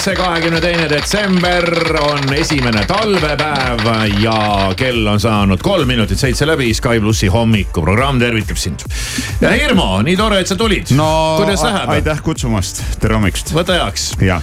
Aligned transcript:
ülesse, 0.00 0.14
kahekümne 0.16 0.60
teine 0.64 0.86
detsember 0.88 1.66
on 2.00 2.30
esimene 2.32 2.86
talvepäev 2.88 3.82
ja 4.22 4.70
kell 4.76 5.04
on 5.12 5.20
saanud 5.20 5.60
kolm 5.60 5.90
minutit 5.92 6.16
seitse 6.16 6.46
läbi. 6.48 6.70
Sky 6.74 7.02
plussi 7.02 7.28
hommikuprogramm 7.28 8.16
tervitab 8.20 8.56
sind. 8.56 8.80
ja 9.42 9.50
Hirmu, 9.52 9.98
nii 10.06 10.16
tore, 10.16 10.38
et 10.40 10.48
sa 10.48 10.56
tulid. 10.56 10.94
no 10.96 11.08
kuidas 11.36 11.60
läheb? 11.66 11.92
aitäh 11.98 12.22
kutsumast, 12.24 12.80
tere 13.02 13.18
hommikust. 13.18 13.52
võta 13.52 13.76
heaks. 13.76 14.14
me 14.20 14.38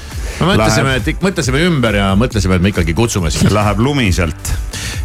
mõtlesime, 0.51 0.93
et 0.99 1.25
mõtlesime 1.25 1.63
ümber 1.71 1.97
ja 1.97 2.11
mõtlesime, 2.19 2.59
et 2.59 2.61
me 2.67 2.73
ikkagi 2.75 2.93
kutsume 2.93 3.31
sind. 3.33 3.49
läheb 3.49 3.81
lumiselt. 3.81 4.53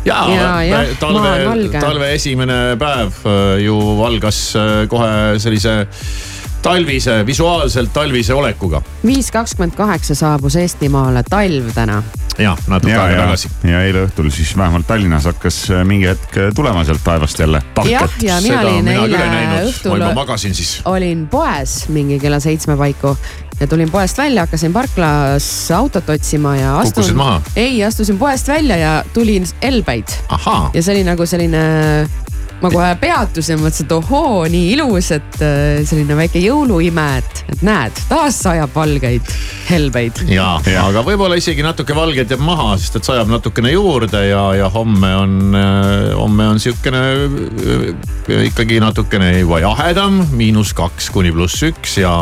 ja, 0.04 0.20
Ja, 0.36 0.50
jah, 0.68 0.92
maa 1.00 1.00
talve 1.00 1.80
talve 1.80 2.12
esimene 2.18 2.76
päev 2.76 3.24
äh, 3.24 3.56
ju 3.64 3.80
algas 4.04 4.44
äh, 4.52 4.84
kohe 4.92 5.40
sellise 5.40 5.78
talvise, 6.62 7.26
visuaalselt 7.26 7.92
talvise 7.92 8.34
olekuga. 8.34 8.82
viis 9.06 9.30
kakskümmend 9.30 9.74
kaheksa 9.76 10.14
saabus 10.14 10.56
Eestimaale 10.56 11.22
talv 11.30 11.72
täna. 11.74 12.02
jah, 12.38 12.58
natuke 12.66 12.92
ja, 12.92 13.02
aega 13.04 13.16
ja 13.16 13.24
tagasi., 13.26 13.50
ja 13.68 13.82
eile 13.84 14.06
õhtul 14.06 14.30
siis 14.30 14.56
vähemalt 14.56 14.86
Tallinnas 14.86 15.26
hakkas 15.28 15.62
äh, 15.70 15.84
mingi 15.84 16.08
hetk 16.08 16.38
tulema 16.54 16.84
sealt 16.84 17.04
taevast 17.04 17.38
jälle. 17.38 17.62
jah, 17.84 18.10
ja 18.22 18.40
mina 18.42 18.60
olin 18.60 18.88
eile 18.88 19.62
õhtul 19.68 19.96
juba 19.98 20.14
magasin 20.14 20.54
siis. 20.54 20.80
olin 20.84 21.26
poes 21.28 21.88
mingi 21.88 22.18
kella 22.22 22.40
seitsme 22.40 22.76
paiku 22.76 23.16
ja 23.60 23.66
tulin 23.66 23.90
poest 23.90 24.18
välja, 24.18 24.42
hakkasin 24.42 24.72
parklas 24.72 25.70
autot 25.70 26.08
otsima 26.10 26.56
ja 26.56 26.78
astun. 26.78 27.02
Kukkusid 27.02 27.16
maha? 27.16 27.42
ei, 27.56 27.84
astusin 27.84 28.18
poest 28.18 28.48
välja 28.48 28.76
ja 28.76 29.04
tulin 29.14 29.46
Elbeid 29.62 30.08
ja 30.74 30.82
see 30.82 30.94
oli 30.94 31.04
nagu 31.06 31.26
selline, 31.26 31.62
ma 32.62 32.70
kohe 32.70 32.90
peatusin, 33.00 33.58
mõtlesin, 33.60 33.88
et 33.88 33.94
ohoo, 33.96 34.42
nii 34.50 34.72
ilus, 34.76 35.10
et 35.16 35.38
äh, 35.42 35.82
selline 35.88 36.16
väike 36.18 36.42
jõuluime, 36.42 37.06
et, 37.18 37.42
et 37.52 37.64
näed, 37.66 38.02
taas 38.10 38.38
sajab 38.44 38.74
valgeid 38.74 39.32
helbeid. 39.70 40.22
ja, 40.28 40.54
ja. 40.66 40.76
Jah. 40.76 40.90
aga 40.92 41.04
võib-olla 41.06 41.38
isegi 41.38 41.64
natuke 41.64 41.96
valget 41.96 42.32
jääb 42.32 42.44
maha, 42.44 42.72
sest 42.80 43.00
et 43.00 43.08
sajab 43.08 43.30
natukene 43.32 43.74
juurde 43.74 44.24
ja, 44.28 44.44
ja 44.58 44.70
homme 44.72 45.14
on, 45.18 45.38
homme 46.18 46.50
on 46.54 46.62
sihukene 46.62 47.02
äh, 47.12 48.44
ikkagi 48.48 48.80
natukene 48.82 49.34
juba 49.40 49.62
jahedam, 49.64 50.22
miinus 50.36 50.74
kaks 50.76 51.10
kuni 51.14 51.34
pluss 51.34 51.62
üks 51.66 51.98
ja, 52.02 52.14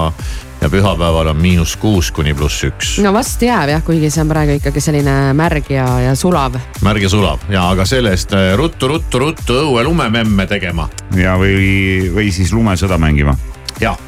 ja 0.61 0.69
pühapäeval 0.71 1.33
on 1.33 1.37
miinus 1.41 1.77
kuus 1.81 2.11
kuni 2.13 2.35
pluss 2.35 2.65
üks. 2.69 2.97
no 3.05 3.13
vast 3.17 3.43
jääb 3.43 3.73
jah, 3.75 3.85
kuigi 3.85 4.11
see 4.11 4.25
on 4.25 4.33
praegu 4.33 4.59
ikkagi 4.59 4.83
selline 4.85 5.17
märg 5.37 5.71
ja, 5.73 5.87
ja 6.05 6.15
sulav. 6.19 6.59
märg 6.85 7.07
ja 7.07 7.13
sulab 7.13 7.47
ja, 7.49 7.65
aga 7.71 7.87
sellest 7.89 8.35
äh, 8.37 8.53
ruttu, 8.61 8.89
ruttu, 8.89 9.23
ruttu 9.23 9.57
õue 9.65 9.85
lumememme 9.87 10.47
tegema. 10.51 10.89
ja, 11.17 11.37
või, 11.41 12.11
või 12.15 12.31
siis 12.35 12.53
lumesõda 12.53 12.99
mängima. 13.01 13.37
jah, 13.81 13.99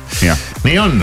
nii 0.63 0.79
on, 0.79 1.01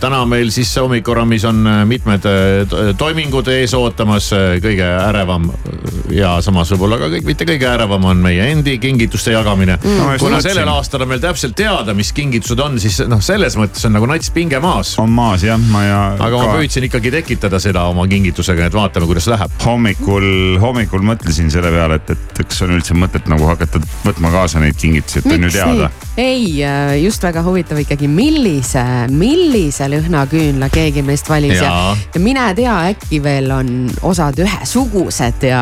täna 0.00 0.20
meil 0.28 0.50
siis 0.54 0.70
hommikurammis 0.78 1.44
on 1.48 1.66
äh, 1.66 1.82
mitmed 1.86 2.26
äh, 2.28 2.68
to- 2.68 2.92
toimingud 2.98 3.48
ees 3.50 3.74
ootamas, 3.74 4.30
kõige 4.62 4.86
ärevam 4.86 5.48
äh, 5.50 5.88
ja 6.18 6.36
samas 6.44 6.70
võib-olla 6.74 6.98
ka 7.00 7.08
kõik, 7.12 7.26
mitte 7.26 7.46
kõige 7.48 7.68
ärevam 7.70 8.04
on 8.10 8.22
meie 8.22 8.46
endi 8.52 8.76
kingituste 8.82 9.34
jagamine 9.34 9.76
mm.. 9.80 10.12
just 10.14 10.24
kuna 10.26 10.40
sellel 10.44 10.70
aastal 10.74 11.04
on 11.04 11.10
meil 11.10 11.22
täpselt 11.22 11.56
teada, 11.58 11.94
mis 11.96 12.12
kingitused 12.14 12.60
on, 12.62 12.78
siis 12.82 13.00
noh, 13.10 13.22
selles 13.24 13.58
mõttes 13.58 13.86
on 13.88 13.96
nagu 13.96 14.08
nats 14.10 14.30
pinge 14.34 14.60
maas. 14.62 14.94
on 15.02 15.12
maas 15.14 15.46
jah, 15.46 15.60
ma 15.72 15.84
ja. 15.86 16.02
aga 16.28 16.42
ma 16.42 16.58
püüdsin 16.58 16.88
ikkagi 16.90 17.14
tekitada 17.14 17.60
seda 17.62 17.86
oma 17.90 18.06
kingitusega, 18.10 18.68
et 18.68 18.76
vaatame, 18.76 19.08
kuidas 19.10 19.28
läheb. 19.32 19.58
hommikul, 19.64 20.28
hommikul 20.62 21.04
mõtlesin 21.06 21.50
selle 21.54 21.72
peale, 21.74 21.98
et, 22.02 22.14
et 22.14 22.44
kas 22.44 22.62
on 22.66 22.76
üldse 22.76 22.96
mõtet 22.98 23.30
nagu 23.32 23.48
hakata 23.50 23.82
võtma 24.04 24.32
kaasa 24.34 24.62
neid 24.62 24.78
kingitusi, 24.78 25.24
et 25.24 25.32
on 25.32 25.48
ju 25.48 25.54
teada. 25.56 25.90
ei, 26.20 26.62
just 27.02 27.24
väga 27.24 27.42
huvitav 27.46 27.80
ikkagi, 27.82 28.10
millal 28.10 28.33
millise, 28.34 28.82
millise 29.14 29.86
lõhnaküünla 29.90 30.68
keegi 30.72 31.02
meist 31.06 31.28
valis 31.30 31.58
ja, 31.58 31.68
Jaa. 31.68 31.90
ja 32.14 32.20
mine 32.22 32.44
tea, 32.58 32.74
äkki 32.90 33.20
veel 33.22 33.50
on 33.54 33.68
osad 34.06 34.38
ühesugused 34.42 35.44
ja, 35.46 35.60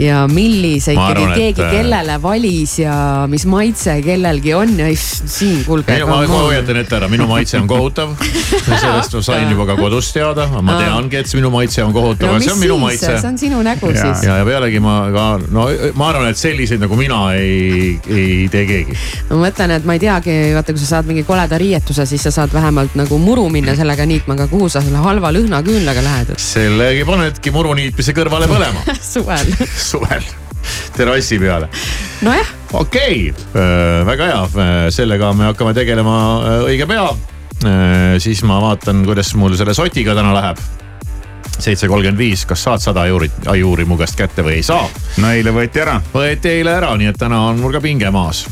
ja 0.00 0.22
millise 0.28 0.92
Ma 0.96 1.08
ikkagi 1.08 1.22
arvan, 1.22 1.32
et, 1.32 1.40
keegi 1.40 1.64
äh, 1.64 1.72
kellele 1.76 2.18
valis 2.22 2.74
ja 2.82 2.96
mis 3.32 3.46
maitse 3.48 3.94
kellelgi 4.04 4.54
on 4.56 4.74
ja 4.82 4.90
siin 4.96 5.62
kuulge. 5.64 5.96
ma, 6.08 6.20
hoiatan 6.32 6.82
ette 6.82 6.98
ära, 6.98 7.08
minu 7.12 7.28
maitse 7.30 7.60
on 7.60 7.70
kohutav. 7.70 8.12
sellest 8.20 9.16
ma 9.16 9.22
sain 9.24 9.48
juba 9.48 9.66
ka 9.72 9.78
kodus 9.80 10.12
teada, 10.12 10.48
ma 10.60 10.76
teangi, 10.82 11.22
et 11.22 11.34
minu 11.38 11.52
maitse 11.54 11.84
on 11.84 11.96
kohutav 11.96 12.28
no 12.28 12.38
mis 12.38 12.48
see 12.48 12.54
on 12.54 12.60
minu 12.60 12.76
siis, 12.76 12.84
maitse. 12.84 13.14
see 13.14 13.30
on 13.30 13.40
sinu 13.40 13.62
nägu 13.64 13.92
Jaa. 13.92 14.04
siis. 14.04 14.26
ja, 14.28 14.36
ja 14.42 14.48
pealegi 14.48 14.82
ma 14.84 14.98
ka, 15.14 15.26
no 15.48 15.66
ma 15.96 16.10
arvan, 16.12 16.28
et 16.32 16.40
selliseid 16.40 16.82
nagu 16.82 16.98
mina 17.00 17.22
ei, 17.38 17.96
ei 18.12 18.48
tee 18.52 18.66
keegi. 18.68 19.00
ma 19.32 19.40
mõtlen, 19.46 19.76
et 19.78 19.88
ma 19.88 19.96
ei 19.96 20.04
teagi, 20.04 20.38
vaata, 20.58 20.76
kui 20.76 20.84
sa 20.84 20.92
saad 20.96 21.08
mingi 21.08 21.24
koleda 21.28 21.60
riietuse, 21.60 22.01
siis 22.06 22.22
sa 22.26 22.30
saad 22.34 22.52
vähemalt 22.54 22.94
nagu 22.98 23.18
muru 23.18 23.48
minna 23.52 23.74
sellega 23.78 24.06
niitma, 24.08 24.36
aga 24.38 24.48
kuhu 24.50 24.68
sa 24.72 24.82
selle 24.84 25.02
halva 25.02 25.32
lõhnaküünlaga 25.34 26.04
lähed, 26.04 26.34
sellegi 26.52 27.04
panedki 27.08 27.54
muru 27.54 27.74
niitmise 27.78 28.14
kõrvale 28.16 28.50
põlema 28.50 28.96
suvel. 29.14 29.52
suvel 29.90 30.24
terrassi 30.96 31.38
peale. 31.42 31.68
nojah, 32.22 32.52
okei 32.72 33.30
okay., 33.30 34.04
väga 34.06 34.28
hea, 34.30 34.66
sellega 34.94 35.32
me 35.36 35.48
hakkame 35.50 35.74
tegelema 35.74 36.16
äh, 36.38 36.60
õige 36.70 36.86
pea. 36.90 37.08
siis 38.18 38.42
ma 38.42 38.58
vaatan, 38.58 39.04
kuidas 39.06 39.34
mul 39.38 39.54
selle 39.58 39.74
sotiga 39.74 40.14
täna 40.18 40.32
läheb. 40.34 40.62
seitse 41.58 41.88
kolmkümmend 41.88 42.18
viis, 42.18 42.46
kas 42.46 42.64
saad 42.64 42.82
sada 42.82 43.06
eurit, 43.06 43.34
ajuuri 43.46 43.84
mu 43.84 43.96
käest 44.00 44.18
kätte 44.18 44.42
või 44.42 44.58
ei 44.60 44.66
saa? 44.66 44.88
no 45.22 45.30
eile 45.30 45.54
võeti 45.54 45.82
ära. 45.82 46.00
võeti 46.14 46.56
eile 46.58 46.74
ära, 46.74 46.96
nii 46.96 47.12
et 47.12 47.18
täna 47.18 47.44
on 47.48 47.62
mul 47.62 47.72
ka 47.74 47.80
pinge 47.80 48.10
maas. 48.10 48.46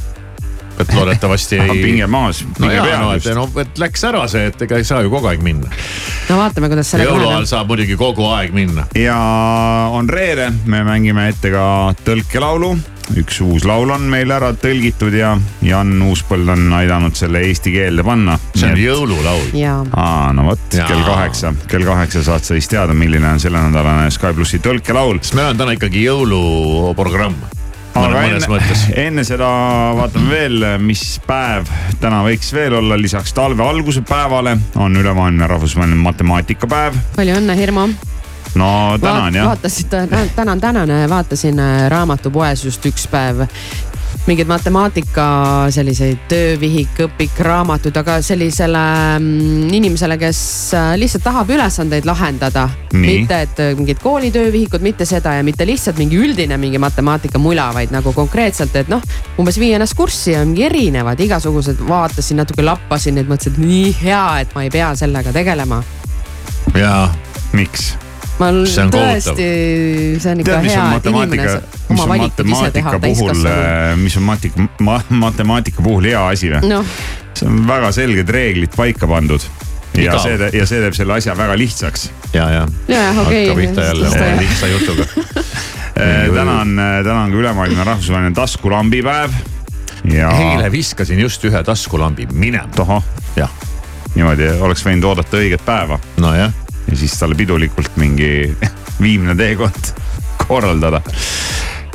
Et 0.85 0.95
loodetavasti 0.95 1.59
ei. 1.65 1.83
pinge 1.83 2.07
maas, 2.11 2.45
no 2.45 2.55
pinge 2.59 2.77
jaa, 2.77 2.87
peal 2.87 3.03
no 3.05 3.11
et, 3.15 3.25
just. 3.25 3.35
no 3.37 3.65
et 3.65 3.83
läks 3.83 4.07
ära 4.11 4.27
see, 4.31 4.47
et 4.51 4.63
ega 4.67 4.81
ei 4.81 4.87
saa 4.87 5.03
ju 5.05 5.13
kogu 5.13 5.31
aeg 5.31 5.43
minna. 5.45 5.73
no 6.29 6.39
vaatame, 6.41 6.71
kuidas 6.73 6.95
sellega 6.95 7.11
jõuluajal 7.13 7.51
saab 7.51 7.73
muidugi 7.73 7.99
kogu 8.01 8.31
aeg 8.35 8.55
minna. 8.57 8.87
ja 8.99 9.19
on 9.97 10.09
reede, 10.11 10.51
me 10.71 10.85
mängime 10.87 11.29
ette 11.31 11.53
ka 11.55 11.67
tõlkelaulu. 12.07 12.73
üks 13.21 13.41
uus 13.43 13.65
laul 13.67 13.91
on 13.91 14.05
meil 14.11 14.31
ära 14.31 14.53
tõlgitud 14.55 15.15
ja 15.19 15.33
Jan 15.67 15.97
Uuspõld 16.07 16.53
on 16.55 16.69
aidanud 16.79 17.17
selle 17.19 17.43
eesti 17.49 17.73
keelde 17.75 18.05
panna. 18.07 18.39
see 18.55 18.71
on 18.71 18.83
jõululaul. 18.83 19.55
jaa, 19.59 19.79
aa, 19.93 20.33
no 20.37 20.51
vot, 20.51 20.67
kell 20.75 21.07
kaheksa, 21.07 21.55
kell 21.71 21.87
kaheksa 21.89 22.25
saad 22.27 22.47
sa 22.47 22.59
siis 22.59 22.71
teada, 22.71 22.97
milline 22.97 23.35
on 23.35 23.41
sellenädalane 23.43 24.11
Sky 24.15 24.35
plussi 24.35 24.63
tõlkelaul. 24.63 25.23
sest 25.23 25.39
meil 25.39 25.53
on 25.55 25.65
täna 25.65 25.79
ikkagi 25.79 26.07
jõuluprogramm. 26.09 27.60
Aga 27.95 28.11
mõnes 28.15 28.45
enne, 28.45 28.51
mõttes. 28.53 28.85
enne 29.07 29.25
seda 29.27 29.49
vaatame 29.99 30.31
veel, 30.31 30.69
mis 30.85 31.03
päev 31.27 31.69
täna 32.03 32.23
võiks 32.27 32.53
veel 32.55 32.79
olla, 32.81 32.99
lisaks 33.01 33.35
talve 33.37 33.67
alguse 33.67 34.05
päevale 34.07 34.57
on 34.77 34.97
ülemaailmne 34.97 35.51
rahvusvaheline 35.51 36.01
matemaatikapäev. 36.05 36.99
palju 37.17 37.37
õnne, 37.41 37.57
Hirmu. 37.59 37.89
no 38.61 38.71
tänan 39.01 39.35
jah. 39.35 39.53
vaatasid, 39.53 39.95
tänan, 40.37 40.61
tänane, 40.61 41.03
vaatasin 41.11 41.59
äh, 41.59 41.87
raamatupoes 41.91 42.65
just 42.65 42.87
üks 42.87 43.09
päev 43.11 43.47
mingeid 44.29 44.49
matemaatika 44.51 45.25
selliseid 45.73 46.27
töövihik, 46.29 46.99
õpikraamatud, 47.07 47.97
aga 47.97 48.19
sellisele 48.25 48.83
mm, 49.19 49.71
inimesele, 49.79 50.19
kes 50.21 50.41
äh, 50.77 50.91
lihtsalt 51.01 51.25
tahab 51.25 51.53
ülesandeid 51.55 52.09
lahendada. 52.09 52.67
Mitte, 52.93 53.41
et 53.47 53.63
äh, 53.63 53.73
mingid 53.79 54.03
koolitöövihikud, 54.03 54.85
mitte 54.85 55.07
seda 55.09 55.37
ja 55.39 55.47
mitte 55.47 55.67
lihtsalt 55.69 56.01
mingi 56.01 56.21
üldine 56.21 56.59
mingi 56.61 56.81
matemaatika 56.83 57.41
mula, 57.41 57.71
vaid 57.77 57.95
nagu 57.95 58.13
konkreetselt, 58.17 58.77
et 58.77 58.93
noh, 58.93 59.03
umbes 59.41 59.59
vii 59.61 59.73
ennast 59.79 59.97
kurssi 59.99 60.35
ja 60.37 60.45
mingi 60.45 60.69
erinevad 60.69 61.21
igasugused, 61.21 61.81
vaatasin 61.89 62.43
natuke, 62.43 62.67
lappasin 62.67 63.19
neid, 63.19 63.31
mõtlesin, 63.31 63.57
et 63.57 63.65
nii 63.65 63.97
hea, 64.05 64.27
et 64.45 64.55
ma 64.55 64.67
ei 64.67 64.75
pea 64.75 64.93
sellega 64.99 65.35
tegelema. 65.37 65.83
jaa, 66.77 67.09
miks? 67.57 67.93
Ma 68.41 68.51
See 68.65 68.83
on 68.83 68.93
tõesti, 68.95 69.47
see 70.21 70.33
on 70.33 70.43
ikka 70.43 70.57
tead, 70.57 70.65
mis 70.65 70.75
hea, 70.75 70.85
on 70.85 70.97
et 70.97 71.09
inimene 71.11 71.37
matemaatika, 71.37 71.53
saab 71.55 71.81
mis 71.91 72.01
oma 72.01 72.05
on 72.05 72.13
valikud 72.13 72.53
ise 72.55 72.71
teha 72.75 72.93
täiskasvanuna. 73.05 73.97
mis 74.01 74.17
on 74.17 74.27
matika, 74.27 74.69
ma, 74.87 75.01
matemaatika 75.25 75.83
puhul 75.85 76.09
hea 76.11 76.23
asi 76.29 76.53
või? 76.53 76.71
noh, 76.71 76.95
see 77.35 77.49
on 77.51 77.65
väga 77.69 77.91
selged 77.97 78.33
reeglid 78.37 78.77
paika 78.77 79.09
pandud. 79.11 79.45
ja 79.97 80.07
Igav. 80.07 80.23
see, 80.25 80.51
ja 80.59 80.67
see 80.71 80.83
teeb 80.85 80.97
selle 80.97 81.17
asja 81.19 81.37
väga 81.39 81.57
lihtsaks. 81.59 82.11
ja, 82.35 82.49
ja. 82.55 82.67
Jaa, 82.89 83.11
okei. 83.23 83.47
hakka 83.49 83.61
pihta 83.61 83.89
jälle 83.91 84.09
oma 84.09 84.31
lihtsa 84.41 84.73
jutuga. 84.75 85.09
täna 86.35 86.61
on, 86.61 86.77
täna 87.05 87.23
on 87.23 87.35
ka 87.35 87.43
ülemaailmne 87.43 87.85
rahvusvaheline 87.85 88.35
taskulambipäev. 88.35 89.35
ja 90.15 90.31
eile 90.31 90.73
viskasin 90.73 91.21
just 91.21 91.45
ühe 91.45 91.65
taskulambi 91.65 92.29
minema. 92.33 92.71
tohoh, 92.77 93.05
jah, 93.37 93.53
niimoodi 94.15 94.49
oleks 94.61 94.87
võinud 94.87 95.11
oodata 95.13 95.43
õiget 95.43 95.67
päeva 95.67 96.01
nojah. 96.23 96.55
Ja 96.91 96.97
siis 96.97 97.15
talle 97.19 97.35
pidulikult 97.39 97.97
mingi 98.01 98.55
viimne 99.05 99.35
teekond 99.39 99.93
korraldada. 100.47 101.01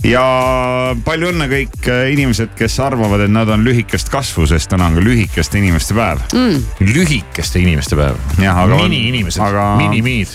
ja 0.05 0.23
palju 1.05 1.31
õnne 1.33 1.47
kõik 1.49 1.87
äh, 1.89 2.11
inimesed, 2.13 2.51
kes 2.57 2.75
arvavad, 2.83 3.23
et 3.25 3.31
nad 3.33 3.49
on 3.49 3.63
lühikest 3.65 4.09
kasvu, 4.13 4.45
sest 4.49 4.69
täna 4.71 4.89
on 4.91 4.99
ka 4.99 5.03
lühikeste 5.05 5.57
inimeste 5.61 5.95
päev 5.97 6.21
Mm. 6.35 6.61
lühikeste 6.93 7.59
inimeste 7.63 7.95
päev. 7.97 8.15
Jah, 8.41 8.57
aga 8.65 8.75
on- 8.75 8.89
miniinimesed 8.89 9.41
aga- 9.41 9.75
minimiid. 9.79 10.27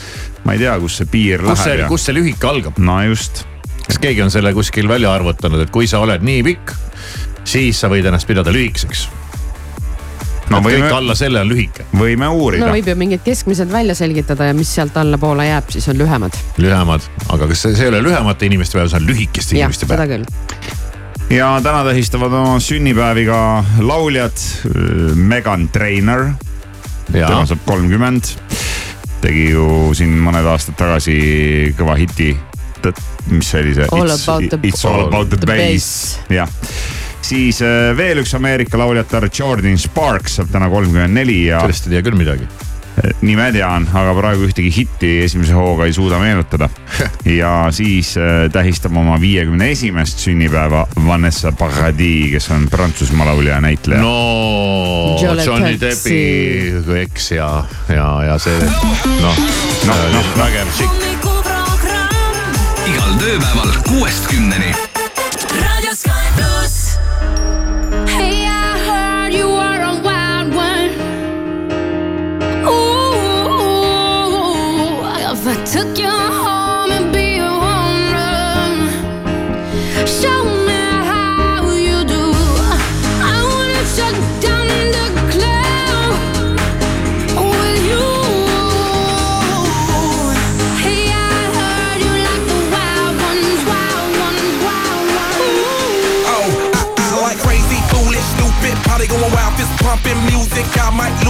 ma 0.44 0.52
ei 0.56 0.58
tea, 0.58 0.78
kus 0.80 0.96
see 0.96 1.06
piir 1.06 1.42
kus 1.44 1.64
läheb, 1.66 1.78
ja 1.84 1.88
kus 1.88 2.04
see 2.08 2.14
lühike 2.16 2.46
algab? 2.48 2.78
no 2.78 2.98
just 3.04 3.44
kas 3.86 3.98
keegi 3.98 4.22
on 4.22 4.30
selle 4.30 4.52
kuskil 4.54 4.88
välja 4.88 5.10
arvutanud, 5.14 5.60
et 5.60 5.70
kui 5.74 5.86
sa 5.90 5.98
oled 6.00 6.22
nii 6.22 6.42
pikk, 6.46 6.70
siis 7.44 7.78
sa 7.80 7.88
võid 7.90 8.06
ennast 8.06 8.26
pidada 8.28 8.52
lühikeseks. 8.54 9.08
No 10.50 10.58
et 10.58 10.66
kõik 10.66 10.76
võime, 10.82 10.90
alla 10.96 11.16
selle 11.18 11.42
on 11.44 11.50
lühike, 11.50 11.86
võime 11.94 12.26
no 12.26 12.34
uurida 12.38 12.70
võib 12.72 12.90
ju 12.90 12.96
mingid 12.98 13.22
keskmised 13.26 13.70
välja 13.72 13.94
selgitada 13.98 14.50
ja 14.50 14.56
mis 14.56 14.72
sealt 14.74 14.96
allapoole 15.00 15.46
jääb, 15.46 15.70
siis 15.74 15.88
on 15.92 15.98
lühemad. 16.00 16.36
lühemad, 16.58 17.06
aga 17.28 17.48
kas 17.50 17.64
see, 17.66 17.76
see 17.78 17.88
ei 17.88 17.92
ole 17.94 18.02
lühemate 18.08 18.50
inimeste 18.50 18.78
päev, 18.78 18.90
see 18.92 19.00
on 19.00 19.08
lühikeste 19.10 19.56
inimeste 19.56 19.86
seda 19.86 20.00
päev. 20.02 20.14
küll. 20.16 21.36
ja 21.36 21.52
täna 21.62 21.84
tähistavad 21.86 22.34
oma 22.42 22.58
sünnipäevi 22.64 23.26
ka 23.30 23.40
lauljad 23.86 24.44
äh, 24.70 25.16
Megan 25.16 25.68
Trainor, 25.68 26.30
tema 27.10 27.44
saab 27.46 27.66
kolmkümmend. 27.66 28.34
tegi 29.20 29.50
ju 29.50 29.90
siin 29.94 30.16
mõned 30.24 30.46
aastad 30.48 30.78
tagasi 30.80 31.74
kõva 31.78 31.98
hiti, 32.00 32.32
mis 33.30 33.50
see 33.52 33.60
oli 33.62 33.76
see? 33.76 33.86
All 33.92 34.10
about 34.10 34.48
the- 34.48 34.60
It's 34.66 34.84
all 34.88 35.06
about 35.06 35.28
the 35.30 35.36
the 35.36 35.46
bass, 35.46 36.18
jah. 36.32 36.48
Siis 37.22 37.60
äh, 37.62 37.90
veel 37.96 38.22
üks 38.22 38.34
Ameerika 38.36 38.78
lauljate 38.80 39.22
Jordan 39.38 39.78
Sparks 39.78 40.40
saab 40.40 40.50
täna 40.52 40.70
kolmkümmend 40.72 41.14
neli 41.14 41.44
ja 41.48 41.62
sellest 41.64 41.88
ei 41.88 41.96
tea 41.96 42.04
küll 42.08 42.18
midagi. 42.18 42.48
nime 43.24 43.46
tean, 43.54 43.86
aga 43.96 44.12
praegu 44.12 44.44
ühtegi 44.44 44.68
hitti 44.74 45.10
esimese 45.24 45.54
hooga 45.56 45.86
ei 45.88 45.92
suuda 45.96 46.18
meenutada. 46.20 46.68
ja 47.40 47.68
siis 47.72 48.16
äh, 48.18 48.50
tähistab 48.52 48.96
oma 48.96 49.16
viiekümne 49.20 49.70
esimest 49.72 50.20
sünnipäeva 50.20 50.86
Vanessa 51.06 51.52
Paradis, 51.52 52.32
kes 52.34 52.50
on 52.56 52.68
Prantsusmaa 52.70 53.30
laulja 53.30 53.54
ja 53.56 53.60
näitleja 53.64 54.02
no.. 54.02 55.16
no 55.22 55.44
Johnny. 55.44 55.78
Deppi 55.80 57.00
eks 57.02 57.30
ja, 57.38 57.50
ja, 57.88 58.10
ja 58.26 58.38
see 58.42 58.58
noh 59.22 59.40
Noh, 59.86 59.96
no, 59.96 59.96
noh. 60.18 60.34
vägev 60.36 60.68
tšikk. 60.76 61.10
hommikuprogramm 61.24 61.70
igal 62.90 63.12
tööpäeval 63.20 63.72
kuuest 63.88 64.28
kümneni. 64.30 64.74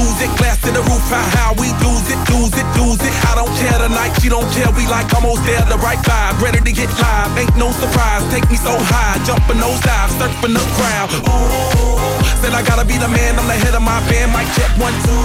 Lose 0.00 0.20
it, 0.24 0.32
glass 0.40 0.56
to 0.64 0.72
the 0.72 0.80
roof, 0.88 1.04
how, 1.12 1.24
how 1.36 1.50
we 1.60 1.68
lose 1.84 2.08
it, 2.08 2.20
lose 2.32 2.54
it, 2.56 2.68
lose 2.80 3.00
it. 3.04 3.12
I 3.28 3.36
don't 3.36 3.52
care 3.60 3.76
tonight, 3.76 4.16
she 4.20 4.28
don't 4.32 4.48
care, 4.56 4.72
we 4.72 4.88
like 4.88 5.12
almost 5.12 5.44
there, 5.44 5.60
the 5.68 5.76
right 5.84 6.00
vibe, 6.00 6.40
ready 6.40 6.60
to 6.64 6.72
get 6.72 6.88
live. 6.96 7.36
Ain't 7.36 7.52
no 7.60 7.68
surprise, 7.76 8.24
take 8.32 8.48
me 8.48 8.56
so 8.56 8.72
high, 8.88 9.20
jumping 9.28 9.60
those 9.60 9.80
dives, 9.84 10.16
surfing 10.16 10.56
the 10.56 10.64
crowd. 10.76 11.08
Ooh, 11.28 12.00
said 12.40 12.56
I 12.56 12.64
gotta 12.64 12.84
be 12.88 12.96
the 12.96 13.08
man, 13.08 13.36
I'm 13.36 13.46
the 13.46 13.58
head 13.60 13.76
of 13.76 13.84
my 13.84 14.00
band, 14.08 14.32
mic 14.32 14.48
check 14.56 14.72
one, 14.80 14.96
two. 15.04 15.24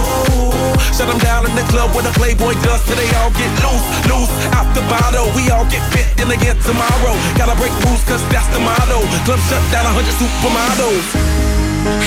Shut 0.92 1.08
them 1.08 1.20
down 1.20 1.48
in 1.48 1.52
the 1.56 1.64
club 1.72 1.92
where 1.92 2.04
the 2.04 2.12
Playboy 2.16 2.56
does, 2.60 2.80
till 2.84 2.96
they 2.96 3.08
all 3.20 3.32
get 3.32 3.52
loose, 3.64 3.86
loose, 4.08 4.32
out 4.56 4.68
the 4.76 4.84
bottle. 4.92 5.28
We 5.36 5.48
all 5.52 5.68
get 5.68 5.84
fit 5.92 6.08
in 6.20 6.28
again 6.28 6.56
tomorrow. 6.64 7.16
Gotta 7.36 7.56
break 7.56 7.72
rules, 7.84 8.00
cause 8.04 8.24
that's 8.32 8.48
the 8.52 8.60
motto. 8.60 9.04
Club 9.24 9.40
shut 9.48 9.60
down, 9.72 9.84
100 9.92 10.16
supermodels. 10.16 11.06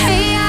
Hey, 0.02 0.39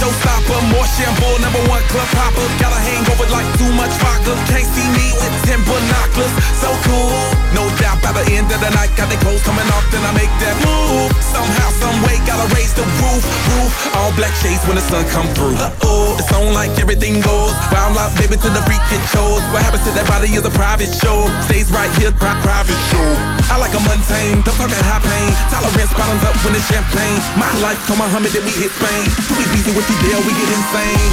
showstopper. 0.00 0.60
More 0.72 0.88
shamble. 0.96 1.36
number 1.44 1.62
one 1.68 1.84
club 1.92 2.08
popper. 2.16 2.46
Got 2.56 2.72
a 2.72 2.80
hangover 2.80 3.28
like 3.28 3.48
too 3.60 3.70
much 3.76 3.92
vodka. 4.00 4.32
Can't 4.48 4.64
see 4.64 4.88
me 4.96 5.12
with 5.20 5.36
ten 5.44 5.60
binoculars. 5.68 6.32
So 6.56 6.72
cool, 6.88 7.12
no 7.52 7.68
by 8.02 8.16
the 8.16 8.24
end 8.32 8.50
of 8.50 8.58
the 8.58 8.70
night, 8.74 8.90
got 8.96 9.06
the 9.12 9.18
clothes 9.22 9.42
coming 9.44 9.66
off, 9.76 9.86
then 9.92 10.02
I 10.02 10.12
make 10.16 10.32
that 10.42 10.56
move. 10.66 11.12
Somehow, 11.22 11.68
some 11.78 11.94
way, 12.02 12.18
gotta 12.26 12.48
raise 12.56 12.74
the 12.74 12.82
roof, 12.98 13.22
roof. 13.54 13.70
All 13.94 14.10
black 14.18 14.34
shades 14.40 14.64
when 14.66 14.76
the 14.80 14.84
sun 14.84 15.04
come 15.14 15.28
through. 15.36 15.54
Uh 15.60 15.70
oh, 15.86 16.16
it's 16.18 16.32
on 16.34 16.52
like 16.52 16.72
everything 16.80 17.20
goes. 17.22 17.54
Wild 17.70 17.94
out, 18.00 18.10
baby, 18.18 18.34
to 18.40 18.48
the 18.50 18.62
freak 18.66 18.82
it 18.90 19.02
shows. 19.14 19.44
What 19.54 19.62
happens 19.62 19.84
to 19.86 19.92
that 19.94 20.08
body 20.10 20.32
is 20.34 20.42
a 20.42 20.50
private 20.50 20.90
show. 20.90 21.28
Stays 21.46 21.70
right 21.70 21.90
here, 22.00 22.10
pri- 22.10 22.38
private 22.42 22.80
show. 22.90 23.08
I 23.52 23.58
like 23.62 23.74
a 23.76 23.82
mundane, 23.84 24.42
don't 24.42 24.56
talk 24.58 24.72
at 24.72 24.84
high 24.86 25.02
pain. 25.04 25.30
Tolerance 25.52 25.92
bottoms 25.94 26.22
up 26.26 26.34
when 26.42 26.56
it's 26.58 26.66
champagne. 26.66 27.20
My 27.38 27.50
life, 27.62 27.78
come 27.86 27.98
Muhammad, 28.02 28.32
then 28.34 28.42
we 28.42 28.52
hit 28.54 28.72
Spain. 28.74 29.06
Too 29.28 29.38
easy 29.54 29.70
with 29.76 29.86
the 29.86 29.96
deal, 30.02 30.18
we 30.26 30.32
get 30.34 30.50
insane. 30.50 31.12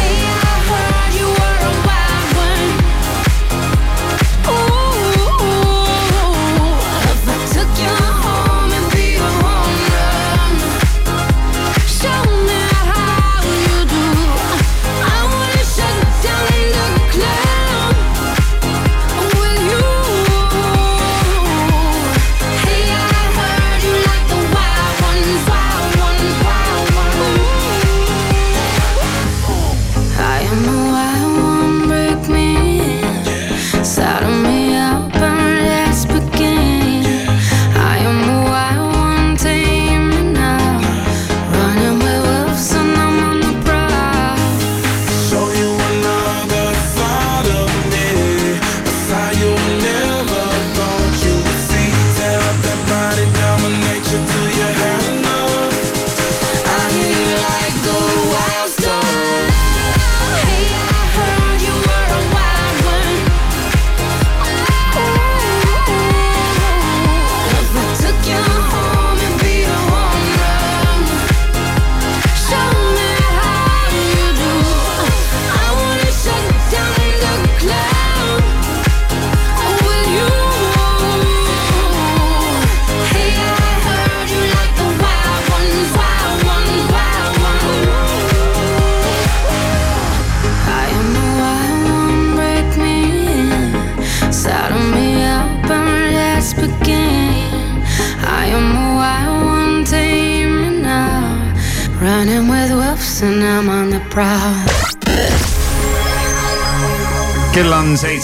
Hey, 0.00 0.55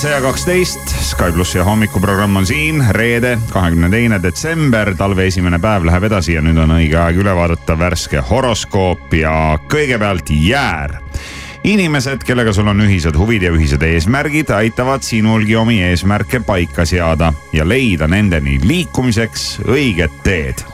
seitse 0.03 0.17
ja 0.17 0.23
kaksteist, 0.23 0.89
Sky 1.01 1.33
plussi 1.33 1.59
hommikuprogramm 1.63 2.37
on 2.37 2.47
siin, 2.47 2.81
reede, 2.91 3.37
kahekümne 3.53 3.87
teine 3.91 4.19
detsember, 4.23 4.91
talve 4.99 5.29
esimene 5.31 5.61
päev 5.63 5.87
läheb 5.87 6.09
edasi 6.09 6.35
ja 6.35 6.43
nüüd 6.43 6.59
on 6.59 6.73
õige 6.75 6.99
aeg 6.99 7.21
üle 7.23 7.31
vaadata 7.39 7.77
värske 7.79 8.19
horoskoop 8.27 9.15
ja 9.15 9.31
kõigepealt 9.71 10.35
jäär. 10.35 10.97
Inimesed, 11.63 12.27
kellega 12.27 12.51
sul 12.51 12.73
on 12.73 12.83
ühised 12.83 13.15
huvid 13.15 13.47
ja 13.47 13.55
ühised 13.55 13.87
eesmärgid, 13.87 14.51
aitavad 14.51 15.07
sinulgi 15.07 15.55
omi 15.61 15.79
eesmärke 15.93 16.43
paika 16.43 16.83
seada 16.83 17.31
ja 17.55 17.69
leida 17.69 18.11
nendeni 18.11 18.59
liikumiseks 18.67 19.61
õiget 19.71 20.23
teed 20.27 20.67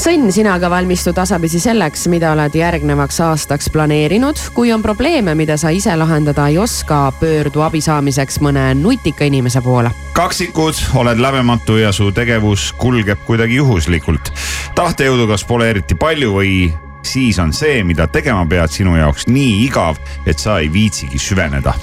sõnn, 0.00 0.30
sina 0.32 0.54
aga 0.56 0.70
valmistu 0.72 1.12
tasapisi 1.12 1.60
selleks, 1.60 2.06
mida 2.08 2.30
oled 2.32 2.54
järgnevaks 2.56 3.20
aastaks 3.24 3.68
planeerinud. 3.72 4.38
kui 4.54 4.72
on 4.72 4.82
probleeme, 4.82 5.34
mida 5.34 5.56
sa 5.60 5.70
ise 5.70 5.96
lahendada 5.96 6.48
ei 6.48 6.58
oska, 6.58 7.12
pöördu 7.20 7.60
abi 7.60 7.80
saamiseks 7.80 8.40
mõne 8.40 8.74
nutika 8.74 9.24
inimese 9.24 9.60
poole. 9.60 9.90
kaksikud, 10.12 10.74
oled 10.94 11.20
läbematu 11.20 11.76
ja 11.76 11.92
su 11.92 12.12
tegevus 12.12 12.72
kulgeb 12.72 13.18
kuidagi 13.26 13.60
juhuslikult. 13.60 14.32
tahtejõudu 14.74 15.28
kas 15.28 15.44
pole 15.44 15.70
eriti 15.70 15.94
palju 15.94 16.32
või 16.32 16.72
siis 17.02 17.38
on 17.38 17.52
see, 17.52 17.84
mida 17.84 18.06
tegema 18.06 18.46
pead, 18.46 18.70
sinu 18.72 18.96
jaoks 18.96 19.26
nii 19.28 19.64
igav, 19.66 19.96
et 20.26 20.38
sa 20.38 20.58
ei 20.60 20.72
viitsigi 20.72 21.18
süveneda. 21.18 21.74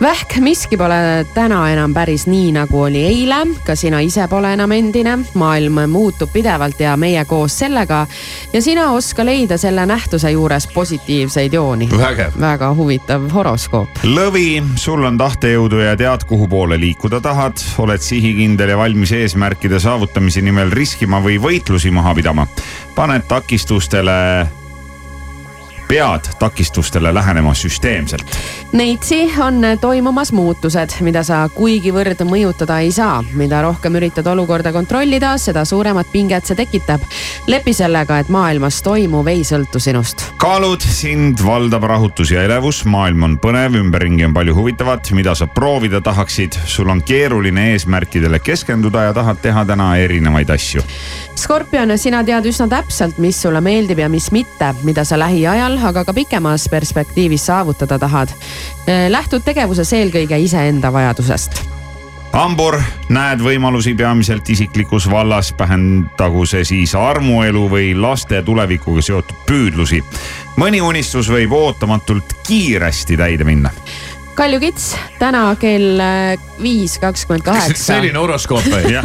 Vähk, 0.00 0.36
miski 0.40 0.76
pole 0.76 1.26
täna 1.34 1.60
enam 1.72 1.94
päris 1.94 2.26
nii, 2.30 2.52
nagu 2.54 2.82
oli 2.82 3.00
eile, 3.08 3.40
ka 3.66 3.74
sina 3.76 4.00
ise 4.04 4.28
pole 4.30 4.52
enam 4.54 4.72
endine. 4.72 5.18
maailm 5.34 5.80
muutub 5.90 6.30
pidevalt 6.32 6.80
ja 6.80 6.96
meie 6.96 7.24
koos 7.24 7.58
sellega. 7.58 8.06
ja 8.52 8.62
sina 8.62 8.90
oska 8.92 9.24
leida 9.24 9.58
selle 9.58 9.86
nähtuse 9.86 10.30
juures 10.30 10.66
positiivseid 10.74 11.52
jooni. 11.52 11.88
väga 12.40 12.74
huvitav 12.74 13.30
horoskoop. 13.32 13.88
lõvi, 14.04 14.62
sul 14.76 15.04
on 15.04 15.18
tahtejõudu 15.18 15.82
ja 15.82 15.96
tead, 15.96 16.24
kuhu 16.24 16.48
poole 16.48 16.80
liikuda 16.80 17.20
tahad, 17.20 17.58
oled 17.78 18.00
sihikindel 18.00 18.68
ja 18.68 18.78
valmis 18.78 19.12
eesmärkide 19.12 19.80
saavutamise 19.80 20.40
nimel 20.42 20.70
riskima 20.70 21.20
või 21.20 21.40
võitlusi 21.42 21.90
maha 21.90 22.14
pidama. 22.14 22.46
paned 22.94 23.26
takistustele 23.28 24.46
pead 25.88 26.28
takistustele 26.38 27.14
lähenema 27.14 27.54
süsteemselt. 27.54 28.38
Neitsi 28.72 29.32
on 29.40 29.62
toimumas 29.80 30.32
muutused, 30.32 30.98
mida 31.00 31.22
sa 31.24 31.48
kuigivõrd 31.54 32.20
mõjutada 32.28 32.80
ei 32.84 32.92
saa. 32.92 33.24
mida 33.32 33.62
rohkem 33.62 33.94
üritad 33.96 34.26
olukorda 34.26 34.72
kontrollida, 34.72 35.38
seda 35.38 35.64
suuremat 35.64 36.06
pinget 36.12 36.46
see 36.46 36.56
tekitab. 36.56 37.00
lepi 37.46 37.72
sellega, 37.72 38.18
et 38.18 38.28
maailmas 38.28 38.82
toimuv 38.82 39.26
ei 39.26 39.42
sõltu 39.44 39.80
sinust. 39.80 40.24
kaalud, 40.36 40.80
sind 40.80 41.38
valdab 41.44 41.82
rahutus 41.82 42.30
ja 42.30 42.42
elevus, 42.42 42.84
maailm 42.84 43.22
on 43.22 43.38
põnev, 43.38 43.74
ümberringi 43.80 44.24
on 44.24 44.34
palju 44.34 44.54
huvitavat, 44.54 45.10
mida 45.12 45.34
sa 45.34 45.46
proovida 45.46 46.00
tahaksid. 46.00 46.52
sul 46.66 46.88
on 46.88 47.02
keeruline 47.02 47.72
eesmärkidele 47.72 48.38
keskenduda 48.38 49.02
ja 49.02 49.14
tahad 49.14 49.40
teha 49.42 49.64
täna 49.64 49.96
erinevaid 49.96 50.50
asju. 50.50 50.82
Skorpion, 51.38 51.98
sina 51.98 52.24
tead 52.24 52.46
üsna 52.50 52.68
täpselt, 52.68 53.18
mis 53.18 53.42
sulle 53.42 53.60
meeldib 53.60 53.98
ja 53.98 54.08
mis 54.08 54.30
mitte, 54.34 54.74
mida 54.82 55.04
sa 55.04 55.18
lähiajal, 55.18 55.77
aga 55.84 56.04
ka 56.04 56.14
pikemas 56.14 56.68
perspektiivis 56.68 57.46
saavutada 57.46 57.98
tahad. 57.98 58.28
lähtud 59.08 59.42
tegevuses 59.44 59.92
eelkõige 59.92 60.38
iseenda 60.38 60.92
vajadusest 60.92 61.62
hambur, 62.32 62.76
näed 63.08 63.40
võimalusi 63.42 63.94
peamiselt 63.96 64.48
isiklikus 64.52 65.08
vallas, 65.10 65.50
vähendagu 65.58 66.44
see 66.46 66.64
siis 66.64 66.94
armuelu 66.94 67.64
või 67.72 67.94
laste 67.98 68.42
tulevikuga 68.42 69.02
seotud 69.02 69.46
püüdlusi. 69.48 70.02
mõni 70.60 70.82
unistus 70.84 71.30
võib 71.32 71.52
ootamatult 71.52 72.36
kiiresti 72.46 73.16
täide 73.16 73.44
minna 73.44 73.72
Kalju 74.38 74.60
Kits, 74.60 74.92
täna 75.18 75.56
kell 75.58 75.98
viis 76.62 76.98
kakskümmend 77.02 77.42
kaheksa. 77.42 77.84
selline 77.94 78.18
horoskoop 78.18 78.68
või? 78.70 79.00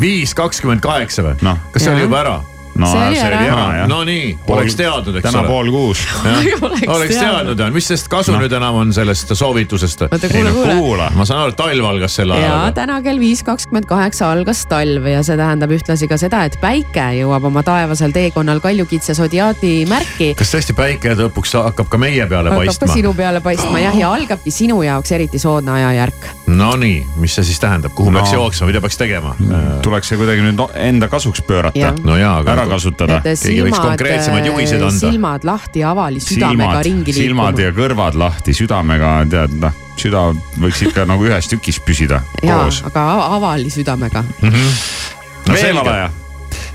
viis 0.00 0.34
kakskümmend 0.34 0.82
kaheksa 0.82 1.22
või? 1.22 1.36
Noh. 1.42 1.60
kas 1.70 1.84
see 1.84 1.92
Jah. 1.92 2.00
oli 2.00 2.08
juba 2.08 2.20
ära? 2.24 2.40
No 2.78 2.86
See 2.92 3.02
oli 3.08 3.18
ära. 3.20 3.40
ära 3.44 3.86
no 3.90 4.02
nii, 4.08 4.38
oleks 4.48 4.76
teadnud, 4.78 5.16
eks 5.20 5.26
täna 5.28 5.40
ole. 5.42 5.48
pool 5.48 5.70
kuus. 5.74 6.02
Oleks 6.62 6.86
oleks 6.88 7.16
teadnud. 7.18 7.60
mis 7.74 7.88
sest 7.92 8.08
kasu 8.12 8.32
Noh. 8.32 8.40
nüüd 8.44 8.52
enam 8.56 8.74
on 8.80 8.92
sellest 8.96 9.32
soovitusest? 9.36 10.02
ei 10.12 10.18
kuule, 10.30 10.50
no 10.50 10.78
kuula. 10.80 11.10
ma 11.16 11.24
saan 11.28 11.42
aru, 11.44 11.52
et 11.52 11.58
talv 11.58 11.84
algas 11.88 12.16
sel 12.16 12.32
ja 12.32 12.38
ajal. 12.40 12.72
täna 12.76 13.00
kell 13.04 13.20
viis 13.20 13.42
kakskümmend 13.46 13.86
kaheksa 13.90 14.30
algas 14.32 14.64
talv 14.70 15.06
ja 15.10 15.22
see 15.26 15.36
tähendab 15.36 15.70
ühtlasi 15.74 16.08
ka 16.08 16.16
seda, 16.20 16.44
et 16.48 16.56
päike 16.62 17.04
jõuab 17.20 17.44
oma 17.50 17.62
taevasel 17.66 18.12
teekonnal 18.14 18.60
kaljukitse 18.64 19.14
sodiaadi 19.18 19.74
märki. 19.90 20.32
kas 20.38 20.54
tõesti 20.54 20.76
päike 20.78 21.14
lõpuks 21.18 21.56
hakkab 21.60 21.90
ka 21.92 21.98
meie 22.00 22.26
peale 22.26 22.50
hakkab 22.54 22.64
ka 22.66 22.72
paistma? 22.72 22.94
sinu 22.94 23.14
peale 23.18 23.40
paistma 23.44 23.80
jah, 23.84 23.96
ja 23.98 24.12
algabki 24.16 24.50
sinu 24.54 24.80
jaoks 24.86 25.12
eriti 25.12 25.38
soodne 25.42 25.72
ajajärk. 25.76 26.28
Nonii, 26.52 27.04
mis 27.16 27.34
see 27.34 27.44
siis 27.48 27.60
tähendab, 27.60 27.94
kuhu 27.96 28.10
No. 28.12 28.18
peaks 28.20 28.32
jooksma, 28.34 28.66
mida 28.68 28.80
peaks 28.80 28.96
tegema? 29.00 29.34
tuleks 29.82 30.08
see 30.12 30.18
kuidagi 30.20 30.42
nüüd 30.44 30.56
no- 30.58 30.70
enda 30.74 31.08
kasuks 31.08 31.40
pöörata 31.48 31.92
no 32.04 32.16
jaa, 32.16 32.38
aga 32.42 32.61
ka 32.62 32.74
kasutada. 32.74 33.20
Keegi 33.24 33.62
võiks 33.66 33.82
konkreetsemaid 33.82 34.48
juhiseid 34.48 34.82
anda. 34.82 34.98
silmad 34.98 35.46
lahti, 35.48 35.84
avali 35.84 36.20
südamega 36.22 36.70
silmad, 36.70 36.84
ringi 36.86 37.12
silmad 37.16 37.58
liikuma. 37.58 37.68
ja 37.68 37.76
kõrvad 37.76 38.18
lahti, 38.18 38.54
südamega 38.56 39.12
tead 39.30 39.54
noh, 39.62 39.78
süda 40.00 40.24
võiks 40.62 40.82
ikka 40.88 41.06
nagu 41.08 41.28
ühes 41.28 41.48
tükis 41.52 41.80
püsida 41.84 42.22
jaa 42.42 42.64
koos,. 42.64 42.82
aga 42.88 43.06
ava- 43.14 43.30
avali 43.36 43.70
südamega. 43.70 44.24
No 44.42 45.54
veevalaja, 45.54 46.10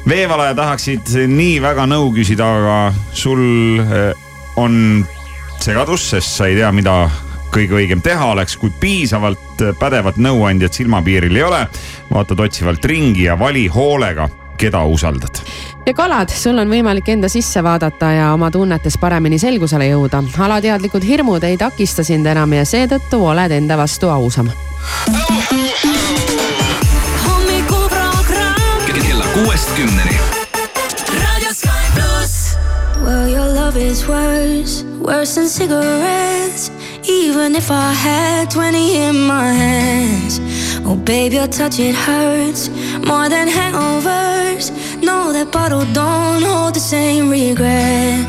veevalaja 0.07 0.55
tahaksid 0.55 1.13
nii 1.31 1.61
väga 1.63 1.85
nõu 1.87 2.11
küsida, 2.15 2.47
aga 2.59 2.79
sul 3.15 3.79
eh, 3.79 4.11
on 4.59 5.05
segadus, 5.63 6.09
sest 6.11 6.35
sa 6.37 6.49
ei 6.51 6.57
tea, 6.59 6.71
mida 6.75 7.07
kõige 7.53 7.77
õigem 7.79 8.01
teha 8.03 8.25
oleks, 8.33 8.57
kui 8.59 8.71
piisavalt 8.79 9.63
pädevat 9.79 10.19
nõuandjat 10.21 10.75
silmapiiril 10.77 11.35
ei 11.35 11.43
ole. 11.43 11.61
vaatad 12.11 12.39
otsivalt 12.39 12.85
ringi 12.85 13.23
ja 13.23 13.37
vali 13.39 13.67
hoolega, 13.67 14.29
keda 14.57 14.83
usaldad. 14.85 15.41
ja 15.85 15.93
kalad, 15.93 16.29
sul 16.29 16.57
on 16.57 16.69
võimalik 16.69 17.09
enda 17.09 17.29
sisse 17.29 17.63
vaadata 17.63 18.11
ja 18.11 18.31
oma 18.33 18.51
tunnetes 18.51 18.97
paremini 18.97 19.39
selgusele 19.39 19.89
jõuda. 19.89 20.23
alateadlikud 20.39 21.03
hirmud 21.03 21.43
ei 21.43 21.57
takista 21.57 22.03
sind 22.03 22.25
enam 22.25 22.53
ja 22.53 22.65
seetõttu 22.65 23.21
oled 23.25 23.51
enda 23.51 23.77
vastu 23.77 24.09
ausam. 24.09 24.49
kella 29.17 29.25
kuuest 29.33 29.69
kümneni. 29.75 30.19
Well, 33.03 33.29
your 33.29 33.47
love 33.53 33.77
is 33.77 34.05
worse, 34.07 34.83
worse 34.99 35.35
than 35.35 35.47
cigarettes. 35.47 36.71
Even 37.07 37.55
if 37.55 37.71
I 37.71 37.93
had 37.93 38.51
20 38.51 38.95
in 38.95 39.15
my 39.15 39.53
hands. 39.53 40.41
Oh, 40.89 40.95
babe, 40.95 41.33
your 41.33 41.47
touch, 41.47 41.79
it 41.79 41.93
hurts 41.93 42.69
more 43.05 43.27
than 43.27 43.49
hangovers. 43.49 44.71
No, 45.03 45.33
that 45.33 45.51
bottle 45.51 45.83
don't 45.91 46.41
hold 46.41 46.75
the 46.75 46.79
same 46.79 47.29
regret. 47.29 48.23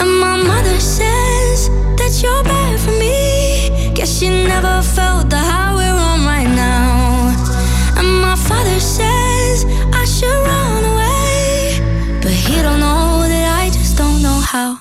And 0.00 0.10
my 0.18 0.36
mother 0.50 0.80
says 0.80 1.68
that 1.98 2.12
you're 2.20 2.42
bad 2.42 2.80
for 2.80 2.90
me. 2.98 3.94
Guess 3.94 4.18
she 4.18 4.28
never 4.28 4.82
felt 4.82 5.30
the 5.30 5.38
high 5.38 5.72
we're 5.78 6.00
on 6.10 6.26
right 6.26 6.50
now. 6.50 7.30
And 7.96 8.08
my 8.26 8.34
father 8.34 8.80
says 8.80 9.64
I 9.94 10.04
should 10.04 10.40
run 10.50 10.82
away. 10.82 11.78
But 12.20 12.32
he 12.32 12.60
don't 12.60 12.80
know 12.80 13.22
that 13.22 13.62
I 13.62 13.70
just 13.70 13.96
don't 13.96 14.20
know 14.20 14.40
how. 14.52 14.80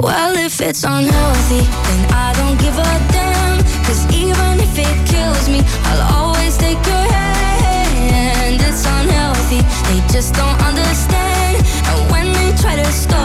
Well, 0.00 0.34
if 0.36 0.60
it's 0.60 0.82
unhealthy, 0.82 1.62
then 1.86 2.02
I 2.10 2.32
don't 2.34 2.58
give 2.58 2.76
a 2.76 2.92
damn. 3.14 3.62
Cause 3.86 4.02
even 4.10 4.58
if 4.58 4.76
it 4.76 4.96
kills 5.06 5.48
me, 5.48 5.60
I'll 5.86 6.02
always 6.02 6.31
they 9.60 10.00
just 10.12 10.34
don't 10.34 10.60
understand. 10.62 11.66
And 11.88 12.10
when 12.10 12.32
they 12.32 12.56
try 12.62 12.76
to 12.76 12.84
stop 12.92 13.21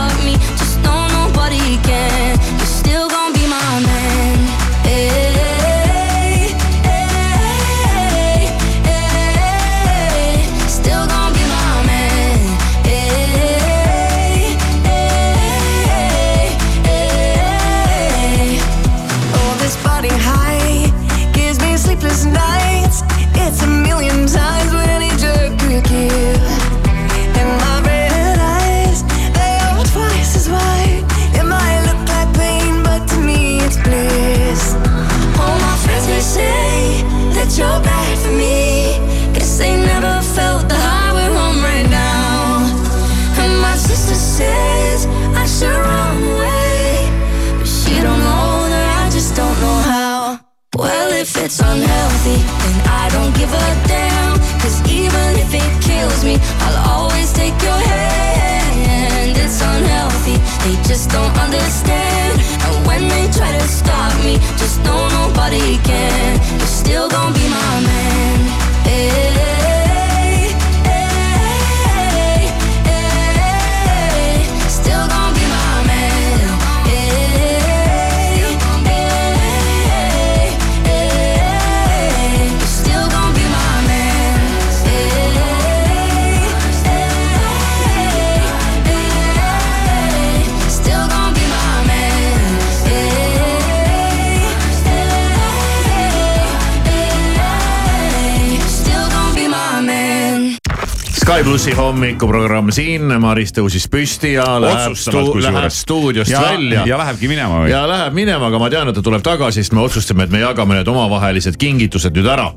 hommikuprogramm 101.88 102.72
siin, 102.76 103.12
Maris 103.22 103.54
tõusis 103.56 103.88
püsti 103.92 104.34
ja 104.36 104.46
läheb, 104.62 104.96
stu 105.00 105.22
läheb 105.40 105.74
stuudiost 105.74 106.32
ja, 106.32 106.42
välja. 106.44 106.84
ja 106.90 107.00
lähebki 107.00 107.30
minema 107.32 107.62
või? 107.64 107.72
ja 107.72 107.84
läheb 107.90 108.18
minema, 108.18 108.50
aga 108.50 108.60
ma 108.62 108.70
tean, 108.74 108.92
et 108.92 108.98
ta 108.98 109.04
tuleb 109.06 109.24
tagasi, 109.26 109.64
sest 109.64 109.76
me 109.76 109.84
otsustasime, 109.86 110.28
et 110.28 110.34
me 110.34 110.42
jagame 110.44 110.78
need 110.78 110.92
omavahelised 110.92 111.58
kingitused 111.60 112.16
nüüd 112.18 112.28
ära. 112.32 112.50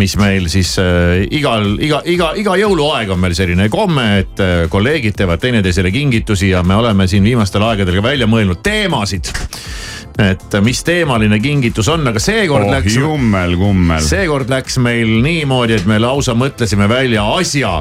mis 0.00 0.16
meil 0.20 0.48
siis 0.52 0.72
äh, 0.80 1.26
igal, 1.36 1.74
iga, 1.82 2.00
iga, 2.08 2.32
iga 2.40 2.56
jõuluaeg 2.62 3.12
on 3.12 3.20
meil 3.20 3.36
selline 3.36 3.68
komme, 3.72 4.06
et 4.22 4.44
äh, 4.44 4.64
kolleegid 4.72 5.18
teevad 5.20 5.42
teineteisele 5.42 5.92
kingitusi 5.94 6.52
ja 6.54 6.64
me 6.66 6.78
oleme 6.80 7.08
siin 7.10 7.24
viimastel 7.26 7.64
aegadel 7.68 8.00
ka 8.00 8.06
välja 8.10 8.30
mõelnud 8.30 8.64
teemasid. 8.64 9.32
et 10.20 10.54
äh, 10.54 10.64
mis 10.64 10.82
teemaline 10.84 11.40
kingitus 11.40 11.88
on, 11.92 12.06
aga 12.08 12.20
seekord 12.22 12.68
oh 12.68 12.74
läks 12.78 12.96
jummel-kummel. 12.96 14.04
seekord 14.04 14.50
läks 14.52 14.80
meil 14.82 15.20
niimoodi, 15.24 15.80
et 15.80 15.88
me 15.88 16.00
lausa 16.00 16.34
mõtlesime 16.38 16.88
välja 16.88 17.28
asja, 17.36 17.80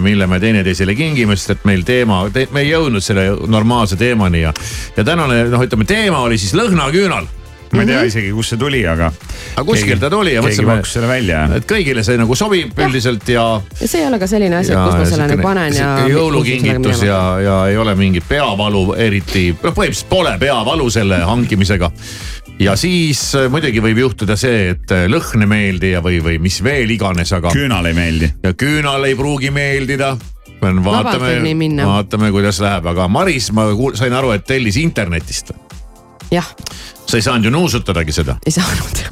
mille 0.00 0.26
me 0.26 0.40
teineteisele 0.40 0.94
kingime, 0.96 1.36
sest 1.36 1.56
et 1.56 1.64
meil 1.68 1.82
teema 1.86 2.24
te,, 2.32 2.46
me 2.52 2.62
ei 2.64 2.70
jõudnud 2.70 3.04
selle 3.04 3.28
normaalse 3.46 3.98
teemani 4.00 4.46
ja, 4.46 4.52
ja 4.96 5.04
tänane 5.04 5.42
noh, 5.52 5.64
ütleme 5.66 5.84
teema 5.88 6.22
oli 6.24 6.38
siis 6.40 6.54
lõhnaküünal. 6.56 7.26
ma 7.72 7.82
ei 7.82 7.88
tea 7.90 8.02
isegi, 8.06 8.30
kust 8.32 8.54
see 8.54 8.60
tuli, 8.60 8.80
aga. 8.88 9.10
Aga 9.56 9.64
kuskilt 9.66 10.00
ta 10.00 10.08
tuli 10.10 10.36
ja 10.36 10.40
keegi 10.40 10.54
mõtlesime- 10.54 10.76
pakkus 10.76 10.92
selle 10.96 11.08
välja. 11.10 11.42
et 11.56 11.66
kõigile 11.68 12.04
see 12.06 12.16
nagu 12.16 12.36
sobib 12.38 12.78
üldiselt 12.86 13.28
ja. 13.28 13.44
ja 13.80 13.88
see 13.88 14.00
ei 14.00 14.06
ole 14.06 14.20
ka 14.22 14.28
selline 14.30 14.60
asi, 14.60 14.72
et 14.72 14.78
kus 14.78 15.00
ma 15.00 15.10
selle 15.10 15.26
nagu 15.32 15.42
panen 15.42 15.76
ja. 15.76 15.90
jõulukingitus 16.08 17.02
ja, 17.04 17.20
ja 17.42 17.58
ei 17.72 17.76
ole 17.76 17.94
mingit 17.98 18.24
peavalu 18.28 18.94
eriti, 18.94 19.50
noh 19.50 19.74
põhimõtteliselt 19.74 20.08
pole 20.08 20.38
peavalu 20.40 20.88
selle 20.94 21.20
hankimisega. 21.26 21.90
Ja 22.60 22.76
siis 22.76 23.20
äh, 23.36 23.50
muidugi 23.52 23.82
võib 23.84 24.00
juhtuda 24.00 24.36
see, 24.40 24.70
et 24.74 24.94
äh, 24.94 25.04
lõhn 25.10 25.44
ei 25.44 25.50
meeldi 25.50 25.92
ja, 25.92 26.00
või, 26.04 26.20
või 26.24 26.38
mis 26.42 26.58
veel 26.64 26.90
iganes, 26.94 27.32
aga 27.36 27.52
küünal 27.54 27.88
ei 27.90 27.96
meeldi. 27.96 28.30
ja 28.44 28.54
küünal 28.58 29.04
ei 29.08 29.16
pruugi 29.18 29.50
meeldida. 29.54 30.14
vaatame 30.62 31.36
vaatame, 31.84 32.30
kuidas 32.32 32.60
läheb, 32.64 32.86
aga 32.92 33.08
Maris, 33.08 33.50
ma 33.52 33.68
kuul- 33.76 33.96
sain 33.98 34.12
aru, 34.16 34.32
et 34.36 34.46
tellis 34.48 34.76
internetist. 34.80 35.52
jah, 36.32 36.48
sa 37.06 37.16
ei 37.16 37.22
saanud 37.22 37.44
ju 37.44 37.50
nuusutadagi 37.54 38.12
seda. 38.12 38.36
ei 38.46 38.52
saanud. 38.52 39.02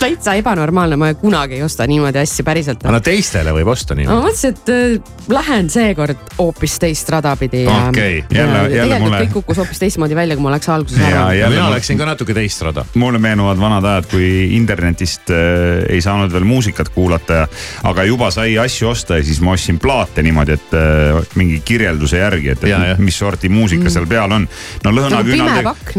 täitsa 0.00 0.34
ebanormaalne, 0.40 0.96
ma 1.00 1.12
kunagi 1.18 1.54
ei 1.58 1.62
osta 1.64 1.86
niimoodi 1.88 2.18
asju 2.22 2.44
päriselt. 2.44 2.84
aga 2.84 2.92
no 2.96 3.00
teistele 3.04 3.52
võib 3.56 3.70
osta 3.72 3.94
ma 3.94 4.00
niimoodi. 4.02 4.26
mõtlesin, 4.26 4.54
et 4.54 4.72
äh, 4.72 5.14
lähen 5.32 5.70
seekord 5.72 6.16
hoopis 6.38 6.76
teist 6.82 7.08
rada 7.12 7.32
pidi 7.40 7.64
ja 7.64 7.76
Okei, 7.88 8.24
ja 8.30 8.40
jälle- 8.42 8.58
jälle 8.58 8.70
tegelikult 8.76 9.00
mulle- 9.06 9.20
kõik 9.24 9.32
kukkus 9.32 9.56
hoopis 9.62 9.78
teistmoodi 9.82 10.14
välja, 10.18 10.36
kui 10.36 10.42
ma 10.42 10.48
oleks 10.52 10.68
alguses 10.68 10.98
Ja- 10.98 11.26
arvanud. 11.26 11.54
mina 11.54 11.70
läksin 11.70 11.98
ka 11.98 12.04
natuke 12.06 12.34
teist 12.34 12.62
rada. 12.62 12.84
mulle 12.94 13.18
meenuvad 13.18 13.58
vanad 13.60 13.84
ajad, 13.84 14.06
kui 14.10 14.54
internetist 14.56 15.30
äh, 15.30 15.84
ei 15.88 16.00
saanud 16.00 16.32
veel 16.32 16.44
muusikat 16.44 16.88
kuulata 16.94 17.32
ja, 17.42 17.48
aga 17.84 18.04
juba 18.04 18.30
sai 18.30 18.58
asju 18.58 18.88
osta 18.88 19.16
ja 19.16 19.24
siis 19.24 19.40
ma 19.40 19.52
ostsin 19.56 19.78
plaate 19.78 20.22
niimoodi, 20.22 20.52
et 20.52 20.74
äh, 20.74 21.24
mingi 21.34 21.60
kirjelduse 21.64 22.18
järgi, 22.18 22.48
et, 22.50 22.62
Ja, 22.66 22.82
et 22.82 22.88
ja. 22.88 22.94
mis 22.98 23.18
sorti 23.18 23.48
muusika 23.48 23.90
seal 23.90 24.06
peal 24.06 24.32
on. 24.32 24.48
no 24.84 24.90
lõhnaküünal 24.90 25.16
Nagu 25.16 25.30
pime 25.32 25.62
pakk, 25.62 25.96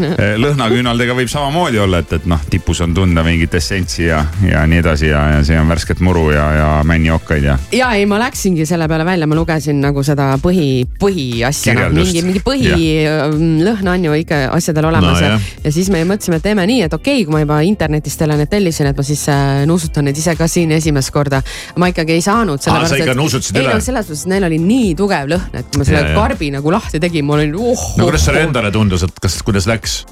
küünlatega 1.08 1.16
võib 1.16 1.30
samamoodi 1.30 1.78
olla, 1.80 2.00
et, 2.02 2.12
et 2.12 2.26
noh, 2.28 2.40
tipus 2.50 2.80
on 2.84 2.92
tunda 2.94 3.22
mingit 3.24 3.54
essentsi 3.54 4.08
ja, 4.08 4.20
ja 4.44 4.64
nii 4.68 4.80
edasi 4.82 5.08
ja, 5.08 5.22
ja 5.36 5.44
see 5.46 5.56
on 5.58 5.68
värsket 5.68 6.00
muru 6.04 6.30
ja, 6.34 6.44
ja 6.52 6.68
männiokkaid 6.84 7.44
ja. 7.44 7.56
ja 7.72 7.90
ei, 7.96 8.04
ma 8.06 8.18
läksingi 8.20 8.66
selle 8.68 8.88
peale 8.88 9.06
välja, 9.08 9.26
ma 9.26 9.38
lugesin 9.38 9.80
nagu 9.80 10.02
seda 10.04 10.34
põhi, 10.42 10.84
põhiasja, 11.00 11.72
Kirjeldust. 11.72 12.12
mingi, 12.12 12.24
mingi 12.26 12.42
põhilõhna 12.44 13.94
on 13.94 14.08
ju 14.08 14.18
ikka 14.22 14.42
asjadel 14.52 14.90
olemas 14.90 15.06
No 15.08 15.24
ja, 15.24 15.38
ja 15.64 15.70
siis 15.72 15.88
me 15.90 16.02
mõtlesime, 16.06 16.38
et 16.38 16.44
teeme 16.44 16.66
nii, 16.68 16.82
et 16.86 16.94
okei 16.94 17.22
okay,, 17.22 17.26
kui 17.26 17.34
ma 17.34 17.42
juba 17.42 17.60
internetist 17.66 18.20
jälle 18.20 18.36
need 18.38 18.50
tellisin, 18.52 18.90
et 18.90 18.98
ma 18.98 19.06
siis 19.06 19.24
äh, 19.32 19.64
nuusutan 19.68 20.06
need 20.08 20.20
ise 20.20 20.34
ka 20.38 20.46
siin 20.50 20.74
esimest 20.76 21.12
korda. 21.14 21.40
ma 21.80 21.88
ikkagi 21.90 22.18
ei 22.18 22.24
saanud. 22.24 22.60
Aa, 22.68 22.84
sa 22.90 23.00
ikka 23.00 23.16
nuusutasid 23.18 23.56
ei 23.56 23.64
üle? 23.64 23.78
no 23.78 23.84
selles 23.84 24.10
mõttes, 24.10 24.26
et 24.26 24.32
neil 24.34 24.48
oli 24.50 24.60
nii 24.62 24.92
tugev 24.98 25.32
lõhn, 25.32 25.48
et 25.56 25.72
kui 25.72 25.80
ma 25.80 25.88
selle 25.88 26.04
Ja, 26.04 26.12
ja. 26.12 26.20
karbi 26.20 26.52
nagu 26.54 26.70
lahti 26.72 27.00
tegin, 27.02 27.26
ma 27.26 27.38
olin 27.38 27.56
oh,. 27.56 27.88
no 27.98 28.10
kuidas 28.10 28.28
sulle 28.28 28.44
endale 28.46 28.70
tundus, 28.74 29.06
et 29.08 29.22
kas, 29.22 29.40
kuidas 29.46 29.66
läks? 29.70 30.02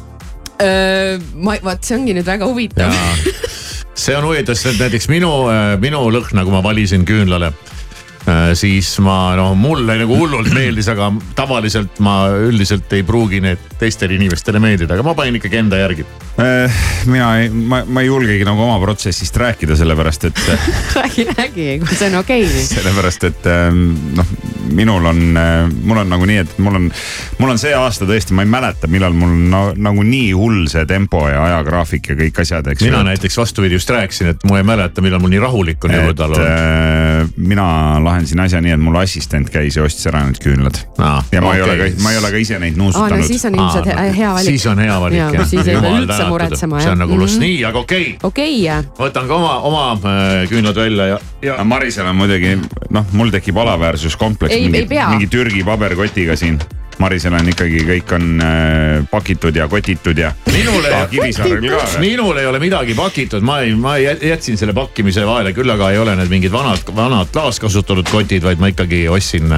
ma, 0.59 1.57
vot 1.62 1.85
see 1.85 1.97
ongi 1.99 2.16
nüüd 2.16 2.27
väga 2.27 2.49
huvitav. 2.49 2.92
see 3.97 4.16
on 4.16 4.29
huvitav, 4.29 4.59
sest 4.59 4.81
näiteks 4.81 5.09
minu, 5.12 5.31
minu 5.83 6.05
lõhna, 6.12 6.45
kui 6.45 6.55
ma 6.55 6.62
valisin 6.64 7.07
küünlale, 7.09 7.53
siis 8.59 8.90
ma 9.05 9.35
noh, 9.38 9.55
mulle 9.59 9.99
nagu 10.01 10.16
hullult 10.19 10.53
meeldis, 10.55 10.88
aga 10.92 11.11
tavaliselt 11.38 12.01
ma 12.05 12.19
üldiselt 12.49 12.92
ei 12.97 13.05
pruugi 13.07 13.42
need 13.45 13.62
teistele 13.81 14.16
inimestele 14.19 14.62
meeldida, 14.62 14.97
aga 14.97 15.07
ma 15.07 15.16
panin 15.19 15.38
ikkagi 15.40 15.61
enda 15.62 15.81
järgi. 15.85 16.07
Äh, 16.37 16.72
mina 17.07 17.31
ei, 17.40 17.49
ma, 17.49 17.81
ma 17.88 18.03
ei 18.05 18.11
julgegi 18.11 18.44
nagu 18.44 18.61
oma 18.61 18.77
protsessist 18.83 19.37
rääkida, 19.40 19.77
sellepärast 19.77 20.27
et, 20.29 20.42
räägi, 20.99 21.25
räägi, 21.31 21.68
kui 21.81 21.96
see 21.96 22.11
on 22.11 22.18
okei 22.20 22.44
okay.. 22.44 22.66
sellepärast 22.68 23.25
et 23.31 23.49
ähm, 23.49 23.87
noh, 24.18 24.35
minul 24.77 25.07
on, 25.09 25.22
mul 25.83 26.03
on 26.03 26.11
nagu 26.12 26.27
nii, 26.29 26.42
et 26.42 26.59
mul 26.61 26.77
on, 26.77 26.90
mul 27.38 27.53
on 27.55 27.61
see 27.61 27.72
aasta 27.72 28.05
tõesti, 28.09 28.35
ma 28.37 28.44
ei 28.44 28.51
mäleta, 28.53 28.90
millal 28.90 29.16
mul 29.16 29.33
na, 29.49 29.62
nagu 29.88 30.05
nii 30.05 30.35
hull 30.37 30.66
see 30.68 30.85
tempo 30.90 31.22
ja 31.31 31.40
ajagraafik 31.46 32.11
ja 32.12 32.18
kõik 32.18 32.42
asjad, 32.44 32.68
eks 32.72 32.85
mina 32.85 33.01
näiteks 33.07 33.38
vastupidi 33.40 33.79
just 33.79 33.90
rääkisin, 33.96 34.35
et 34.35 34.44
ma 34.51 34.61
ei 34.61 34.66
mäleta, 34.66 35.05
millal 35.05 35.22
mul 35.25 35.33
nii 35.33 35.40
rahulik 35.40 35.88
on 35.88 35.94
et 35.94 36.03
jõulude 36.03 36.27
all 36.27 36.37
olnud. 36.37 36.51
äh, 36.51 37.33
mina 37.37 37.66
lahendasin 38.05 38.44
asja 38.44 38.61
nii, 38.64 38.77
et 38.77 38.85
mul 38.85 39.01
assistent 39.01 39.49
käis 39.55 39.79
ja 39.79 39.87
ostis 39.87 40.11
ära 40.12 40.25
need 40.27 40.42
küünlad. 40.42 40.83
Aa, 40.99 41.22
ja 41.33 41.40
ma 41.40 41.55
okei. 41.55 41.62
ei 41.62 41.66
ole 41.68 41.79
ka, 41.81 41.90
ma 42.05 42.12
ei 42.12 42.20
ole 42.20 42.35
ka 42.37 42.44
ise 42.44 42.61
neid 42.61 42.77
nuusutanud 42.77 43.25
no 43.25 43.31
siis 43.31 43.49
on 43.49 43.57
ilmselt 43.57 43.90
Aa, 43.94 44.07
hea, 44.12 44.33
valik. 44.37 44.51
siis 44.51 44.66
on 44.68 44.85
hea 44.85 45.01
valik 45.01 45.20
Jaa, 45.22 45.33
jah. 45.38 45.49
siis 45.49 45.72
ei 45.72 45.81
pea 45.81 45.96
üldse 46.03 46.26
muretsema, 46.31 46.81
see 46.81 46.87
jah. 46.89 46.93
on 46.93 46.99
nagu 47.05 47.15
pluss, 47.19 47.37
Mhm. 47.37 47.43
nii, 47.45 47.65
aga 47.65 47.79
okei 47.79 48.07
okay., 48.23 48.31
okei, 48.31 48.57
võtan 48.99 49.27
ka 49.29 49.35
oma, 49.35 49.59
oma 49.69 49.85
äh, 49.97 50.49
küünlad 50.51 50.77
välja 50.77 51.07
ja, 51.07 51.19
ja 51.43 51.55
aga 51.55 51.65
Marisel 51.65 52.07
on 52.07 52.17
muidugi 52.17 52.57
noh, 52.91 53.05
mul 53.12 53.31
tekib 53.31 53.57
alaväärsuskompleks 53.57 54.55
Ei- 54.55 54.69
mingi, 54.69 54.89
mingi 55.11 55.27
Türgi 55.27 55.65
paberkotiga 55.65 56.37
siin. 56.37 56.59
Marisel 56.99 57.35
on 57.37 57.45
ikkagi, 57.49 57.83
kõik 57.85 58.12
on 58.17 58.41
äh, 58.41 59.03
pakitud 59.11 59.57
ja 59.57 59.67
kotitud 59.69 60.17
ja. 60.17 60.31
või? 60.49 62.01
minul 62.01 62.37
ei 62.41 62.47
ole 62.49 62.59
midagi 62.62 62.95
pakitud, 62.97 63.45
ma 63.45 63.59
ei, 63.61 63.75
ma 63.77 63.99
jätsin 64.01 64.57
selle 64.57 64.73
pakkimise 64.73 65.27
vahele, 65.29 65.53
küll 65.53 65.71
aga 65.75 65.91
ei 65.93 65.99
ole 66.01 66.17
need 66.17 66.33
mingid 66.33 66.53
vanad, 66.55 66.81
vanad 66.97 67.29
taaskasutatud 67.35 68.09
kotid, 68.09 68.43
vaid 68.49 68.62
ma 68.62 68.71
ikkagi 68.73 69.03
ostsin, 69.12 69.53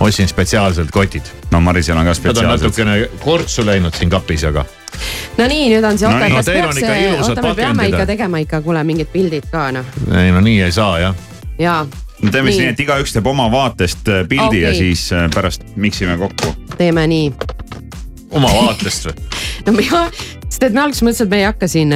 ostsin 0.00 0.28
spetsiaalselt 0.28 0.90
kotid. 0.92 1.22
no 1.50 1.60
Marisel 1.64 1.96
on 1.96 2.04
ka 2.04 2.12
Nad 2.12 2.16
on 2.18 2.22
spetsiaalselt. 2.22 2.60
natukene 2.68 3.08
kortsu 3.24 3.64
läinud 3.66 3.94
siin 3.96 4.10
kapis, 4.12 4.44
aga 4.44 4.64
no 5.38 5.46
nii, 5.50 5.70
nüüd 5.74 5.84
on 5.88 5.98
see 6.00 6.08
No 6.08 6.18
nii. 6.18 6.34
kas 6.34 6.46
No 6.46 6.52
teil 6.52 6.68
on 6.68 6.82
ikka, 6.82 6.98
ilusad 7.04 7.42
me 7.42 7.54
peame 7.54 7.74
pakendid, 7.82 7.94
ikka 7.94 8.06
tegema 8.12 8.42
ikka, 8.44 8.60
kuule 8.66 8.84
mingid 8.88 9.10
pildid 9.12 9.48
ka 9.52 9.68
noh, 9.74 9.96
ei 10.18 10.32
no 10.34 10.40
nii 10.44 10.60
ei 10.66 10.72
saa 10.74 10.98
jah. 11.02 11.14
ja 11.58 11.78
no 12.22 12.30
teeme 12.34 12.50
siis 12.50 12.64
Nii. 12.64 12.72
et 12.74 12.80
igaüks 12.86 13.14
teeb 13.14 13.26
oma 13.30 13.50
vaatest 13.52 14.08
äh, 14.08 14.24
pildi 14.28 14.48
okay. 14.48 14.64
ja 14.66 14.74
siis 14.74 15.08
äh, 15.12 15.28
pärast 15.34 15.64
miksime 15.76 16.18
kokku. 16.18 16.54
teeme 16.76 17.06
nii. 17.10 17.30
oma 18.30 18.50
vaatest 18.54 19.10
või? 19.10 19.28
no 19.66 19.76
mina, 19.76 20.02
sest 20.48 20.66
et 20.70 20.74
me 20.74 20.82
alguses 20.82 21.04
mõtlesime, 21.06 21.28
et 21.28 21.34
me 21.36 21.42
ei 21.42 21.46
hakka 21.48 21.68
siin, 21.70 21.94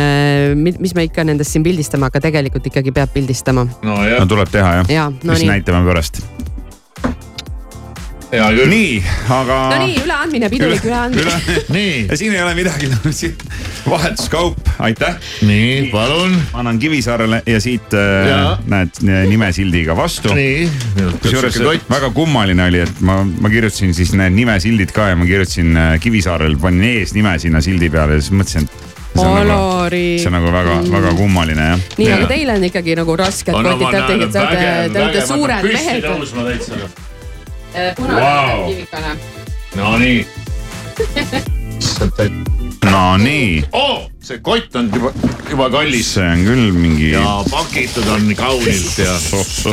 mis 0.78 0.94
me 0.98 1.08
ikka 1.08 1.24
nendest 1.26 1.54
siin 1.54 1.64
pildistama, 1.66 2.12
aga 2.12 2.22
tegelikult 2.28 2.66
ikkagi 2.70 2.94
peab 2.94 3.12
pildistama. 3.14 3.66
nojah 3.82 4.22
no, 4.22 4.30
tuleb 4.30 4.52
teha 4.52 4.78
jah 4.80 4.94
Jaa, 4.98 5.10
no 5.10 5.34
siis 5.34 5.46
nii. 5.46 5.52
näitame 5.56 5.84
pärast. 5.88 6.22
Hea 8.32 8.48
küll. 8.56 8.70
nii, 8.72 8.92
aga. 9.28 9.58
no 9.72 9.78
nii, 9.84 9.96
üleandmine, 10.06 10.48
pidulik 10.52 10.84
üleandmine. 10.88 11.34
nii, 11.74 11.96
ja 12.10 12.18
siin 12.18 12.34
ei 12.34 12.42
ole 12.42 12.54
midagi, 12.56 12.88
vahetuskaup, 13.88 14.60
aitäh. 14.82 15.18
nii, 15.46 15.90
palun. 15.92 16.36
ma 16.52 16.62
annan 16.64 16.78
Kivisaarele 16.82 17.42
ja 17.46 17.60
siit 17.60 17.94
äh, 17.96 18.28
Jaa. 18.28 18.54
näed 18.72 19.02
nimesildiga 19.28 19.96
vastu. 19.96 20.32
nii. 20.36 20.70
kusjuures 21.22 21.60
väga 21.90 22.12
kummaline 22.16 22.70
oli, 22.70 22.84
et 22.86 23.04
ma, 23.04 23.20
ma 23.24 23.52
kirjutasin 23.52 23.92
siis 23.96 24.14
need 24.16 24.36
nimesildid 24.38 24.94
ka 24.96 25.10
ja 25.12 25.18
ma 25.18 25.28
kirjutasin 25.28 25.76
äh, 25.76 25.92
Kivisaarel, 26.00 26.56
panin 26.62 26.88
eesnime 26.94 27.36
sinna 27.42 27.60
sildi 27.64 27.92
peale 27.92 28.16
ja 28.16 28.24
siis 28.24 28.32
mõtlesin, 28.38 28.64
et 28.64 28.90
see 29.12 29.28
on 29.28 29.36
nagu, 29.36 29.52
Olori. 29.52 30.04
see 30.22 30.32
on 30.32 30.38
nagu 30.38 30.52
väga, 30.56 30.80
väga 30.96 31.14
kummaline 31.20 31.70
jah. 31.74 31.86
nii, 32.00 32.10
aga 32.16 32.32
teil 32.32 32.56
on 32.56 32.68
ikkagi 32.72 32.96
nagu 32.96 33.16
rasked 33.20 33.52
kotid, 33.60 33.88
te 33.92 35.00
olete 35.04 35.26
suured 35.28 35.72
mehed. 35.72 37.01
Tõusma 37.72 37.80
täitsa. 37.80 37.94
punane 37.96 38.20
Vau. 38.20 38.68
kivikene. 38.68 39.16
no 39.76 39.96
nii. 42.06 42.44
no 42.90 43.16
nii, 43.16 43.64
oh, 43.72 44.10
see 44.22 44.38
kott 44.42 44.76
on 44.76 44.90
juba, 44.94 45.12
juba 45.50 45.68
kallis 45.70 46.12
see 46.14 46.26
on 46.26 46.42
küll 46.46 46.72
mingi. 46.76 47.10
ja 47.12 47.42
pakitud 47.50 48.06
on 48.12 48.28
kaunilt 48.38 48.98
ja 48.98 49.14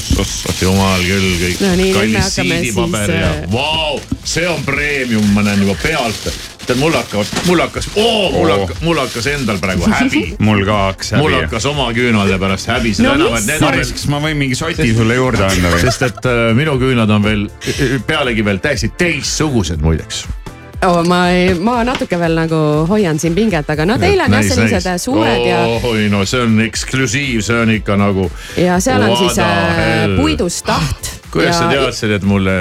jumal 0.63 1.03
küll 1.05 1.33
kõik 1.41 1.63
No 1.63 1.73
kallis 1.97 2.31
siidipaber 2.35 3.11
siis, 3.11 3.19
ja 3.21 3.33
äh, 3.33 3.43
vau, 3.53 3.99
see 4.23 4.47
on 4.49 4.63
premium, 4.65 5.27
ma 5.35 5.45
näen 5.45 5.61
juba 5.65 5.77
pealt. 5.83 6.31
tead, 6.65 6.77
mul 6.81 6.93
hakkavad, 6.93 7.31
mul 7.47 7.63
hakkas 7.63 7.89
oh,, 7.95 8.31
mul 8.33 8.49
Oo. 8.49 8.57
hakkas, 8.63 8.81
mul 8.85 8.99
hakkas 9.01 9.29
endal 9.35 9.61
praegu 9.61 9.89
häbi. 9.89 10.23
mul 10.49 10.65
ka 10.65 10.79
hakkas 10.87 11.13
mul 11.17 11.33
häbi. 11.33 11.45
hakkas 11.47 11.69
oma 11.69 11.89
küünalde 11.97 12.37
pärast 12.41 12.69
häbi, 12.73 12.93
seda 12.97 13.09
No 13.09 13.15
enam, 13.17 13.37
et 13.39 13.47
need 13.49 13.65
Maris, 13.65 13.93
kas 13.97 14.09
ma 14.11 14.21
võin 14.25 14.37
mingi 14.41 14.57
soti 14.57 14.89
sulle 14.93 15.17
juurde 15.17 15.45
anda 15.49 15.73
või? 15.73 15.81
sest 15.85 16.05
et 16.09 16.29
äh, 16.29 16.43
minu 16.57 16.77
küünlad 16.81 17.15
on 17.17 17.25
veel 17.25 17.47
pealegi 18.09 18.45
veel 18.45 18.61
täiesti 18.63 18.93
teistsugused 18.97 19.81
muideks. 19.85 20.25
oh,. 20.87 21.03
ma 21.07 21.19
ei, 21.31 21.53
ma 21.59 21.79
natuke 21.87 22.19
veel 22.19 22.37
nagu 22.37 22.59
hoian 22.89 23.19
siin 23.19 23.35
pinget, 23.37 23.69
aga 23.69 23.85
no 23.87 23.97
teil 24.01 24.19
on 24.23 24.35
jah 24.37 24.45
sellised 24.47 24.85
nice. 24.85 24.97
suured 25.03 25.45
ja, 25.47 25.61
oi 25.89 26.09
no 26.11 26.25
see 26.29 26.43
on 26.45 26.59
eksklusiiv, 26.65 27.43
see 27.45 27.61
on 27.61 27.73
ikka 27.77 27.97
nagu. 27.99 28.29
ja 28.57 28.79
seal 28.83 29.03
on 29.03 29.13
What 29.13 29.23
siis 29.23 29.39
äh, 29.43 29.77
hell? 29.77 30.19
puidust 30.19 30.65
taht. 30.67 31.15
kuidas 31.33 31.59
sa 31.59 31.67
teadsid, 31.69 32.15
et 32.17 32.23
mulle 32.25 32.53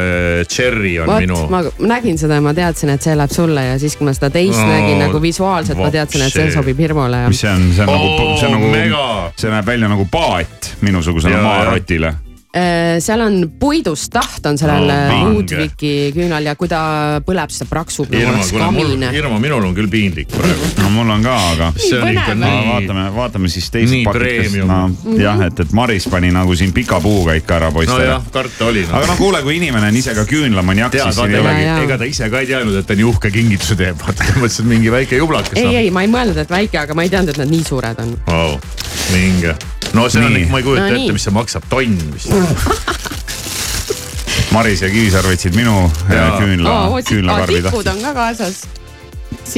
Cherry 0.45 0.99
on 1.01 1.09
vot 1.09 1.23
minu, 1.25 1.39
ma 1.49 1.63
nägin 1.89 2.19
seda 2.21 2.37
ja 2.37 2.45
ma 2.45 2.53
teadsin, 2.57 2.93
et 2.93 3.05
see 3.05 3.17
läheb 3.17 3.33
sulle 3.33 3.65
ja 3.65 3.79
siis, 3.81 3.97
kui 3.97 4.05
ma 4.05 4.13
seda 4.17 4.29
teist 4.35 4.61
no, 4.61 4.69
nägin 4.69 5.01
nagu 5.07 5.23
visuaalselt, 5.23 5.81
ma 5.81 5.89
teadsin, 5.95 6.27
et 6.27 6.37
see 6.37 6.51
sobib 6.53 6.85
hirmule 6.85 7.25
ja 7.25 7.33
mis 7.33 7.41
see 7.47 7.53
on, 7.55 7.69
see 7.73 7.87
on 7.87 7.95
nagu, 7.95 8.37
see 8.37 8.49
on 8.49 8.49
Oh, 8.49 8.55
nagu 8.59 8.71
mega., 8.73 9.05
see 9.39 9.53
näeb 9.53 9.67
välja 9.69 9.89
nagu 9.89 10.09
paat 10.11 10.75
minusugusele 10.85 11.41
maarotile. 11.43 12.15
Äh, 12.49 12.97
seal 13.05 13.21
on 13.21 13.43
puidust 13.61 14.09
taht 14.09 14.47
on 14.49 14.57
sellel 14.57 14.87
No, 14.89 14.95
oh, 14.95 15.11
vinge. 15.13 15.35
Ludvigi 15.37 15.91
küünal 16.17 16.47
ja 16.49 16.55
kui 16.57 16.71
ta 16.71 16.81
põleb, 17.21 17.51
siis 17.53 17.61
ta 17.61 17.67
praksub 17.69 18.09
Irma, 18.17 19.41
minul 19.43 19.67
on 19.67 19.75
küll 19.77 19.91
piinlik 19.93 20.33
praegu. 20.33 20.71
no 20.81 20.89
mul 20.95 21.13
on 21.13 21.27
ka, 21.27 21.35
aga 21.53 21.69
see 21.77 21.99
on 21.99 22.07
põnev. 22.07 22.23
ikka 22.23 22.37
no, 22.39 22.49
nii, 22.49 22.71
vaatame, 22.71 23.05
vaatame 23.19 23.51
siis 23.53 23.69
teist 23.75 23.93
pakikest, 24.07 24.57
no 24.65 24.81
jah, 25.21 25.45
et, 25.45 25.61
et 25.61 25.75
Maris 25.77 26.09
pani 26.09 26.33
nagu 26.33 26.57
siin 26.57 26.73
pika 26.73 27.03
puuga 27.05 27.37
ikka 27.37 27.59
ära 27.59 27.71
poistele 27.75 28.07
nojah, 28.07 28.27
karta 28.33 28.71
oli 28.73 28.87
aga 28.89 29.05
no.. 29.05 29.13
noh, 29.13 29.21
kuule, 29.21 29.45
kui 29.45 29.59
inimene 29.61 29.93
on 29.93 30.01
ise 30.01 30.17
ka 30.17 30.25
küünlamaniak, 30.33 30.97
siis 30.97 31.21
ei 31.29 31.37
olegi. 31.43 31.71
ega 31.85 32.01
ta 32.01 32.09
ise 32.09 32.31
ka 32.33 32.41
ei 32.41 32.49
teadnud, 32.49 32.81
et 32.81 32.89
ta 32.89 32.97
nii 32.97 33.11
uhke 33.13 33.29
kingituse 33.35 33.77
teeb, 33.77 34.01
vaata 34.07 34.25
ta 34.25 34.39
mõtles, 34.41 34.57
et 34.65 34.73
mingi 34.73 34.95
väike 34.95 35.21
jublakas 35.21 35.61
ei, 35.61 35.83
ei, 35.85 35.93
ma 35.93 36.09
ei 36.09 36.15
mõelnud, 36.17 36.41
et 36.41 36.57
väike, 36.57 36.81
aga 36.81 36.97
ma 36.97 37.05
ei 37.05 37.13
teadnud, 37.13 37.37
et 37.37 37.45
nad 37.45 37.53
nii 37.53 37.69
suured 37.69 38.07
on. 38.07 38.17
wow.. 38.33 38.57
minge, 39.13 39.53
no 39.93 40.09
see 40.09 40.25
on 40.25 40.33
Nii. 40.33 40.43
ikka, 40.43 40.53
ma 40.53 40.59
ei 40.59 40.67
kujuta 40.67 40.89
No 40.89 40.97
ette, 40.97 41.13
mis 41.17 41.29
see 41.29 41.35
maksab, 41.35 41.69
tonn 41.71 41.99
vist. 42.15 42.33
Maris 44.55 44.83
ja 44.83 44.89
Kivisaar 44.91 45.27
võtsid 45.29 45.57
minu 45.57 45.77
äh, 46.09 46.17
Jaa. 46.17 46.35
küünla, 46.41 46.75
küünlakarbi 47.07 47.63
tipud 47.63 47.85
tahti. 47.85 47.99
on 47.99 48.05
ka 48.07 48.13
kaasas. 48.17 48.63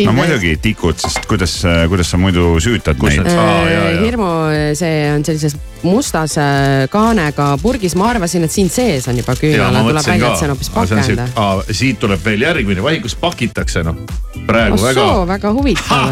no 0.04 0.14
muidugi 0.14 0.56
tikud, 0.62 0.98
sest 0.98 1.26
kuidas, 1.30 1.54
kuidas 1.88 2.10
sa 2.10 2.18
muidu 2.18 2.56
süütad 2.62 2.98
neid 3.06 3.26
jaa. 3.30 4.02
hirmu, 4.02 4.30
see 4.78 5.04
on 5.14 5.24
sellises 5.26 5.56
mustas 5.86 6.34
äh, 6.42 6.88
kaanega 6.90 7.52
purgis, 7.62 7.94
ma 7.98 8.10
arvasin, 8.10 8.44
et 8.46 8.54
siin 8.54 8.70
sees 8.72 9.06
on 9.10 9.18
juba 9.20 9.36
küünal, 9.38 9.78
tuleb 9.78 10.10
välja, 10.10 10.32
et 10.32 10.42
see 10.42 10.48
on 10.48 10.54
hoopis 10.56 10.72
pakend. 10.74 11.24
siit 11.70 12.02
tuleb 12.02 12.24
veel 12.26 12.46
järgmine, 12.48 12.82
vahi, 12.82 13.00
kus 13.04 13.14
pakitakse 13.18 13.86
noh. 13.86 13.98
praegu 14.46 14.82
väga, 14.82 15.06
ossoo, 15.06 15.26
väga 15.30 15.54
huvitav. 15.54 16.06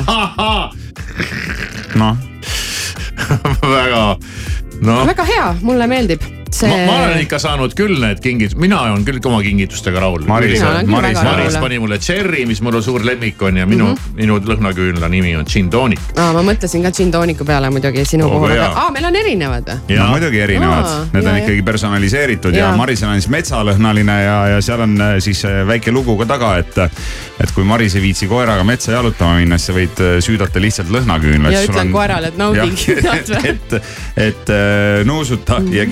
noh, 2.02 2.26
väga, 3.76 4.02
noh, 4.80 5.06
väga 5.06 5.24
hea, 5.24 5.54
mulle 5.62 5.86
meeldib. 5.90 6.37
See 6.54 6.86
ma, 6.86 6.98
olen 7.04 7.22
ikka 7.24 7.38
saanud 7.42 7.74
küll 7.78 7.98
need 8.02 8.20
kingid, 8.24 8.56
mina 8.60 8.80
olen 8.86 9.04
küll 9.06 9.20
oma 9.28 9.40
kingitustega 9.44 10.00
rahul. 10.04 10.24
Maris 10.28 10.62
Maris 10.86 11.22
Maris 11.22 11.58
pani 11.60 11.78
mulle 11.82 11.98
Cherry, 11.98 12.44
mis 12.46 12.62
mul 12.64 12.78
on 12.80 12.84
suur 12.84 13.04
lemmik 13.04 13.42
on 13.42 13.56
ja 13.56 13.66
minu 13.66 13.86
mm, 13.86 13.94
-hmm. 13.94 14.16
minu 14.20 14.38
lõhnaküünla 14.38 15.08
nimi 15.10 15.36
on 15.36 15.46
gin 15.46 15.70
tonic. 15.70 16.00
aa, 16.16 16.32
ma 16.32 16.42
mõtlesin 16.42 16.82
ka 16.82 16.90
džintooniku 16.94 17.44
peale 17.44 17.70
muidugi 17.70 18.04
sinu 18.04 18.26
Oo, 18.26 18.30
puhul, 18.38 18.50
aga 18.50 18.62
jaa. 18.62 18.72
aa, 18.84 18.90
meil 18.90 19.04
on 19.10 19.16
erinevad 19.16 19.68
või? 19.72 19.98
no 19.98 20.08
muidugi 20.12 20.40
erinevad 20.40 20.88
need 21.12 21.24
on 21.24 21.30
jaa, 21.30 21.44
ikkagi 21.44 21.62
personaliseeritud 21.62 22.54
ja, 22.54 22.58
Jaa. 22.58 22.70
ja 22.70 22.76
Marisel 22.76 23.08
on 23.08 23.20
siis 23.20 23.30
metsalõhnaline 23.32 24.18
ja, 24.22 24.38
ja 24.54 24.60
seal 24.64 24.80
on 24.86 25.00
äh, 25.00 25.16
siis 25.24 25.44
äh, 25.44 25.66
väike 25.66 25.92
lugu 25.92 26.16
ka 26.18 26.26
taga, 26.26 26.56
et. 26.62 26.78
et 27.38 27.52
kui 27.54 27.64
Maris 27.64 27.94
ei 27.94 28.02
viitsi 28.02 28.26
koeraga 28.30 28.64
metsa 28.66 28.92
jalutama 28.92 29.38
minna, 29.38 29.58
siis 29.58 29.70
sa 29.70 29.76
võid 29.76 30.02
äh, 30.02 30.16
süüdata 30.24 30.62
lihtsalt 30.62 30.90
lõhnaküünlaid. 30.94 31.54
Ja 31.54 31.62
ütlen 31.66 31.92
koerale, 31.94 32.32
et 32.32 32.38
naudi 32.40 32.66
kindlalt 32.78 33.32
või? 33.32 33.52
et, 33.52 33.76
et 34.28 34.52
äh, 34.54 35.04
nuusuta 35.08 35.60
ja 35.74 35.86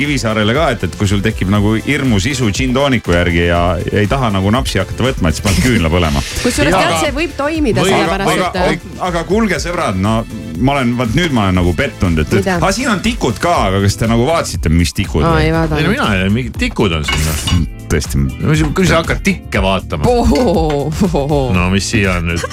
Kivisaarele 0.46 0.54
ka, 0.54 0.66
et, 0.74 0.84
et 0.86 0.96
kui 0.98 1.08
sul 1.10 1.22
tekib 1.24 1.50
nagu 1.50 1.74
hirmus 1.86 2.26
isu 2.30 2.48
džintooniku 2.54 3.14
järgi 3.14 3.46
ja 3.48 3.60
ei 3.92 4.06
taha 4.10 4.30
nagu 4.34 4.50
napsi 4.54 4.78
hakata 4.78 5.06
võtma, 5.06 5.30
et 5.30 5.38
siis 5.38 5.44
paned 5.44 5.62
küünla 5.64 5.90
põlema. 5.90 6.22
kusjuures 6.42 6.74
tead, 6.74 6.94
see 7.02 7.14
võib 7.16 7.34
toimida 7.38 7.82
või- 7.82 7.94
aga, 7.96 8.18
sellepärast, 8.30 8.58
et, 8.72 8.86
aga 9.08 9.24
kuulge, 9.26 9.58
sõbrad, 9.62 9.98
no 9.98 10.20
ma 10.58 10.76
olen, 10.76 10.94
vaat 10.98 11.14
nüüd 11.18 11.34
ma 11.36 11.48
olen 11.48 11.58
nagu 11.60 11.74
pettunud, 11.76 12.22
et, 12.22 12.38
et 12.40 12.50
aga 12.56 12.72
siin 12.72 12.90
on 12.92 13.02
tikud 13.04 13.40
ka, 13.42 13.56
aga 13.70 13.82
kas 13.84 13.98
te 13.98 14.10
nagu 14.10 14.26
vaatasite, 14.28 14.72
mis 14.72 14.94
tikud? 14.96 15.26
aa 15.26 15.42
ei 15.42 15.52
no 15.52 15.66
mina 15.90 16.10
ei 16.14 16.22
tea, 16.22 16.32
mingid 16.38 16.58
tikud 16.60 16.94
on 16.96 17.06
siin 17.06 17.26
noh. 17.26 17.68
tõesti, 17.90 18.24
kui 18.74 18.86
sa 18.86 19.02
hakkad 19.02 19.22
tikke 19.26 19.62
vaatama, 19.62 20.06
no. 20.06 21.52
no 21.58 21.70
mis 21.74 21.90
siia 21.90 22.20
on 22.20 22.30
nüüd 22.32 22.46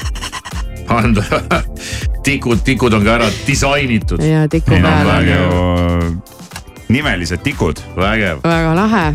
pandud. 0.90 1.24
tikud, 2.28 2.62
tikud 2.66 2.94
on 2.96 3.06
ka 3.06 3.20
ära 3.20 3.34
disainitud, 3.48 4.24
ja 4.24 4.48
tiku 4.52 4.74
peal 4.74 4.88
on 4.90 5.04
praegu 5.08 6.42
nimelised 6.89 7.43
tikud. 7.43 7.80
vägev. 7.96 8.43
väga 8.43 8.76
lahe 8.76 9.06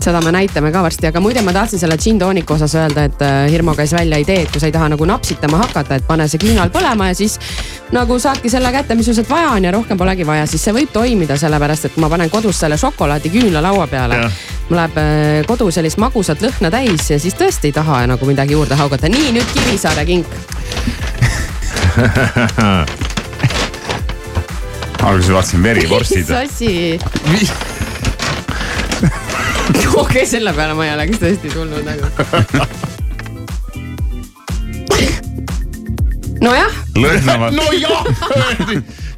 seda 0.00 0.20
me 0.24 0.32
näitame 0.32 0.72
ka 0.72 0.82
varsti, 0.82 1.06
aga 1.10 1.20
muide, 1.20 1.42
ma 1.44 1.52
tahtsin 1.52 1.78
selle 1.78 1.96
džintooniku 2.00 2.54
osas 2.54 2.74
öelda, 2.78 3.04
et 3.04 3.22
äh, 3.22 3.50
Hirmu 3.52 3.74
käis 3.76 3.92
välja 3.92 4.16
idee, 4.22 4.42
et 4.44 4.52
kui 4.52 4.60
sa 4.60 4.70
ei 4.70 4.72
taha 4.72 4.88
nagu 4.94 5.04
napsitama 5.04 5.60
hakata, 5.60 5.98
et 6.00 6.06
pane 6.08 6.28
see 6.28 6.40
küünal 6.40 6.72
põlema 6.72 7.10
ja 7.10 7.18
siis 7.18 7.36
nagu 7.92 8.16
saadki 8.22 8.48
selle 8.52 8.72
kätte, 8.72 8.96
mis 8.96 9.10
sul 9.10 9.18
sealt 9.18 9.28
vaja 9.30 9.50
on 9.56 9.64
ja 9.68 9.74
rohkem 9.76 9.98
polegi 10.00 10.26
vaja, 10.26 10.46
siis 10.48 10.64
see 10.64 10.74
võib 10.76 10.92
toimida, 10.94 11.36
sellepärast 11.40 11.90
et 11.90 12.00
ma 12.00 12.08
panen 12.12 12.32
kodus 12.32 12.62
selle 12.64 12.80
šokolaadiküünla 12.80 13.60
laua 13.64 13.86
peale 13.90 14.22
mul 14.70 14.78
läheb 14.78 14.98
äh, 15.02 15.42
kodu 15.50 15.70
sellist 15.74 16.00
magusat 16.00 16.42
lõhna 16.44 16.70
täis 16.72 17.10
ja 17.10 17.20
siis 17.20 17.36
tõesti 17.36 17.70
ei 17.70 17.76
taha 17.76 18.06
nagu 18.14 18.26
midagi 18.26 18.56
juurde 18.56 18.78
haugata. 18.78 19.10
nii, 19.10 19.32
nüüd 19.36 19.54
Kivisaare 19.54 20.04
kink. 20.08 20.26
alguses 25.02 25.32
vaatasin 25.32 25.62
verivorstid 25.62 26.28
mis. 26.28 26.36
asi? 26.44 27.00
okei, 30.02 30.26
selle 30.26 30.52
peale 30.56 30.74
ma 30.76 30.86
ei 30.86 30.94
oleks 30.94 31.20
tõesti 31.22 31.52
tulnud 31.54 31.84
nagu. 31.86 32.04
nojah, 36.40 36.80
lõhnavad, 36.96 37.56
nojah, 37.60 38.04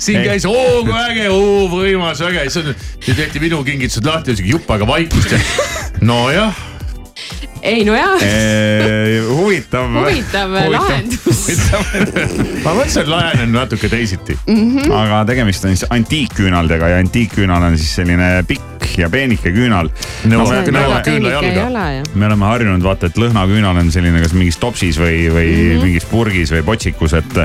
siin 0.03 0.25
käis 0.27 0.47
oo 0.49 0.83
kui 0.87 0.97
äge, 0.99 1.29
oo 1.31 1.68
võimas, 1.71 2.23
äge, 2.27 2.49
siis 2.51 3.16
tehti 3.16 3.42
minu 3.42 3.62
kingitused 3.66 4.07
lahti, 4.07 4.37
siuke 4.38 4.57
jupp 4.57 4.75
aega 4.75 4.88
vaikust 4.90 5.37
ja 5.37 5.40
nojah, 6.03 6.59
ei 7.62 7.85
nojah, 7.85 8.18
huvitav. 9.29 9.87
huvitav 9.94 10.55
lahendus. 10.72 11.42
ma 12.64 12.75
mõtlesin, 12.75 13.05
et 13.05 13.11
lahenen 13.11 13.53
natuke 13.55 13.88
teisiti. 13.92 14.37
aga 14.90 15.22
tegemist 15.29 15.64
on 15.68 15.77
siis 15.77 15.87
antiikküünaldega 15.94 16.90
ja 16.94 16.98
antiikküünal 17.03 17.68
on 17.70 17.79
siis 17.79 17.94
selline 18.01 18.31
pikk 18.48 18.98
ja 18.98 19.09
peenike 19.12 19.53
küünal. 19.55 19.92
Nõuab- 20.27 20.72
me, 22.14 22.27
oleme 22.27 22.51
harjunud 22.51 22.83
vaata, 22.83 23.12
et 23.12 23.20
lõhnaküünal 23.20 23.79
on 23.79 23.92
selline 23.94 24.25
kas 24.25 24.35
mingis 24.37 24.59
topsis 24.59 24.98
või, 24.98 25.29
või 25.31 25.46
mm 25.46 25.62
-hmm. 25.62 25.87
mingis 25.87 26.09
purgis 26.11 26.53
või 26.53 26.66
potsikus, 26.66 27.14
et 27.14 27.40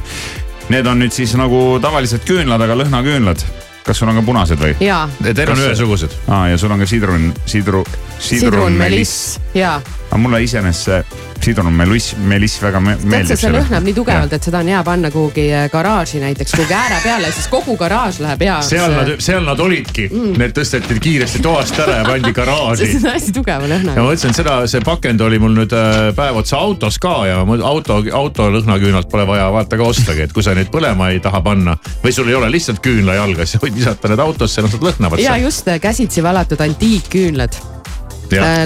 need 0.74 0.88
on 0.90 1.00
nüüd 1.00 1.14
siis 1.14 1.36
nagu 1.40 1.80
tavalised 1.82 2.26
küünlad, 2.28 2.62
aga 2.62 2.82
lõhnaküünlad. 2.84 3.46
kas 3.88 4.02
sul 4.02 4.10
on 4.12 4.18
ka 4.20 4.22
punased 4.22 4.60
või? 4.60 4.74
ja, 4.84 5.08
Teil 5.24 5.52
on 5.52 5.62
ühesugused. 5.64 6.12
aa, 6.28 6.50
ja 6.50 6.58
sul 6.58 6.72
on 6.72 6.80
ka 6.80 6.86
sidrun, 6.86 7.34
sidru, 7.46 7.86
sidrunmeliss. 8.20 9.40
ja, 9.54 9.82
aga 10.08 10.18
mulle 10.24 10.44
iseenesest 10.44 10.88
see 10.88 11.04
sidrunmeliss, 11.48 12.16
meliss 12.28 12.58
väga 12.62 12.80
me- 12.82 12.96
tead 12.98 13.04
sa, 13.04 13.10
meeldib. 13.12 13.40
see 13.42 13.52
lõhnab 13.54 13.84
nii 13.86 13.94
tugevalt, 13.98 14.34
et 14.34 14.44
seda 14.48 14.62
on 14.64 14.70
hea 14.72 14.80
panna 14.88 15.12
kuhugi 15.14 15.46
äh, 15.54 15.68
garaaži 15.72 16.22
näiteks, 16.24 16.56
kuhugi 16.58 16.74
ääre 16.74 16.98
peale, 17.04 17.32
siis 17.36 17.48
kogu 17.52 17.76
garaaž 17.78 18.20
läheb 18.24 18.42
heaks. 18.48 18.70
seal 18.72 18.92
nad, 18.96 19.12
seal 19.24 19.46
nad 19.46 19.60
olidki 19.62 20.08
mm., 20.10 20.34
need 20.42 20.56
tõsteti 20.58 20.98
kiiresti 21.04 21.42
toast 21.46 21.78
ära 21.84 22.00
ja 22.02 22.08
pandi 22.08 22.34
garaaži 22.36 22.88
see 22.92 23.02
on 23.04 23.14
hästi 23.14 23.36
tugeva 23.38 23.68
ja 23.68 23.72
lõhnaga. 23.76 24.00
ma 24.02 24.08
mõtlesin, 24.10 24.34
et 24.34 24.42
seda, 24.42 24.58
see 24.74 24.84
pakend 24.88 25.22
oli 25.28 25.40
mul 25.44 25.56
nüüd 25.60 25.78
äh, 25.78 26.10
päev 26.18 26.42
otsa 26.42 26.58
autos 26.64 26.98
ka 27.04 27.16
ja 27.30 27.44
ma- 27.48 27.60
auto, 27.70 28.02
auto 28.18 28.50
lõhnaküünalt 28.58 29.12
pole 29.14 29.28
vaja 29.30 29.48
vaata 29.54 29.78
ka 29.80 29.92
ostagi, 29.94 30.26
et 30.26 30.34
kui 30.36 30.44
sa 30.46 30.56
neid 30.58 30.72
põlema 30.74 31.12
ei 31.14 31.22
taha 31.24 31.44
panna 31.46 31.78
või 32.04 32.16
sul 32.16 32.28
ei 32.32 32.40
ole 32.40 32.50
lihtsalt 32.56 32.82
küünlajalga, 32.84 33.46
siis 33.46 33.62
võid 33.64 33.78
visata 33.78 34.10
need 34.12 34.24
autosse, 34.26 34.66
las 34.66 34.74
nad 34.74 34.90
lõhnavad 34.90 35.22
ja 35.22 35.38
just 35.44 35.68
äh, 35.70 35.80
käsitsi 35.84 36.24
valatud 36.26 36.62
antiikküünlad, 36.66 37.62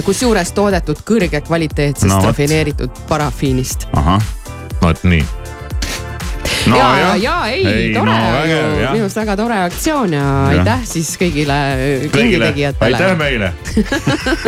kusjuures 0.06 0.52
toodetud 0.56 1.02
kõrge 1.06 1.40
kvaliteetsest 1.44 2.10
No 2.12 2.22
rafineeritud 2.24 2.90
parafiinist. 3.08 3.86
ahah, 3.92 4.22
vot 4.82 5.04
nii. 5.04 5.24
no 6.66 6.76
ja, 6.78 6.88
jah. 6.98 7.22
ja 7.22 7.36
ei, 7.50 7.66
Ei, 7.66 7.94
tore 7.94 8.12
no 8.18 8.44
ju, 8.46 8.58
minu 8.92 9.06
arust 9.06 9.16
väga 9.18 9.36
tore 9.36 9.60
aktsioon 9.66 10.12
ja, 10.14 10.26
ja. 10.26 10.58
aitäh 10.58 10.84
siis 10.88 11.14
kõigile 11.20 11.58
kõigile, 12.12 12.12
kingitegijatele 12.18 12.96
aitäh. 12.96 13.16
meile. 13.18 13.52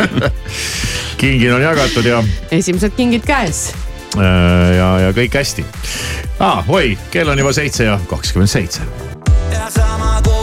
kingid 1.21 1.51
on 1.55 1.61
jagatud 1.65 2.05
ja, 2.07 2.21
esimesed 2.51 2.95
kingid 2.95 3.25
käes. 3.27 3.67
ja, 4.15 4.89
ja 5.07 5.11
kõik 5.15 5.35
hästi 5.35 5.65
ah,. 6.39 6.63
oi, 6.67 6.97
kell 7.11 7.29
on 7.29 7.39
juba 7.39 7.53
seitse 7.55 7.89
ja 7.89 7.99
kakskümmend 8.09 8.51
seitse. 8.51 8.81
ja 9.51 9.67
sama 9.69 10.21
kuumad 10.23 10.34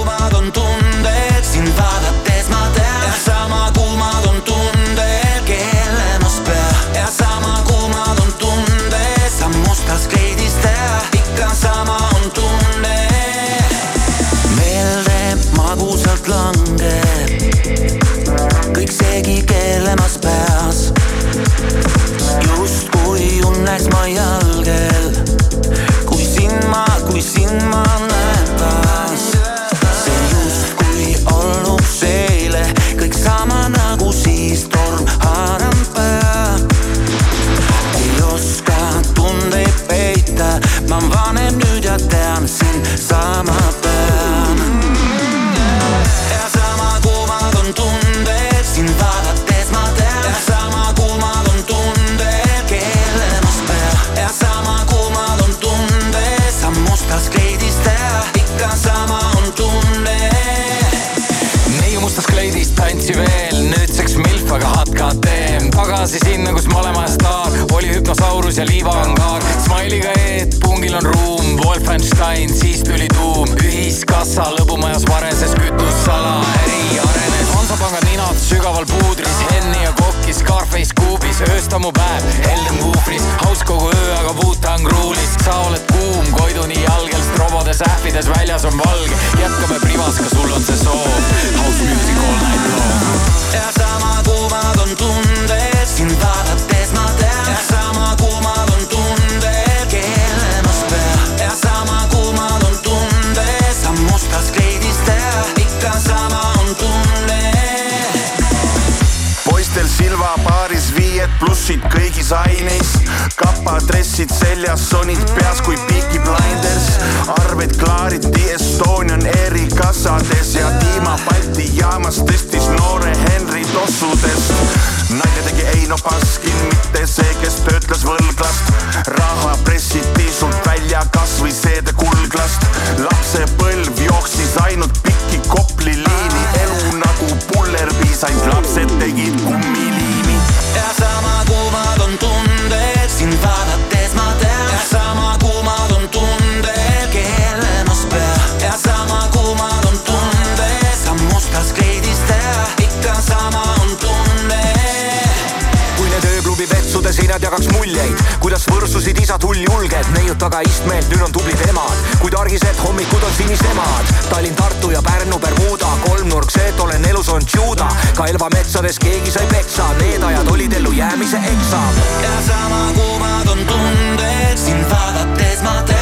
hulljulged, 160.43 160.51
neiud 160.51 160.51
taga 160.51 160.63
istmelt, 160.67 161.09
nüüd 161.11 161.23
on 161.23 161.33
tublid 161.33 161.61
emad. 161.69 161.97
kuid 162.21 162.35
argised 162.35 162.79
hommikud 162.83 163.23
on 163.23 163.33
sinisemad. 163.37 164.07
Tallinn, 164.31 164.55
Tartu 164.55 164.91
ja 164.91 165.03
Pärnu, 165.03 165.39
Bermuda, 165.39 165.87
kolmnurk, 166.07 166.51
see, 166.51 166.69
et 166.69 166.81
olen 166.81 167.05
elus 167.05 167.29
on 167.29 167.45
tšuuda. 167.45 167.89
ka 168.17 168.27
Elva 168.27 168.49
metsades 168.51 168.99
keegi 168.99 169.31
sai 169.31 169.47
peksa, 169.47 169.87
need 170.01 170.23
ajad 170.23 170.49
olid 170.49 170.73
ellujäämise 170.73 171.37
eksam. 171.37 171.95
ja 172.23 172.43
sama 172.47 172.93
kuumad 172.95 173.49
on 173.49 173.67
tunded 173.67 174.59
sind 174.59 174.85
vaadates 174.91 175.63
ma 175.63 175.83
tean 175.87 176.02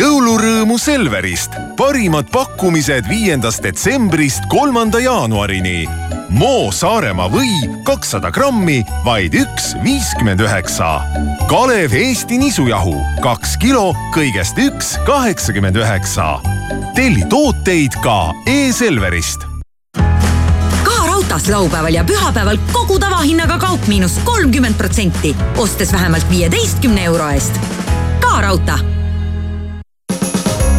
jõulurõõmu 0.00 0.78
Selverist, 0.80 1.52
parimad 1.76 2.30
pakkumised 2.32 3.08
viiendast 3.10 3.60
detsembrist 3.64 4.46
kolmanda 4.48 5.00
jaanuarini. 5.02 5.84
Moo 6.30 6.70
Saaremaa 6.72 7.28
või 7.32 7.50
kakssada 7.84 8.30
grammi, 8.32 8.78
vaid 9.04 9.34
üks 9.36 9.74
viiskümmend 9.84 10.40
üheksa. 10.40 11.00
Kalev 11.50 11.92
Eesti 11.96 12.38
nisujahu 12.40 12.94
kaks 13.24 13.58
kilo, 13.60 13.90
kõigest 14.14 14.60
üks 14.62 14.94
kaheksakümmend 15.08 15.76
üheksa. 15.76 16.38
telli 16.94 17.24
tooteid 17.28 17.94
ka 18.02 18.32
e-Selverist 18.46 19.46
raudtees 21.10 21.48
laupäeval 21.48 21.94
ja 21.94 22.04
pühapäeval 22.04 22.58
kogu 22.72 22.98
tavahinnaga 22.98 23.58
kaup 23.58 23.86
miinus 23.86 24.18
kolmkümmend 24.24 24.74
protsenti, 24.74 25.36
ostes 25.56 25.92
vähemalt 25.92 26.30
viieteistkümne 26.30 27.04
euro 27.04 27.28
eest. 27.28 27.60
ka 28.20 28.40
raudtee 28.40 28.89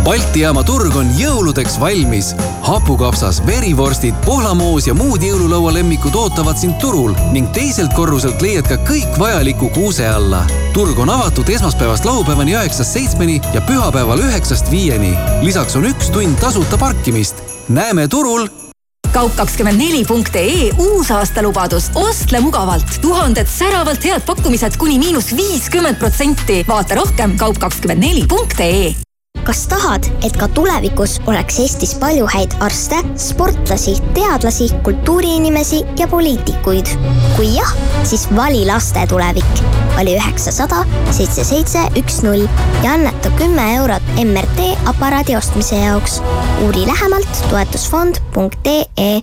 Balti 0.01 0.41
jaama 0.41 0.63
turg 0.65 0.95
on 0.97 1.11
jõuludeks 1.13 1.75
valmis. 1.79 2.31
hapukapsas, 2.65 3.41
verivorstid, 3.45 4.15
pohlamoos 4.25 4.87
ja 4.87 4.93
muud 4.97 5.21
jõululaua 5.21 5.73
lemmikud 5.75 6.15
ootavad 6.17 6.57
sind 6.57 6.79
turul 6.81 7.13
ning 7.31 7.51
teiselt 7.53 7.93
korruselt 7.93 8.41
leiad 8.41 8.65
ka 8.65 8.79
kõik 8.87 9.19
vajaliku 9.21 9.69
kuuse 9.75 10.07
alla. 10.07 10.41
turg 10.73 10.97
on 10.99 11.09
avatud 11.09 11.49
esmaspäevast 11.49 12.05
laupäevani 12.05 12.55
üheksast 12.55 12.97
seitsmeni 12.97 13.41
ja 13.53 13.61
pühapäeval 13.61 14.23
üheksast 14.25 14.71
viieni. 14.71 15.13
lisaks 15.41 15.75
on 15.75 15.85
üks 15.85 16.09
tund 16.09 16.39
tasuta 16.41 16.77
parkimist. 16.77 17.35
näeme 17.69 18.07
turul 18.07 18.47
kaup24.ee 19.11 20.71
uusaastalubadus, 20.77 21.91
ostle 21.95 22.39
mugavalt, 22.39 22.97
tuhanded 23.01 23.47
säravalt 23.47 24.03
head 24.03 24.25
pakkumised 24.25 24.77
kuni 24.77 24.99
miinus 24.99 25.35
viiskümmend 25.37 25.99
protsenti. 25.99 26.65
vaata 26.67 26.95
rohkem 26.95 27.37
kaup24.ee 27.37 29.10
kas 29.45 29.63
tahad, 29.71 30.05
et 30.25 30.35
ka 30.37 30.47
tulevikus 30.55 31.17
oleks 31.29 31.59
Eestis 31.63 31.93
palju 32.01 32.27
häid 32.33 32.55
arste, 32.63 32.99
sportlasi, 33.19 33.95
teadlasi, 34.17 34.69
kultuuriinimesi 34.83 35.83
ja 35.99 36.07
poliitikuid? 36.07 36.93
kui 37.35 37.49
jah, 37.55 37.73
siis 38.03 38.27
vali 38.35 38.65
laste 38.65 39.07
tulevik. 39.09 39.63
vali 39.95 40.15
üheksasada 40.17 40.83
seitse 41.11 41.43
seitse 41.47 41.87
üks 41.99 42.21
null 42.25 42.45
ja 42.83 42.93
anneta 42.93 43.33
kümme 43.39 43.65
eurot 43.75 44.13
MRT 44.23 44.71
aparaadi 44.85 45.35
ostmise 45.37 45.75
jaoks. 45.75 46.21
uuri 46.65 46.87
lähemalt 46.87 47.43
toetusfond.ee 47.49 49.21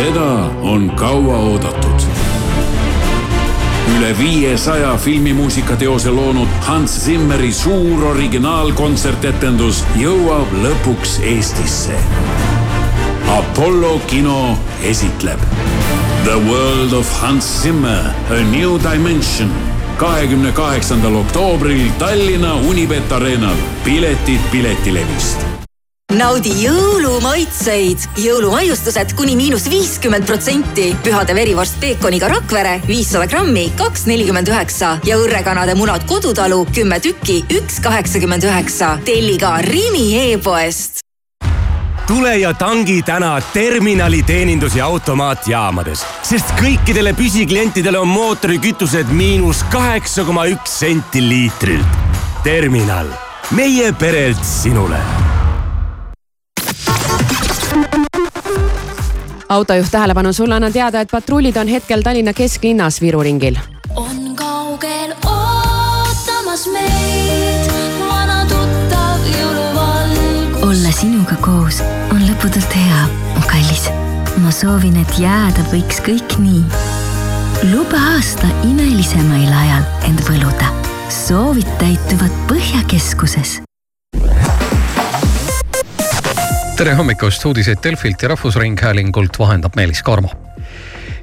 seda 0.00 0.50
on 0.62 0.90
kaua 0.96 1.36
oodatud. 1.36 1.89
Üle 3.96 4.18
viiesaja 4.18 4.96
filmimuusikateose 4.96 6.10
loonud 6.10 6.48
Hans 6.66 6.94
Zimmeri 7.04 7.52
suur 7.52 8.04
originaalkontsertetendus 8.14 9.84
jõuab 10.00 10.52
lõpuks 10.64 11.18
Eestisse. 11.22 11.98
Apollo 13.30 14.00
kino 14.10 14.58
esitleb 14.84 15.42
The 16.24 16.36
World 16.48 16.92
of 16.92 17.12
Hans 17.22 17.62
Zimmer, 17.62 18.10
A 18.30 18.42
New 18.50 18.78
Dimension 18.82 19.52
kahekümne 20.00 20.52
kaheksandal 20.52 21.14
oktoobril 21.14 21.88
Tallinna 21.98 22.54
Unibet 22.54 23.12
Arenal. 23.12 23.56
piletid 23.84 24.40
Piletilevist 24.52 25.59
naudi 26.10 26.50
jõulumaitseid, 26.64 28.06
jõulumaiustused 28.18 29.14
kuni 29.18 29.36
miinus 29.38 29.68
viiskümmend 29.70 30.26
protsenti. 30.26 30.96
pühade 31.04 31.34
verivorst 31.34 31.78
peekoniga 31.80 32.28
Rakvere 32.28 32.80
viissada 32.86 33.26
grammi, 33.30 33.70
kaks 33.76 34.06
nelikümmend 34.10 34.48
üheksa 34.48 34.96
ja 35.06 35.18
õrrekanade 35.18 35.76
munad 35.78 36.06
Kodutalu 36.10 36.66
kümme 36.74 37.00
tükki, 37.00 37.44
üks 37.50 37.80
kaheksakümmend 37.82 38.42
üheksa. 38.42 38.98
telli 39.04 39.38
ka 39.38 39.60
Rimi 39.62 40.32
e-poest 40.32 41.00
tule 42.06 42.38
ja 42.38 42.54
tangi 42.54 43.02
täna 43.02 43.40
terminali 43.52 44.22
teenindus- 44.22 44.74
ja 44.76 44.84
automaatjaamades, 44.84 46.02
sest 46.22 46.50
kõikidele 46.58 47.14
püsiklientidele 47.14 47.98
on 47.98 48.08
mootorikütused 48.08 49.06
miinus 49.14 49.62
kaheksa 49.70 50.24
koma 50.24 50.46
üks 50.46 50.78
senti 50.78 51.22
liitrilt. 51.28 51.86
terminal, 52.42 53.06
meie 53.50 53.92
perelt 53.92 54.44
sinule 54.44 55.29
autojuht 59.50 59.90
tähelepanu, 59.90 60.32
sulle 60.32 60.54
annan 60.54 60.72
teada, 60.72 61.00
et 61.00 61.10
patrullid 61.10 61.56
on 61.56 61.68
hetkel 61.68 62.02
Tallinna 62.02 62.32
kesklinnas 62.32 63.00
Viru 63.00 63.22
ringil. 63.22 63.58
on 63.96 64.36
kaugel 64.36 65.14
ootamas 65.26 66.66
meid 66.72 67.70
vana 68.08 68.44
tuttav 68.52 69.26
jõuluvalgus. 69.34 70.62
olla 70.62 70.92
sinuga 71.00 71.36
koos 71.40 71.80
on 72.14 72.22
lõputult 72.28 72.76
hea, 72.76 73.06
mu 73.34 73.42
kallis. 73.46 73.88
ma 74.36 74.50
soovin, 74.50 75.00
et 75.02 75.18
jääda 75.18 75.66
võiks 75.72 75.98
kõik 76.06 76.38
nii. 76.38 76.62
luba 77.72 78.04
aasta 78.14 78.46
imelisemail 78.62 79.50
ajal 79.64 79.82
end 80.10 80.22
võluda. 80.28 80.70
soovid 81.08 81.66
täituvad 81.82 82.30
Põhjakeskuses 82.46 83.60
tere 86.80 86.94
hommikust, 86.96 87.44
uudiseid 87.44 87.78
Delfilt 87.84 88.22
ja 88.22 88.28
Rahvusringhäälingult 88.28 89.38
vahendab 89.38 89.74
Meelis 89.76 90.02
Karmo. 90.02 90.30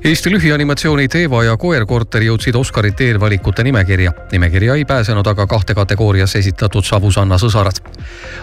Eesti 0.06 0.30
lühianimatsioonid 0.30 1.16
Eeva 1.18 1.40
ja 1.44 1.56
koer-korter 1.58 2.22
jõudsid 2.22 2.56
Oscarite 2.56 3.08
eelvalikute 3.08 3.64
nimekirja. 3.66 4.12
nimekirja 4.32 4.76
ei 4.76 4.86
pääsenud 4.86 5.28
aga 5.28 5.48
kahte 5.48 5.74
kategoorias 5.74 6.36
esitatud 6.36 6.86
Savusanna 6.86 7.40
sõsarad. 7.42 7.82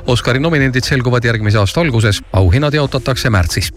Oscari 0.07 0.41
nominendid 0.41 0.83
selguvad 0.83 1.25
järgmise 1.25 1.59
aasta 1.59 1.81
alguses, 1.81 2.19
auhinnad 2.33 2.75
jaotatakse 2.75 3.31
märtsis 3.31 3.71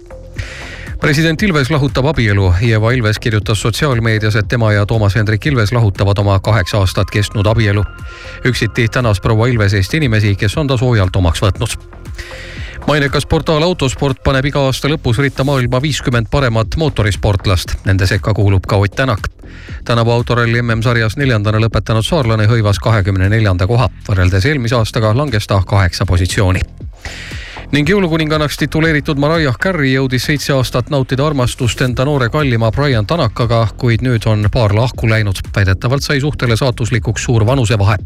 president 1.00 1.44
Ilves 1.44 1.70
lahutab 1.70 2.06
abielu. 2.06 2.54
Ieva 2.62 2.92
Ilves 2.92 3.20
kirjutas 3.20 3.62
sotsiaalmeedias, 3.62 4.36
et 4.36 4.48
tema 4.48 4.74
ja 4.74 4.86
Toomas 4.86 5.16
Hendrik 5.16 5.46
Ilves 5.46 5.72
lahutavad 5.72 6.18
oma 6.18 6.40
kaheksa 6.40 6.78
aastat 6.78 7.12
kestnud 7.12 7.46
abielu. 7.46 7.86
üksiti 8.46 8.88
tänas 8.88 9.22
proua 9.22 9.48
Ilves 9.48 9.74
Eesti 9.74 9.98
inimesi, 9.98 10.36
kes 10.36 10.58
on 10.58 10.68
ta 10.68 10.78
soojalt 10.78 11.16
omaks 11.16 11.42
võtnud 11.42 11.78
mainekas 12.88 13.26
portaal 13.26 13.64
Autosport 13.64 14.24
paneb 14.24 14.46
iga 14.48 14.62
aasta 14.66 14.90
lõpus 14.92 15.20
ritta 15.20 15.44
maailma 15.44 15.82
viiskümmend 15.82 16.30
paremat 16.32 16.78
mootorisportlast. 16.80 17.76
Nende 17.86 18.08
sekka 18.08 18.34
kuulub 18.34 18.68
ka 18.68 18.78
Ott 18.78 18.96
Tänak. 18.96 19.28
tänavu 19.86 20.12
autoralli 20.12 20.62
MM-sarjas 20.62 21.18
neljandana 21.18 21.60
lõpetanud 21.60 22.04
saarlane 22.04 22.48
hõivas 22.48 22.80
kahekümne 22.84 23.30
neljanda 23.30 23.68
koha. 23.68 23.90
võrreldes 24.10 24.46
eelmise 24.46 24.76
aastaga 24.76 25.18
langes 25.18 25.48
ta 25.48 25.62
kaheksa 25.66 26.06
positsiooni 26.06 26.60
ning 27.72 27.90
jõulukuningannaks 27.90 28.58
tituleeritud 28.58 29.20
Mariah 29.20 29.56
Carey 29.60 29.92
jõudis 29.92 30.24
seitse 30.30 30.54
aastat 30.56 30.88
nautida 30.90 31.26
armastust 31.28 31.82
enda 31.84 32.06
noore 32.08 32.30
kallima 32.32 32.70
Brian 32.72 33.06
Tanakaga, 33.06 33.66
kuid 33.78 34.06
nüüd 34.06 34.24
on 34.30 34.48
paar 34.54 34.76
lahku 34.76 35.10
läinud. 35.10 35.42
väidetavalt 35.56 36.04
sai 36.04 36.22
suhtele 36.22 36.58
saatuslikuks 36.58 37.24
suur 37.24 37.46
vanusevahe. 37.46 37.98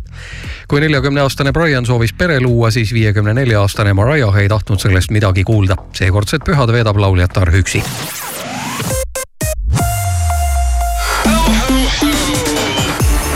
kui 0.68 0.82
neljakümne 0.82 1.22
aastane 1.22 1.52
Brian 1.52 1.86
soovis 1.86 2.14
pere 2.14 2.42
luua, 2.42 2.72
siis 2.72 2.94
viiekümne 2.94 3.34
nelja 3.34 3.62
aastane 3.62 3.94
Mariah 3.94 4.38
ei 4.38 4.50
tahtnud 4.50 4.80
sellest 4.80 5.12
midagi 5.12 5.44
kuulda. 5.44 5.76
seekordsed 5.94 6.42
pühad 6.46 6.72
veedab 6.72 6.98
lauljatar 6.98 7.54
üksi. 7.56 7.84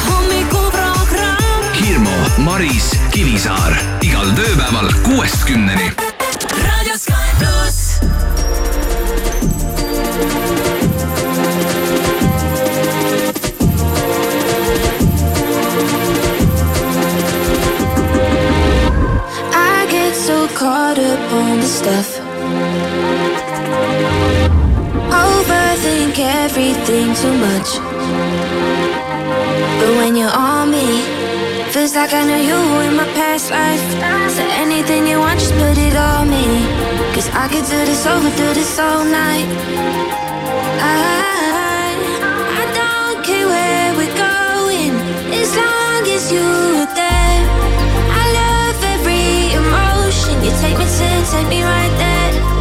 hommikuprogramm 0.09 1.73
Hirmu, 1.81 2.17
Maris, 2.37 2.99
Kivisaar 3.11 3.77
igal 4.01 4.33
tööpäeval 4.35 4.89
kuuest 5.03 5.45
kümneni 5.45 6.04
like 31.95 32.13
I 32.13 32.25
know 32.25 32.35
you 32.37 32.81
in 32.87 32.95
my 32.97 33.05
past 33.13 33.49
life. 33.49 33.81
So 34.29 34.43
anything 34.43 35.07
you 35.07 35.17
want, 35.19 35.39
just 35.39 35.53
put 35.53 35.77
it 35.77 35.95
on 35.95 36.29
me. 36.29 36.94
Cause 37.15 37.29
I 37.29 37.47
could 37.47 37.63
do 37.63 37.85
this 37.85 38.05
over, 38.05 38.29
do 38.31 38.53
this 38.53 38.77
all 38.77 39.05
night. 39.05 39.47
I, 40.83 41.95
I 42.59 42.65
don't 42.75 43.23
care 43.23 43.47
where 43.47 43.93
we're 43.95 44.17
going, 44.17 44.91
as 45.31 45.55
long 45.55 46.03
as 46.11 46.29
you're 46.29 46.85
there. 46.93 47.39
I 48.11 48.25
love 48.41 48.83
every 48.95 49.55
emotion. 49.55 50.43
You 50.43 50.51
take 50.59 50.77
me 50.77 50.83
to, 50.83 51.31
take 51.31 51.47
me 51.47 51.63
right 51.63 51.95
there. 51.97 52.54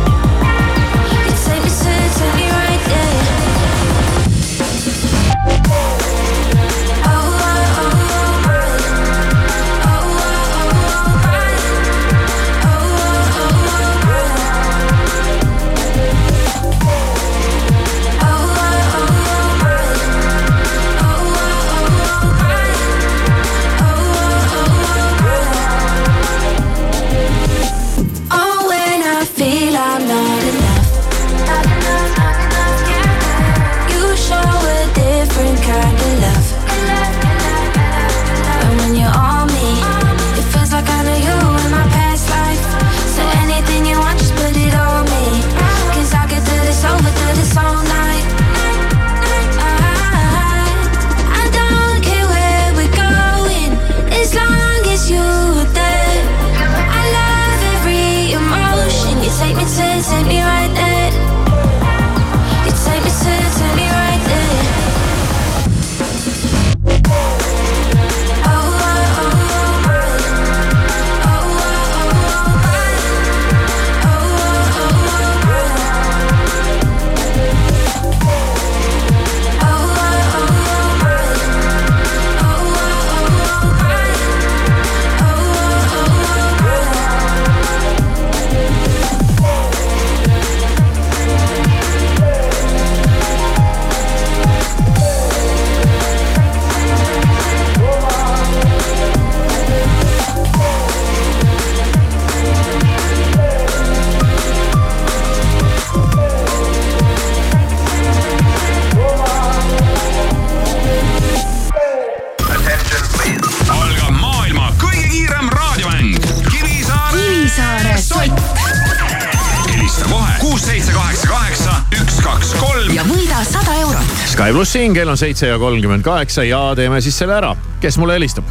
Plussin, 124.75 124.95
kell 124.95 125.09
on 125.09 125.19
seitse 125.19 125.47
ja 125.47 125.59
kolmkümmend 125.59 126.03
kaheksa 126.03 126.43
ja 126.45 126.59
teeme 126.75 127.01
siis 127.01 127.19
selle 127.19 127.37
ära. 127.37 127.57
kes 127.81 127.95
mulle 127.99 128.17
helistab? 128.17 128.45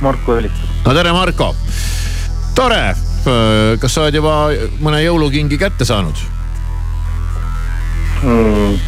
Marko 0.00 0.36
helistab. 0.36 0.68
no 0.84 0.94
tere, 0.94 1.12
Marko. 1.12 1.56
tore. 2.54 2.94
kas 3.80 3.94
sa 3.94 4.04
oled 4.04 4.14
juba 4.14 4.34
mõne 4.78 5.02
jõulukingi 5.02 5.58
kätte 5.58 5.84
saanud? 5.84 6.22
mm,. 8.22 8.78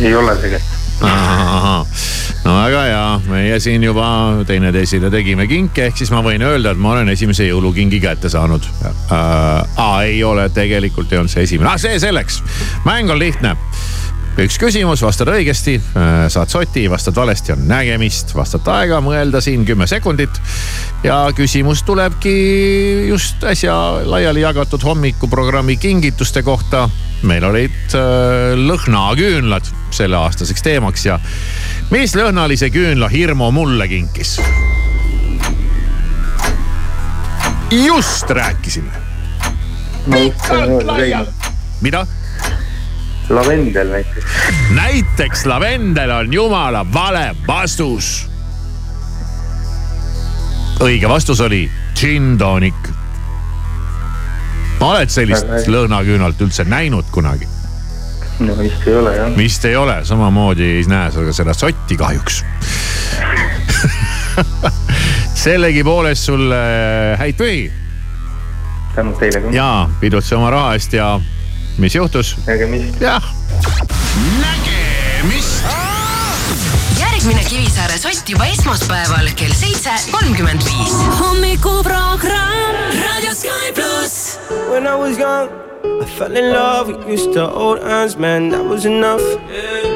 ei 0.00 0.10
ole 0.16 0.34
tegelikult. 0.42 1.06
no 2.44 2.58
väga 2.64 2.82
hea, 2.88 3.06
meie 3.30 3.62
siin 3.62 3.86
juba 3.86 4.10
teineteisele 4.46 5.10
tegime 5.14 5.46
kinke, 5.46 5.86
ehk 5.86 6.02
siis 6.02 6.10
ma 6.10 6.18
võin 6.26 6.42
öelda, 6.42 6.74
et 6.74 6.82
ma 6.82 6.96
olen 6.96 7.14
esimese 7.14 7.46
jõulukingi 7.46 8.02
kätte 8.02 8.26
saanud 8.32 8.66
äh,. 8.82 9.14
aa, 9.14 10.02
ei 10.02 10.18
ole, 10.24 10.50
tegelikult 10.50 11.14
ei 11.14 11.22
olnud 11.22 11.30
see 11.30 11.46
esimene, 11.46 11.70
ah 11.70 11.78
see 11.78 12.02
selleks. 12.02 12.42
mäng 12.90 13.06
on 13.14 13.22
lihtne 13.22 13.54
üks 14.44 14.58
küsimus, 14.60 15.00
vastad 15.00 15.30
õigesti, 15.32 15.78
saad 16.32 16.50
soti, 16.52 16.84
vastad 16.92 17.16
valesti, 17.16 17.54
on 17.54 17.62
nägemist, 17.70 18.34
vastad 18.36 18.66
aega 18.68 18.98
mõelda 19.04 19.40
siin 19.40 19.64
kümme 19.64 19.86
sekundit. 19.88 20.40
ja 21.04 21.30
küsimus 21.36 21.82
tulebki 21.86 22.34
just 23.08 23.44
äsja 23.44 23.74
laiali 24.04 24.40
jagatud 24.44 24.82
hommikuprogrammi 24.84 25.76
kingituste 25.76 26.42
kohta. 26.42 26.88
meil 27.22 27.44
olid 27.44 27.96
äh, 27.96 28.52
lõhnaküünlad 28.60 29.72
selleaastaseks 29.90 30.62
teemaks 30.62 31.06
ja 31.06 31.18
mis 31.90 32.14
lõhnalise 32.14 32.68
küünla 32.70 33.08
Hirmu 33.08 33.50
mulle 33.50 33.88
kinkis? 33.88 34.36
just 37.70 38.30
rääkisime. 38.30 38.92
mida? 41.80 42.06
Lavendel 43.28 43.88
näiteks. 43.88 44.24
näiteks 44.74 45.46
lavendel 45.46 46.10
on 46.10 46.32
jumala 46.32 46.86
vale 46.92 47.36
vastus. 47.46 48.28
õige 50.80 51.08
vastus 51.08 51.40
oli 51.40 51.70
gin 51.94 52.38
tonic. 52.38 52.74
oled 54.80 55.10
sellist 55.10 55.46
lõhnaküünalt 55.66 56.40
üldse 56.40 56.64
näinud 56.64 57.04
kunagi? 57.10 57.48
no 58.38 58.58
vist 58.58 58.86
ei 58.86 58.96
ole 58.96 59.16
jah. 59.16 59.36
vist 59.36 59.64
ei 59.64 59.76
ole, 59.76 60.04
samamoodi 60.04 60.64
ei 60.64 60.84
näe 60.88 61.10
sa 61.10 61.24
ka 61.24 61.32
seda 61.32 61.54
sotti 61.54 61.96
kahjuks. 61.96 62.44
sellegipoolest 65.46 66.22
sulle 66.30 66.60
häid 67.18 67.34
pühi. 67.38 67.72
tänud 68.94 69.18
teile 69.18 69.40
ka. 69.40 69.50
ja 69.56 69.88
pidutse 70.00 70.36
oma 70.36 70.50
raha 70.50 70.74
eest 70.76 70.92
ja 70.92 71.16
mis 71.78 71.94
juhtus? 71.94 72.36
nägemist. 72.46 73.00
jah. 73.00 73.22
nägemist. 74.40 75.64
järgmine 77.00 77.44
Kivisaare 77.44 77.98
sott 77.98 78.28
juba 78.28 78.44
esmaspäeval 78.44 79.28
kell 79.36 79.52
seitse 79.52 79.90
kolmkümmend 80.10 80.64
viis. 80.64 80.96
hommikuprogramm 81.20 82.96
Raadio 83.02 83.34
Sky 83.34 83.72
pluss. 83.74 84.38
When 84.70 84.86
I 84.86 84.94
was 84.94 85.18
young, 85.18 85.65
I 86.02 86.04
fell 86.04 86.36
in 86.36 86.52
love. 86.52 86.88
We 87.04 87.12
used 87.12 87.32
to 87.32 87.46
hold 87.46 87.80
hands, 87.80 88.16
man, 88.16 88.50
that 88.50 88.64
was 88.64 88.84
enough. 88.84 89.22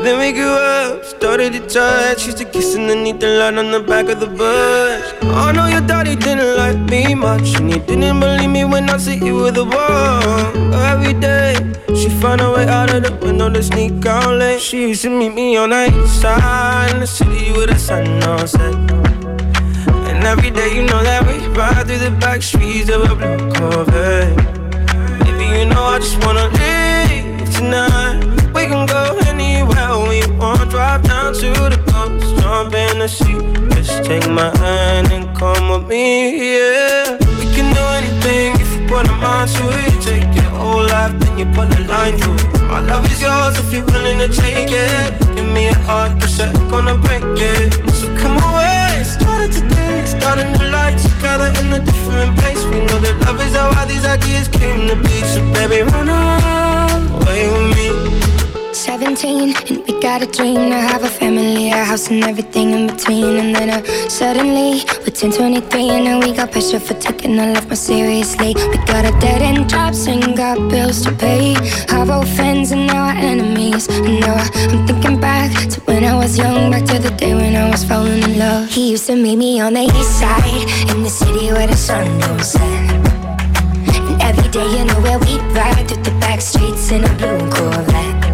Then 0.03 0.19
we 0.19 0.33
grew 0.33 0.51
up, 0.51 1.05
started 1.05 1.53
to 1.53 1.61
touch. 1.69 2.27
Used 2.27 2.39
to 2.39 2.45
kiss 2.45 2.75
underneath 2.75 3.21
the 3.21 3.29
light 3.39 3.57
on 3.59 3.71
the 3.71 3.81
back 3.81 4.09
of 4.09 4.19
the 4.21 4.27
bus. 4.27 5.15
I 5.23 5.53
know 5.53 5.67
your 5.67 5.83
daddy 5.83 6.17
didn't 6.17 6.57
like 6.57 6.79
me 6.91 7.15
much, 7.15 7.55
and 7.59 7.73
he 7.73 7.79
didn't 7.79 8.21
believe 8.21 8.51
me 8.51 8.65
when 8.65 8.89
I 8.89 8.97
said 8.97 9.23
you 9.23 9.35
were 9.37 9.51
the 9.51 9.65
one. 9.65 10.75
Every 10.75 11.15
day, 11.15 11.55
she 11.95 12.09
found 12.09 12.41
a 12.41 12.51
way 12.51 12.67
out 12.67 12.95
of 12.95 13.03
the 13.03 13.15
window 13.25 13.51
to 13.51 13.63
sneak 13.63 14.05
out 14.07 14.35
late. 14.39 14.61
She 14.61 14.89
used 14.89 15.03
to 15.03 15.11
meet 15.11 15.35
me 15.35 15.57
on 15.57 15.71
the 15.71 15.87
east 16.03 16.21
side 16.21 16.95
in 16.95 17.01
the 17.01 17.07
city 17.07 17.53
with 17.53 17.69
the 17.71 17.79
sun 17.79 18.23
on 18.25 18.47
set. 18.47 18.75
And 20.11 20.25
every 20.25 20.51
day 20.51 20.75
you 20.75 20.83
know 20.83 21.03
that 21.03 21.27
we 21.27 21.47
ride 21.57 21.87
through 21.87 21.99
the 21.99 22.11
back 22.11 22.43
streets 22.43 22.91
of 22.91 23.11
a 23.11 23.15
blue 23.15 23.53
Corvette 23.53 24.60
you 25.57 25.67
know 25.67 25.83
I 25.83 25.99
just 25.99 26.19
wanna 26.25 26.49
leave 26.61 27.49
tonight. 27.55 28.21
We 28.55 28.67
can 28.67 28.87
go 28.87 29.03
anywhere 29.27 29.93
we 30.09 30.19
want. 30.39 30.71
Drive 30.71 31.03
down 31.03 31.35
to 31.35 31.51
the 31.73 31.81
coast, 31.91 32.27
jump 32.41 32.75
in 32.75 32.99
the 33.01 33.09
sea. 33.09 33.39
Just 33.75 34.05
take 34.05 34.29
my 34.29 34.51
hand 34.59 35.11
and 35.13 35.27
come 35.37 35.69
with 35.71 35.87
me, 35.89 36.55
yeah. 36.55 37.17
We 37.39 37.47
can 37.55 37.69
do 37.79 37.85
anything 38.01 38.49
if 38.63 38.71
you 38.75 38.83
put 38.89 39.09
a 39.09 39.13
mind 39.25 39.51
to 39.57 39.65
it. 39.83 39.95
Take 40.09 40.29
your 40.35 40.51
whole 40.59 40.85
life, 40.95 41.15
then 41.21 41.39
you 41.39 41.47
put 41.57 41.69
a 41.79 41.81
line 41.93 42.17
through 42.19 42.35
it. 42.35 42.63
My 42.71 42.81
love 42.81 43.05
is 43.11 43.21
yours 43.21 43.59
if 43.59 43.73
you're 43.73 43.85
willing 43.87 44.19
to 44.19 44.29
take 44.29 44.71
it. 44.71 45.11
Give 45.35 45.49
me 45.57 45.69
a 45.69 45.75
heart, 45.89 46.13
cause 46.21 46.39
I'm 46.41 46.53
gonna 46.69 46.97
break 46.97 47.25
it. 47.25 47.73
So 47.99 48.07
come 48.21 48.37
away, 48.49 48.70
started 49.11 49.53
today 49.53 50.05
Starting 50.07 50.53
together 50.55 51.51
in 51.61 51.73
a 51.73 51.81
different 51.81 52.39
place 52.39 52.63
We 52.65 52.79
know 52.87 52.99
that 53.05 53.17
love 53.27 53.41
is 53.41 53.55
how 53.55 53.73
all 53.77 53.87
these 53.87 54.05
ideas 54.05 54.49
came 54.49 54.89
to 54.89 54.97
be 54.97 55.17
So 55.33 55.41
baby, 55.53 55.83
run 55.83 56.09
away 56.09 57.51
with 57.51 57.77
me 57.77 58.11
17 58.73 59.55
and 59.69 59.87
we 59.87 60.01
got 60.01 60.23
a 60.23 60.27
dream 60.27 60.71
to 60.71 60.81
have 60.81 61.05
a 61.05 61.09
family, 61.09 61.71
a 61.71 61.85
house 61.85 62.09
and 62.09 62.25
everything 62.25 62.71
in 62.71 62.87
between. 62.87 63.37
And 63.37 63.55
then 63.55 63.69
uh, 63.69 63.83
suddenly 64.09 64.83
we're 65.01 65.13
10, 65.13 65.33
23 65.33 65.91
and 65.91 66.05
now 66.05 66.19
we 66.21 66.33
got 66.33 66.51
pressure 66.51 66.81
for 66.81 66.95
taking 66.95 67.39
our 67.39 67.53
life 67.53 67.67
more 67.67 67.77
seriously. 67.77 68.55
We 68.57 68.77
got 68.87 69.05
a 69.05 69.13
dead 69.21 69.43
end 69.43 69.69
jobs 69.69 70.07
and 70.07 70.37
got 70.37 70.57
bills 70.71 71.03
to 71.03 71.13
pay. 71.13 71.57
Our 71.91 72.11
old 72.11 72.29
friends 72.29 72.73
and 72.73 72.87
now 72.87 73.09
our 73.09 73.15
enemies. 73.15 73.87
And 73.89 74.21
now 74.21 74.37
I'm 74.73 74.87
thinking 74.87 75.21
back 75.21 75.53
He 78.69 78.91
used 78.91 79.07
to 79.07 79.17
meet 79.17 79.37
me 79.37 79.61
on 79.61 79.75
the 79.75 79.83
east 79.83 80.19
side 80.19 80.91
in 80.91 81.03
the 81.03 81.09
city 81.09 81.53
where 81.53 81.67
the 81.67 81.77
sun 81.77 82.07
don't 82.21 82.43
set. 82.43 82.63
And 82.63 84.23
every 84.23 84.49
day, 84.51 84.67
you 84.79 84.85
know 84.85 85.01
where 85.01 85.19
we 85.19 85.39
ride 85.55 85.89
through 85.89 86.03
the 86.03 86.11
back 86.21 86.41
streets 86.41 86.91
in 86.91 87.05
a 87.05 87.13
blue 87.15 87.39
Corvette. 87.51 88.25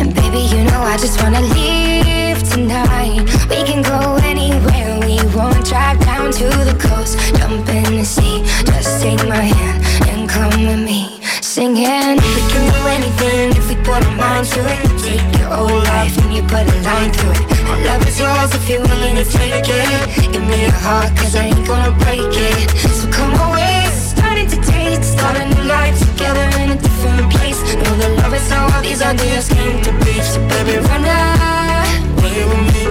And 0.00 0.14
baby, 0.14 0.42
you 0.54 0.64
know 0.64 0.80
I 0.80 0.96
just 0.98 1.22
wanna 1.22 1.40
leave 1.40 2.42
tonight. 2.50 3.24
We 3.48 3.64
can 3.64 3.82
go 3.82 4.18
anywhere 4.22 5.00
we 5.00 5.16
want. 5.34 5.64
Drive 5.66 5.98
down 6.00 6.32
to 6.32 6.44
the 6.44 6.76
coast, 6.78 7.18
jump 7.36 7.68
in 7.68 7.96
the 7.96 8.04
sea. 8.04 8.42
Just 8.64 9.02
take 9.02 9.26
my 9.26 9.46
hand 9.56 10.08
and 10.08 10.28
come 10.28 10.66
with 10.66 10.84
me. 10.84 11.20
Singing, 11.56 12.20
we 12.36 12.42
can 12.52 12.64
do 12.68 12.86
anything 12.86 13.56
if 13.56 13.66
we 13.70 13.76
put 13.76 14.04
our 14.04 14.16
minds 14.16 14.50
to 14.50 14.60
it. 14.60 14.76
Take 15.00 15.24
your 15.40 15.48
whole 15.48 15.80
life 15.88 16.12
and 16.20 16.34
you 16.36 16.42
put 16.42 16.68
a 16.68 16.76
line 16.84 17.10
through 17.16 17.32
it. 17.32 17.40
My 17.64 17.80
love 17.82 18.06
is 18.06 18.20
yours 18.20 18.52
if 18.52 18.68
you're 18.68 18.82
willing 18.82 19.16
to 19.16 19.24
take 19.24 19.64
it. 19.64 20.32
Give 20.32 20.44
me 20.44 20.68
your 20.68 20.76
heart, 20.84 21.16
cause 21.16 21.34
I 21.34 21.44
ain't 21.48 21.66
gonna 21.66 21.96
break 22.04 22.28
it. 22.28 22.68
So 22.92 23.08
come 23.10 23.32
away, 23.48 23.88
starting 23.88 24.48
to 24.52 24.60
taste, 24.68 25.16
start 25.16 25.40
a 25.40 25.48
new 25.48 25.64
life 25.64 25.96
together 25.98 26.44
in 26.60 26.72
a 26.72 26.76
different 26.76 27.32
place. 27.32 27.58
Know 27.72 27.94
the 28.04 28.08
love 28.20 28.34
is 28.34 28.50
how 28.50 28.68
all 28.76 28.82
these 28.82 29.00
ideas 29.00 29.48
came 29.48 29.80
to 29.80 29.92
be. 30.04 30.20
So 30.20 30.44
baby, 30.52 30.76
run 30.76 31.08
away 31.08 32.44
with 32.52 32.64
me. 32.68 32.84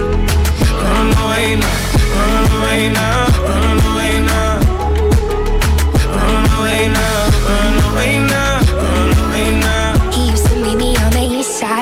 Run 0.82 1.14
away 1.22 1.54
now, 1.54 1.78
run 2.18 2.50
away 2.58 2.90
now, 2.90 3.30
run 3.46 3.78
away 3.94 4.14
now. 4.26 4.58
Run 6.18 6.44
away 6.58 6.90
now, 6.90 7.30
run 7.46 7.74
away 7.94 8.12
now, 8.26 8.35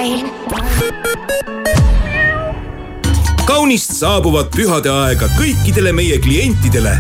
side. 0.05 0.29
kaunist 3.47 3.93
saabuvat 3.97 4.51
pühade 4.57 4.91
aega 4.91 5.29
kõikidele 5.39 5.93
meie 5.93 6.19
klientidele. 6.19 6.99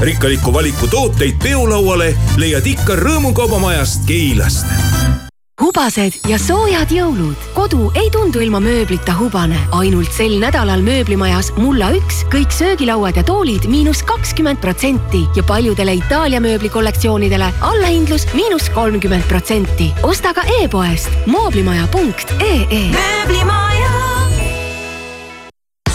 rikkaliku 0.00 0.52
valiku 0.52 0.86
tooteid 0.90 1.38
peolauale 1.42 2.14
leiad 2.36 2.66
ikka 2.66 2.96
Rõõmukaubamajast 3.00 4.04
Keilast. 4.06 4.66
Hubased 5.60 6.16
ja 6.28 6.38
soojad 6.38 6.90
jõulud. 6.90 7.38
kodu 7.54 7.90
ei 7.94 8.10
tundu 8.10 8.40
ilma 8.42 8.60
mööblita 8.60 9.14
hubane. 9.18 9.58
ainult 9.72 10.12
sel 10.12 10.38
nädalal 10.42 10.82
mööblimajas 10.82 11.52
Mulla 11.56 11.92
üks 11.94 12.24
kõik 12.32 12.50
söögilauad 12.52 13.16
ja 13.16 13.22
toolid 13.24 13.68
miinus 13.70 14.02
kakskümmend 14.02 14.58
protsenti 14.60 15.24
ja 15.36 15.42
paljudele 15.42 15.94
Itaalia 15.94 16.40
mööblikollektsioonidele 16.40 17.52
allahindlus 17.60 18.26
miinus 18.34 18.68
kolmkümmend 18.74 19.24
protsenti. 19.28 19.92
osta 20.02 20.34
ka 20.34 20.42
e-poest 20.60 21.10
mooblimaja.ee. 21.26 22.90
mööblimaja. 22.90 23.73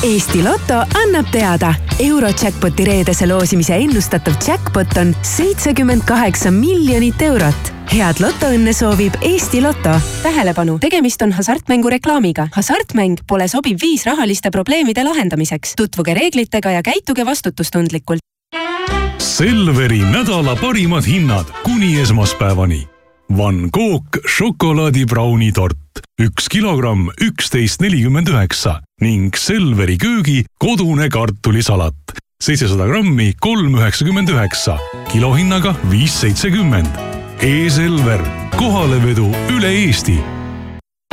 Eesti 0.03 0.43
Loto 0.43 0.73
annab 0.95 1.27
teada, 1.31 1.73
Eurojackpoti 1.99 2.85
reedese 2.87 3.25
loosimise 3.27 3.75
ennustatav 3.75 4.37
jackpot 4.47 4.95
on 5.01 5.11
seitsekümmend 5.21 6.05
kaheksa 6.07 6.51
miljonit 6.55 7.21
eurot. 7.21 7.73
head 7.91 8.21
lotoõnne 8.23 8.71
soovib 8.73 9.17
Eesti 9.21 9.61
Loto. 9.61 9.99
tähelepanu, 10.23 10.77
tegemist 10.79 11.21
on 11.21 11.31
hasartmängu 11.31 11.89
reklaamiga. 11.89 12.47
hasartmäng 12.55 13.17
pole 13.27 13.47
sobiv 13.47 13.77
viis 13.81 14.05
rahaliste 14.05 14.51
probleemide 14.51 15.03
lahendamiseks. 15.03 15.73
tutvuge 15.75 16.13
reeglitega 16.13 16.71
ja 16.71 16.81
käituge 16.81 17.25
vastutustundlikult. 17.25 18.19
Selveri 19.17 19.99
nädala 19.99 20.55
parimad 20.55 21.03
hinnad 21.05 21.45
kuni 21.63 21.99
esmaspäevani. 21.99 22.87
Van 23.37 23.69
Gogh 23.73 24.23
šokolaadibrauni 24.37 25.51
tort 25.51 25.77
üks 26.21 26.47
kilogramm 26.49 27.09
üksteist 27.21 27.81
nelikümmend 27.81 28.27
üheksa 28.27 28.79
ning 29.01 29.35
Selveri 29.35 29.97
köögi 29.97 30.43
kodune 30.59 31.09
kartulisalat 31.09 32.19
seitsesada 32.39 32.87
grammi 32.87 33.33
kolm 33.41 33.75
üheksakümmend 33.75 34.29
üheksa, 34.31 34.77
kilohinnaga 35.11 35.75
viis 35.91 36.15
seitsekümmend. 36.21 36.87
E-Selver, 37.43 38.21
kohalevedu 38.57 39.27
üle 39.55 39.71
Eesti 39.85 40.19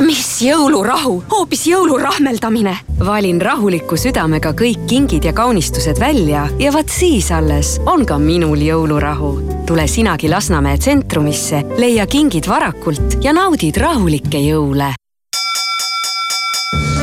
mis 0.07 0.37
jõulurahu, 0.39 1.23
hoopis 1.31 1.65
jõulurahmeldamine. 1.67 2.75
valin 3.05 3.41
rahuliku 3.41 3.97
südamega 3.97 4.53
kõik 4.53 4.85
kingid 4.87 5.25
ja 5.25 5.33
kaunistused 5.33 5.99
välja 5.99 6.45
ja 6.59 6.71
vaat 6.73 6.89
siis 6.89 7.31
alles 7.31 7.79
on 7.85 8.05
ka 8.05 8.17
minul 8.17 8.61
jõulurahu. 8.61 9.31
tule 9.65 9.87
sinagi 9.87 10.29
Lasnamäe 10.29 10.77
tsentrumisse, 10.77 11.63
leia 11.77 12.05
kingid 12.05 12.47
varakult 12.47 13.17
ja 13.21 13.33
naudid 13.33 13.77
rahulikke 13.77 14.37
jõule 14.37 14.93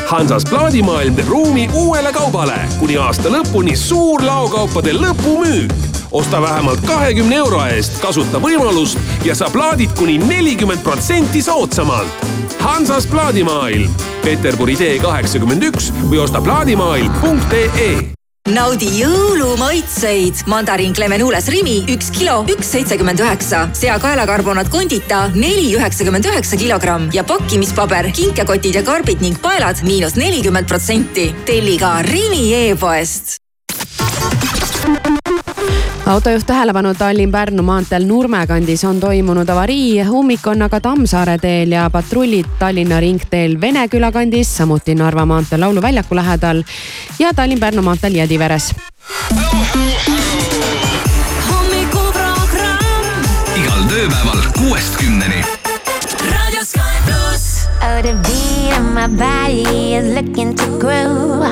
Hansas 0.07 0.45
plaadimaailm 0.51 1.15
teeb 1.15 1.29
ruumi 1.29 1.69
uuele 1.73 2.13
kaubale. 2.13 2.59
kuni 2.79 2.97
aasta 2.97 3.29
lõpuni 3.29 3.77
suur 3.77 4.23
laokaupade 4.25 4.93
lõpumüük. 4.93 5.73
osta 6.13 6.43
vähemalt 6.43 6.81
kahekümne 6.87 7.37
euro 7.37 7.65
eest, 7.67 7.99
kasuta 8.01 8.39
võimalust 8.39 8.99
ja 9.25 9.35
saa 9.35 9.51
plaadid 9.51 9.91
kuni 9.99 10.19
nelikümmend 10.19 10.83
protsenti 10.83 11.43
soodsamalt. 11.43 12.27
Hansas 12.59 13.07
plaadimaailm, 13.07 13.91
Peterburi 14.25 14.77
tee 14.77 14.99
kaheksakümmend 14.99 15.63
üks 15.63 15.93
või 16.11 16.19
osta 16.19 16.41
plaadimaailm.ee 16.41 18.24
naudi 18.53 18.91
jõulumaitseid. 18.99 20.45
mandariin 20.47 20.93
Clemenules 20.93 21.49
Rimi 21.49 21.79
üks 21.89 22.11
kilo, 22.13 22.43
üks 22.53 22.69
seitsekümmend 22.75 23.21
üheksa. 23.25 23.69
seakaelakarbonaat 23.73 24.69
Condita 24.69 25.29
neli 25.35 25.73
üheksakümmend 25.77 26.25
üheksa 26.25 26.57
kilogramm 26.57 27.09
ja 27.13 27.25
pakkimispaber, 27.25 28.13
kinkekotid 28.13 28.75
ja 28.75 28.85
karbid 28.85 29.25
ning 29.25 29.41
paelad 29.41 29.81
miinus 29.83 30.17
nelikümmend 30.21 30.69
protsenti. 30.69 31.35
telli 31.45 31.79
ka 31.79 32.03
Rimi 32.03 32.53
e-poest 32.53 33.41
autojuht 36.07 36.47
tähelepanu 36.47 36.95
Tallinn-Pärnu 36.95 37.63
maanteel 37.63 38.05
Nurme 38.07 38.47
kandis 38.47 38.85
on 38.85 39.01
toimunud 39.01 39.49
avarii, 39.49 40.03
ummik 40.09 40.47
on 40.47 40.63
aga 40.63 40.81
Tammsaare 40.81 41.39
teel 41.39 41.73
ja 41.73 41.91
patrullid 41.91 42.47
Tallinna 42.59 43.01
ringteel 43.01 43.61
Veneküla 43.61 44.13
kandis, 44.13 44.57
samuti 44.57 44.95
Narva 44.95 45.27
maanteel 45.27 45.61
Lauluväljaku 45.61 46.15
lähedal 46.15 46.63
ja 47.19 47.33
Tallinn-Pärnu 47.33 47.83
maanteel 47.83 48.15
Jõdiveres. 48.21 48.75
hommikuprogramm 51.49 52.45
kuuest 54.59 54.97
kümneni. 54.97 55.45
Radio 56.21 56.65
Sky 56.65 56.95
pluss. 57.05 57.67
Oh, 57.83 58.03
the 58.03 58.13
beat 58.13 58.79
of 58.79 58.85
my 58.95 59.09
body 59.09 59.95
is 59.95 60.15
looking 60.15 60.55
to 60.57 60.67
groove. 60.79 61.49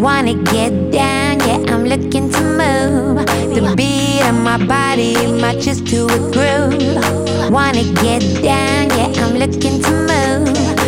Wanna 0.00 0.34
get 0.34 0.92
down, 0.92 1.23
yeah, 1.46 1.62
I'm 1.68 1.84
looking 1.84 2.30
to 2.30 2.40
move. 2.40 3.26
The 3.54 3.74
beat 3.76 4.22
of 4.22 4.34
my 4.34 4.58
body 4.64 5.14
matches 5.40 5.80
to 5.82 6.06
a 6.06 6.18
groove. 6.32 7.50
Wanna 7.50 7.84
get 8.02 8.22
down, 8.42 8.88
yeah, 8.90 9.12
I'm 9.22 9.34
looking 9.36 9.82
to 9.82 9.90
move. 9.90 10.83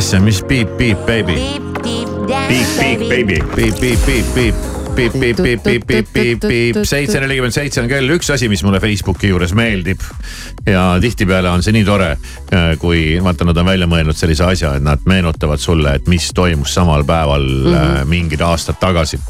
asja, 0.00 0.20
mis 0.24 0.38
piip, 0.48 0.68
piip, 0.78 0.98
baby. 1.04 1.34
piip, 1.36 1.64
piip, 1.82 3.00
baby. 3.08 3.36
piip, 3.54 3.80
piip, 3.80 4.04
piip, 4.06 4.28
piip 4.34 4.54
piip, 4.96 5.12
piip, 5.12 5.36
piip, 5.36 5.62
piip, 5.62 5.84
piip, 5.86 6.08
piip, 6.12 6.40
piip, 6.40 6.78
seitse 6.88 7.20
nelikümmend 7.20 7.52
seitse 7.54 7.82
on 7.82 7.88
kell, 7.88 8.08
üks 8.14 8.30
asi, 8.32 8.48
mis 8.48 8.62
mulle 8.64 8.80
Facebooki 8.80 9.28
juures 9.28 9.52
meeldib. 9.56 10.00
ja 10.66 10.96
tihtipeale 11.00 11.52
on 11.52 11.62
see 11.64 11.76
nii 11.76 11.84
tore, 11.84 12.08
äh, 12.16 12.72
kui 12.80 13.20
vaata, 13.22 13.44
nad 13.48 13.60
on 13.60 13.68
välja 13.68 13.88
mõelnud 13.92 14.16
sellise 14.16 14.48
asja, 14.48 14.72
et 14.80 14.84
nad 14.84 15.04
meenutavad 15.08 15.60
sulle, 15.60 15.94
et 16.00 16.08
mis 16.08 16.32
toimus 16.34 16.74
samal 16.74 17.04
päeval 17.04 17.44
mm 17.44 17.76
-hmm. 17.76 18.08
mingid 18.08 18.40
aastad 18.40 18.80
tagasi. 18.80 19.20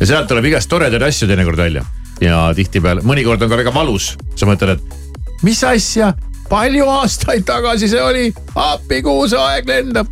ja 0.00 0.06
sealt 0.06 0.28
tuleb 0.28 0.44
igast 0.44 0.68
toredaid 0.68 1.02
asju 1.02 1.28
teinekord 1.28 1.58
välja 1.58 1.84
ja 2.20 2.52
tihtipeale, 2.54 3.00
mõnikord 3.00 3.42
on 3.42 3.48
ka 3.48 3.56
väga 3.64 3.74
valus, 3.74 4.16
sa 4.36 4.46
mõtled, 4.46 4.76
et 4.76 5.42
mis 5.42 5.64
asja 5.64 6.12
palju 6.48 6.86
aastaid 6.90 7.44
tagasi 7.48 7.88
see 7.88 8.02
oli, 8.02 8.28
appi, 8.54 9.02
kuhu 9.02 9.28
see 9.28 9.40
aeg 9.40 9.68
lendab. 9.68 10.08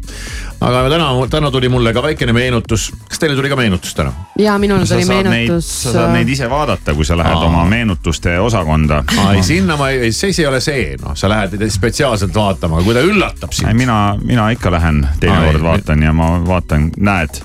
aga 0.60 0.82
täna, 0.90 1.08
täna 1.30 1.50
tuli 1.52 1.68
mulle 1.68 1.92
ka 1.96 2.02
väikene 2.02 2.32
meenutus, 2.36 2.88
kas 3.08 3.20
teile 3.20 3.36
tuli 3.36 3.50
ka 3.52 3.58
meenutus 3.58 3.94
täna? 3.94 4.12
ja 4.40 4.58
minul 4.58 4.84
sa 4.84 4.94
tuli 4.94 5.08
meenutus. 5.08 5.70
sa 5.82 5.92
saad 5.92 6.14
neid 6.16 6.32
ise 6.32 6.50
vaadata, 6.50 6.94
kui 6.94 7.04
sa 7.04 7.18
lähed 7.18 7.36
Aa. 7.36 7.48
oma 7.48 7.64
meenutuste 7.68 8.38
osakonda. 8.40 9.02
ei, 9.34 9.42
sinna 9.42 9.76
ma 9.76 9.90
ei, 9.90 10.12
siis 10.12 10.38
ei 10.38 10.46
ole 10.46 10.60
see, 10.60 10.96
noh, 11.02 11.16
sa 11.16 11.28
lähed 11.32 11.68
spetsiaalselt 11.72 12.34
vaatama, 12.34 12.80
aga 12.80 12.88
kui 12.88 12.96
ta 12.96 13.04
üllatab 13.04 13.52
sind. 13.56 13.72
mina, 13.76 14.00
mina 14.22 14.50
ikka 14.56 14.72
lähen 14.72 15.06
teinekord 15.20 15.62
vaatan 15.62 16.02
ja 16.02 16.12
ma 16.16 16.34
vaatan, 16.46 16.90
näed 16.96 17.42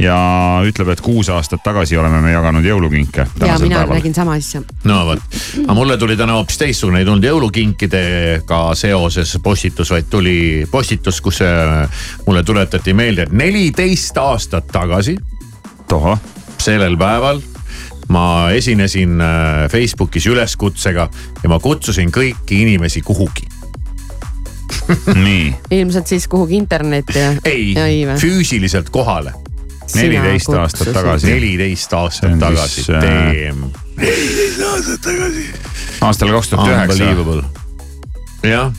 ja 0.00 0.18
ütleb, 0.66 0.88
et 0.94 1.02
kuus 1.04 1.28
aastat 1.32 1.62
tagasi 1.64 1.98
oleme 2.00 2.20
me 2.24 2.32
jaganud 2.32 2.64
jõulukinke. 2.64 3.26
ja 3.46 3.58
mina 3.60 3.84
nägin 3.86 4.14
sama 4.14 4.36
asja. 4.38 4.62
no 4.84 5.00
vot, 5.06 5.22
aga 5.64 5.76
mulle 5.76 5.98
tuli 6.00 6.16
täna 6.16 6.38
hoopis 6.38 6.58
teistsugune, 6.60 7.02
ei 7.02 7.08
tulnud 7.08 7.24
jõulukinkidega 7.24 8.62
seoses 8.78 9.36
postitus, 9.42 9.90
vaid 9.90 10.08
tuli 10.10 10.66
postitus, 10.70 11.20
kus 11.20 11.42
äh, 11.44 12.02
mulle 12.26 12.42
tuletati 12.42 12.94
meelde, 12.96 13.28
et 13.28 13.32
neliteist 13.32 14.18
aastat 14.18 14.70
tagasi. 14.72 15.16
tohoh. 15.88 16.18
sellel 16.60 16.96
päeval 16.96 17.40
ma 18.10 18.50
esinesin 18.50 19.20
äh, 19.20 19.70
Facebookis 19.70 20.26
üleskutsega 20.26 21.08
ja 21.42 21.48
ma 21.48 21.60
kutsusin 21.60 22.10
kõiki 22.10 22.62
inimesi 22.64 23.02
kuhugi. 23.06 23.46
nii. 25.14 25.54
ilmselt 25.70 26.06
siis 26.06 26.28
kuhugi 26.28 26.56
internetti 26.56 27.18
ja. 27.18 27.30
ei, 27.44 27.74
ei 27.78 28.02
või? 28.06 28.18
füüsiliselt 28.18 28.90
kohale. 28.90 29.34
Neliteist 29.94 30.48
aastat 30.54 30.92
tagasi. 30.94 31.26
neliteist 31.26 31.92
aastat 31.92 32.36
tagasi 32.40 32.84
äh, 32.92 33.02
damn. 33.04 33.70
neliteist 33.96 34.62
aastat 34.72 35.00
tagasi. 35.06 35.46
aastal 36.00 36.34
kaks 36.34 36.52
tuhat 36.52 36.68
üheksa. 36.68 37.04
Unbelievable. 37.04 37.42
jah, 38.42 38.72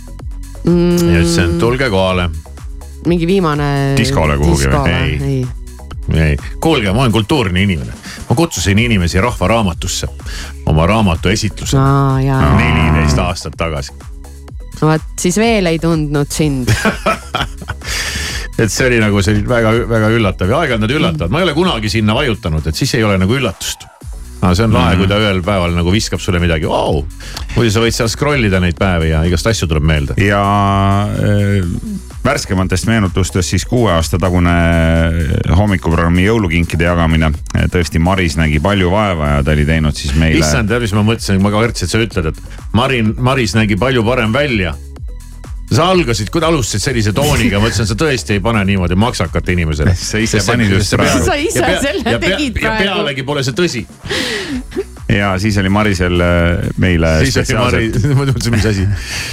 ja 0.65 1.21
ütlesin, 1.21 1.49
et 1.49 1.57
tulge 1.59 1.89
kohale. 1.89 2.29
mingi 3.07 3.27
viimane. 3.27 3.71
Diskole 3.97 4.37
kuhugi 4.37 4.69
või? 4.69 5.17
või? 5.21 5.33
ei. 6.13 6.29
ei, 6.29 6.37
kuulge, 6.61 6.91
ma 6.91 7.05
olen 7.05 7.11
kultuurne 7.11 7.63
inimene. 7.63 7.93
ma 8.29 8.35
kutsusin 8.35 8.79
inimesi 8.79 9.21
Rahvaraamatusse 9.21 10.07
oma 10.65 10.87
raamatu 10.87 11.29
esitlusele 11.29 11.83
neliteist 12.57 13.19
aastat 13.19 13.57
tagasi. 13.57 13.93
vot 14.81 15.01
siis 15.19 15.37
veel 15.37 15.65
ei 15.73 15.79
tundnud 15.79 16.31
sind. 16.31 16.71
et 18.61 18.73
see 18.73 18.89
oli 18.89 18.99
nagu 19.01 19.23
selline 19.25 19.49
väga-väga 19.49 20.11
üllatav 20.17 20.51
ja 20.51 20.61
aeg-ajalt 20.61 20.85
nad 20.85 20.93
üllatavad, 20.97 21.33
ma 21.33 21.41
ei 21.41 21.47
ole 21.49 21.55
kunagi 21.57 21.91
sinna 21.91 22.15
vajutanud, 22.17 22.67
et 22.67 22.77
siis 22.77 22.93
ei 22.99 23.07
ole 23.07 23.17
nagu 23.21 23.37
üllatust. 23.37 23.87
aga 24.41 24.53
see 24.57 24.65
on 24.65 24.73
lahe, 24.73 24.95
kui 24.97 25.09
ta 25.09 25.19
ühel 25.21 25.43
päeval 25.45 25.75
nagu 25.77 25.91
viskab 25.93 26.21
sulle 26.23 26.41
midagi 26.41 26.69
wow., 26.69 27.03
muidu 27.55 27.73
sa 27.73 27.83
võid 27.83 27.97
seal 27.97 28.09
scroll 28.09 28.47
ida 28.49 28.61
neid 28.63 28.79
päevi 28.79 29.11
ja 29.13 29.25
igast 29.27 29.49
asju 29.51 29.69
tuleb 29.69 29.85
meelde. 29.85 30.17
ja 30.21 30.41
äh, 31.17 32.09
värskematest 32.23 32.85
meenutustest 32.85 33.49
siis 33.49 33.65
kuue 33.65 33.91
aasta 33.93 34.19
tagune 34.21 34.53
hommikuprogrammi 35.57 36.25
jõulukinkide 36.25 36.85
jagamine. 36.85 37.31
tõesti, 37.73 37.99
Maris 37.99 38.37
nägi 38.37 38.61
palju 38.61 38.91
vaeva 38.91 39.35
ja 39.35 39.43
ta 39.43 39.55
oli 39.55 39.65
teinud 39.65 39.97
siis 39.97 40.13
meile. 40.15 40.39
issand, 40.39 40.69
tead, 40.69 40.85
mis 40.85 40.93
ma 40.97 41.05
mõtlesin, 41.07 41.41
ma 41.41 41.53
kartsin, 41.53 41.89
et 41.89 41.95
sa 41.95 42.01
ütled, 42.01 42.31
et 42.31 42.73
Marin, 42.77 43.15
Maris 43.17 43.55
nägi 43.57 43.77
palju 43.79 44.05
parem 44.05 44.33
välja. 44.33 44.75
Sa 45.71 45.87
algasid, 45.91 46.29
kui 46.31 46.43
alustasid 46.43 46.83
sellise 46.83 47.13
tooniga, 47.15 47.59
ma 47.59 47.67
mõtlesin, 47.67 47.87
sa 47.87 47.97
tõesti 47.99 48.35
ei 48.35 48.43
pane 48.43 48.63
niimoodi 48.67 48.97
maksakat 48.99 49.51
inimesele. 49.53 49.93
Sa 49.97 50.19
ise 50.21 50.41
panid 50.45 50.73
just 50.75 50.95
praegu. 50.97 51.25
Sa 51.25 51.37
ise 51.39 51.75
selle 51.83 52.15
tegid 52.19 52.59
ja 52.59 52.73
praegu. 52.73 52.87
pealegi 52.87 53.27
pole 53.27 53.43
see 53.47 53.55
tõsi. 53.57 53.83
ja 55.11 55.33
siis 55.39 55.57
oli 55.59 55.71
Marisel 55.71 56.23
äh, 56.23 56.71
meile 56.79 57.13
siis 57.23 57.39
oli 57.43 57.59
Mari, 57.59 57.91
ma 58.17 58.25
mõtlesin, 58.25 58.55
mis 58.55 58.67
asi. 58.67 58.87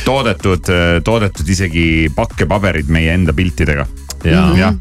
toodetud, 0.06 0.70
toodetud 1.06 1.54
isegi 1.56 1.86
pakkepaberid 2.14 2.90
meie 2.94 3.14
enda 3.18 3.34
piltidega. 3.34 3.88
Jaa. 4.26 4.48
jah, 4.58 4.74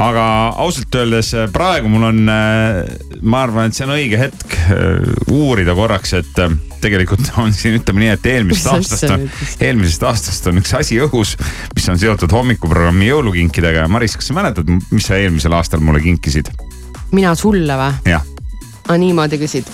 aga 0.00 0.24
ausalt 0.64 0.94
öeldes 0.98 1.28
äh, 1.38 1.46
praegu 1.54 1.90
mul 1.92 2.08
on, 2.08 2.20
ma 2.26 3.42
arvan, 3.44 3.70
et 3.70 3.76
see 3.76 3.86
on 3.86 3.94
õige 3.94 4.18
hetk 4.18 4.56
äh, 4.74 5.04
uurida 5.30 5.76
korraks, 5.78 6.14
et 6.18 6.40
äh, 6.42 6.56
tegelikult 6.82 7.30
on 7.38 7.54
siin, 7.54 7.78
ütleme 7.78 8.02
nii, 8.02 8.10
et 8.16 8.26
eelmisest 8.32 8.66
Mis 8.66 8.72
aastast 8.72 9.14
on 9.14 9.28
eelmisest 9.68 10.06
aastast 10.08 10.50
on 10.50 10.58
üks 10.62 10.74
asi 10.78 10.98
õhus, 11.02 11.36
mis 11.76 11.88
on 11.92 12.00
seotud 12.02 12.34
hommikuprogrammi 12.34 13.10
jõulukinkidega 13.12 13.86
ja 13.86 13.92
Maris, 13.92 14.18
kas 14.18 14.32
sa 14.32 14.36
mäletad, 14.36 14.68
mis 14.90 15.06
sa 15.06 15.20
eelmisel 15.20 15.54
aastal 15.58 15.84
mulle 15.84 16.02
kinkisid? 16.04 16.50
mina 17.14 17.34
sulle 17.38 17.78
või? 17.78 18.12
jah, 18.14 18.26
aa, 18.88 18.98
niimoodi 18.98 19.38
küsid. 19.42 19.68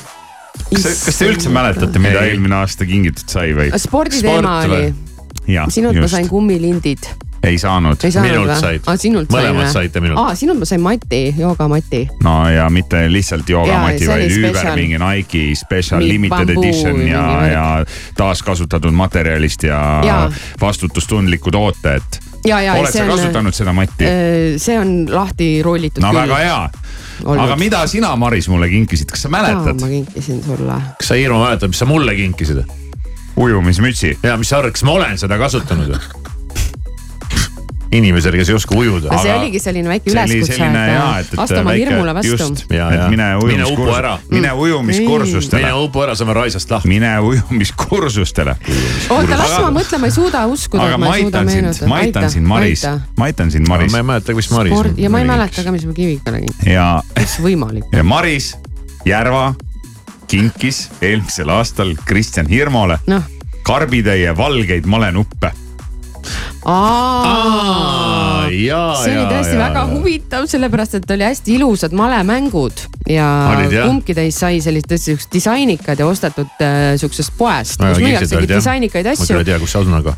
kas, 0.69 1.05
kas 1.07 1.23
te 1.23 1.31
üldse 1.31 1.53
mäletate, 1.55 2.03
mida 2.03 2.27
eelmine 2.29 2.61
aasta 2.61 2.89
kingitud 2.89 3.33
sai 3.33 3.55
või? 3.57 3.73
sporditeema 3.81 4.59
Sport 4.61 4.77
oli, 4.77 4.93
sinult 5.73 5.97
ma 5.97 6.05
just 6.05 6.19
sain, 6.19 6.29
kummilindid. 6.29 7.09
Ei 7.43 7.59
saanud 7.59 8.05
ei 8.05 8.12
saanud 8.12 8.30
Minult 8.30 8.51
või 8.51 8.61
said.? 8.61 8.86
aa, 8.86 8.97
sinult 8.97 9.30
sain 9.30 9.39
Mõlemad 9.39 9.64
või? 9.64 9.72
saite 9.72 10.03
minult. 10.03 10.20
aa, 10.22 10.34
sinult 10.39 10.62
ma 10.62 10.68
sain 10.68 10.82
Mati, 10.82 11.22
joogamati. 11.39 12.03
no 12.24 12.34
ja 12.51 12.66
mitte 12.72 13.05
lihtsalt 13.12 13.49
joogamati, 13.49 14.09
vaid 14.09 14.34
special. 14.34 14.74
mingi 14.78 14.99
Nike 15.03 15.45
special 15.59 16.03
Mingi 16.03 16.12
limited 16.12 16.53
bambuu 16.53 16.64
edition 16.64 17.03
ja, 17.07 17.24
ja 17.47 17.66
taaskasutatud 18.18 18.95
materjalist 18.95 19.62
ja, 19.68 19.80
ja, 22.47 22.61
ja 22.62 22.74
oled 22.78 22.93
see 22.93 23.03
sa 23.03 23.07
on, 23.07 23.11
kasutanud 23.16 23.57
seda 23.57 23.74
matti? 23.76 24.11
see 24.62 24.78
on 24.78 24.95
lahti 25.11 25.51
rullitud 25.64 26.03
no 26.05 26.12
küll. 26.12 26.20
väga 26.22 26.39
hea. 26.43 26.59
aga 27.45 27.57
mida 27.61 27.84
sina, 27.91 28.14
Maris, 28.16 28.49
mulle 28.49 28.70
kinkisid, 28.72 29.11
kas 29.11 29.26
sa 29.26 29.32
mäletad? 29.32 29.78
ma 29.80 29.91
kinkisin 29.91 30.43
sulle. 30.45 30.80
kas 30.99 31.12
sa, 31.12 31.18
Irma, 31.18 31.45
mäletad, 31.47 31.74
mis 31.74 31.82
sa 31.82 31.86
mulle 31.91 32.14
kinkisid? 32.18 32.64
ujumismütsi. 33.39 34.18
ja 34.22 34.36
mis 34.36 34.51
sa 34.51 34.59
arvad, 34.62 34.74
kas 34.74 34.86
ma 34.86 34.99
olen 34.99 35.18
seda 35.18 35.39
kasutanud 35.39 35.95
või? 35.95 36.26
inimesele, 37.93 38.36
kes 38.36 38.49
ei 38.49 38.55
oska 38.55 38.76
ujuda. 38.76 39.18
see 39.22 39.32
oligi 39.34 39.61
selline 39.62 39.89
väike 39.89 40.12
üleskutse, 40.12 40.57
et, 41.20 41.34
astu 41.36 41.61
oma 41.61 41.74
hirmule 41.76 42.14
vastu 42.14 42.32
just, 42.34 42.64
Ja, 42.70 42.91
et 42.93 43.01
ja. 43.01 43.09
mine 43.09 43.64
upu 43.68 43.89
ära. 43.95 44.18
mine 44.30 44.53
ujumiskursustele 44.53 45.62
mine, 45.62 45.74
upu 45.86 46.03
ära, 46.05 46.16
saame 46.18 46.34
raisast 46.36 46.70
lahti. 46.70 46.89
mine 46.89 47.14
ujumiskursustele. 47.20 48.57
oota, 49.11 49.39
las 49.39 49.55
ma 49.61 49.70
mõtlen, 49.80 50.03
ma 50.03 50.11
ei 50.11 50.16
suuda 50.16 50.45
uskuda, 50.47 50.89
aga 50.89 50.99
et 50.99 51.05
ma 51.05 51.12
aitan 51.16 51.53
sind, 51.53 51.84
ma 51.89 52.03
aitan 52.03 52.30
sind, 52.30 52.47
Maris, 52.47 52.84
ma 53.16 53.30
aitan 53.30 53.53
sind, 53.55 53.68
Maris 53.68 53.93
ma 53.93 54.03
ei 54.03 54.09
mäleta, 54.12 54.34
mis 54.34 54.51
Maris. 54.51 54.93
ja 54.97 55.11
ma 55.11 55.22
ei 55.22 55.28
mäleta 55.28 55.64
ka, 55.64 55.72
mis 55.72 55.86
ma 55.89 55.97
kinkisin, 55.97 56.49
ja, 56.66 56.91
mis 57.16 57.39
võimalik. 57.43 57.89
ja 57.93 58.05
Maris 58.05 58.55
Järva 59.09 59.55
kinkis 60.28 60.91
eelmisel 61.03 61.49
aastal 61.49 61.95
Kristjan 62.05 62.49
Hirmule 62.51 62.99
noh, 63.09 63.24
karbitäie 63.62 64.36
valgeid 64.36 64.86
malenuppe. 64.86 65.53
See 69.03 69.14
oli 69.14 69.26
tõesti 69.31 69.59
väga 69.59 69.85
huvitav, 69.93 70.49
sellepärast 70.51 70.99
et 71.01 71.14
oli 71.14 71.26
hästi 71.29 71.55
ilusad 71.59 71.95
malemängud 71.97 72.85
ja 73.11 73.29
kumbki 73.74 74.16
teist 74.16 74.43
sai 74.43 74.62
sellist 74.64 74.91
tõesti 74.91 75.14
siuksed 75.14 75.33
disainikad 75.35 76.01
ja 76.01 76.09
ostetud 76.09 76.64
äh, 76.64 76.97
siuksest 77.01 77.35
poest, 77.39 77.81
kus 77.81 78.03
müüaksegi 78.03 78.51
disainikaid 78.51 79.09
ma 79.09 79.16
asju 79.16 79.41
ei 79.41 79.49
tea, 79.49 79.61
kus 79.62 79.76
see 79.76 79.85
on, 79.85 79.97
aga. 80.01 80.16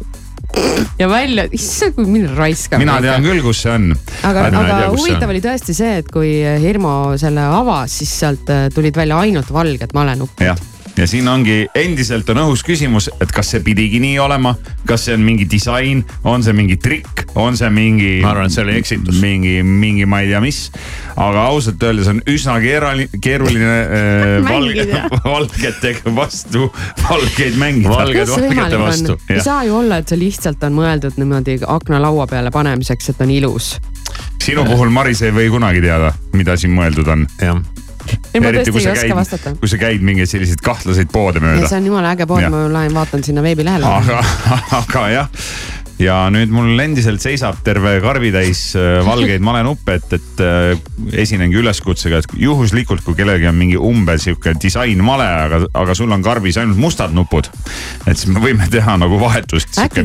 ja 0.99 1.07
välja, 1.11 1.47
issand, 1.55 1.95
kui 1.99 2.09
mind 2.11 2.35
raiskab. 2.39 2.83
mina 2.83 2.99
tean 3.05 3.27
küll, 3.27 3.43
kus 3.45 3.63
see 3.67 3.77
on. 3.77 3.93
aga, 4.27 4.49
aga 4.51 4.67
tea, 4.73 4.91
huvitav 4.97 5.35
oli 5.35 5.45
tõesti 5.45 5.77
see, 5.77 6.01
et 6.03 6.11
kui 6.11 6.33
Hirmu 6.65 6.97
selle 7.21 7.47
avas, 7.61 8.01
siis 8.03 8.19
sealt 8.25 8.51
äh, 8.53 8.69
tulid 8.75 8.99
välja 8.99 9.21
ainult 9.23 9.53
valged 9.55 9.97
malenupid. 9.97 10.51
Ja 11.01 11.07
siin 11.09 11.29
ongi 11.33 11.65
endiselt 11.75 12.29
on 12.33 12.43
õhus 12.43 12.61
küsimus, 12.67 13.09
et 13.25 13.31
kas 13.33 13.55
see 13.55 13.63
pidigi 13.65 14.01
nii 14.03 14.19
olema, 14.21 14.53
kas 14.89 15.07
see 15.07 15.15
on 15.17 15.23
mingi 15.25 15.47
disain, 15.49 16.03
on 16.29 16.45
see 16.45 16.53
mingi 16.57 16.77
trikk, 16.81 17.25
on 17.41 17.57
see 17.57 17.71
mingi. 17.73 18.11
Ma 18.21 18.35
arvan, 18.35 18.51
et 18.51 18.55
see 18.55 18.65
oli 18.67 18.77
eksitus. 18.77 19.21
mingi, 19.23 19.55
mingi 19.65 20.05
ma 20.11 20.21
ei 20.21 20.29
tea 20.29 20.43
mis, 20.45 20.61
aga 21.17 21.47
ausalt 21.49 21.83
öeldes 21.89 22.11
on 22.13 22.21
üsna 22.29 22.59
keerali- 22.61 23.09
keeruline 23.21 23.79
äh, 24.01 24.37
valge 24.45 24.87
valgetega 25.25 26.15
vastu 26.17 26.69
valgeid 27.07 27.57
mängida. 27.61 27.95
Valged 27.97 28.13
kuidas 28.13 28.35
see 28.35 28.45
valgete 28.45 28.61
võimalik 28.61 28.87
vastu. 28.87 29.17
on? 29.17 29.35
ei 29.37 29.45
saa 29.49 29.65
ju 29.65 29.77
olla, 29.81 30.03
et 30.03 30.13
see 30.13 30.21
lihtsalt 30.21 30.69
on 30.69 30.77
mõeldud 30.77 31.17
niimoodi 31.21 31.61
aknalaua 31.67 32.29
peale 32.31 32.53
panemiseks, 32.53 33.15
et 33.15 33.25
on 33.25 33.33
ilus. 33.41 33.73
sinu 34.43 34.69
puhul, 34.69 34.93
Maris, 34.93 35.23
ei 35.25 35.33
või 35.33 35.49
kunagi 35.53 35.81
teada, 35.85 36.13
mida 36.37 36.61
siin 36.61 36.77
mõeldud 36.77 37.09
on. 37.09 37.25
jah, 37.41 37.65
ei, 38.35 38.41
ma 38.41 38.51
Eriti, 38.51 38.71
tõesti 38.71 38.75
kui 38.77 38.81
ei 38.81 38.87
sa 38.87 38.95
oska 38.95 39.07
käid- 39.07 39.19
vastata. 39.19 39.55
kui 39.61 39.73
sa 39.73 39.81
käid 39.81 40.07
mingeid 40.07 40.31
selliseid 40.31 40.63
kahtlaseid 40.65 41.13
poode 41.13 41.43
mööda 41.45 41.69
see. 41.69 41.81
on 41.81 41.91
jumala 41.91 42.15
äge 42.15 42.29
pood, 42.31 42.47
ma 42.53 42.65
lähen 42.73 42.95
vaatan 42.95 43.25
sinna 43.27 43.45
veebilehele. 43.45 43.87
aga, 43.87 44.23
aga 44.81 45.07
jah, 45.15 45.29
ja 46.01 46.17
nüüd 46.33 46.53
mul 46.53 46.81
endiselt 46.81 47.21
seisab 47.23 47.61
terve 47.65 47.97
karbitäis 48.03 48.71
äh, 48.79 49.01
valgeid 49.05 49.45
malenuppe, 49.45 49.99
et, 50.01 50.15
et 50.17 50.43
äh, 50.45 51.21
esinengi 51.21 51.61
üleskutsega, 51.61 52.23
et 52.23 52.37
juhuslikult, 52.41 53.03
kui 53.05 53.17
kellelgi 53.19 53.49
on 53.51 53.59
mingi 53.59 53.77
umbes 53.77 54.25
sihuke 54.27 54.55
disainmale, 54.61 55.27
aga, 55.45 55.61
aga 55.83 55.97
sul 55.99 56.13
on 56.15 56.25
karbis 56.25 56.59
ainult 56.61 56.81
mustad 56.81 57.15
nupud. 57.17 57.51
et 58.07 58.17
siis 58.17 58.31
me 58.33 58.43
võime 58.43 58.69
teha 58.73 58.97
nagu 59.01 59.21
vahetust. 59.21 59.77
Äkki 59.81 60.05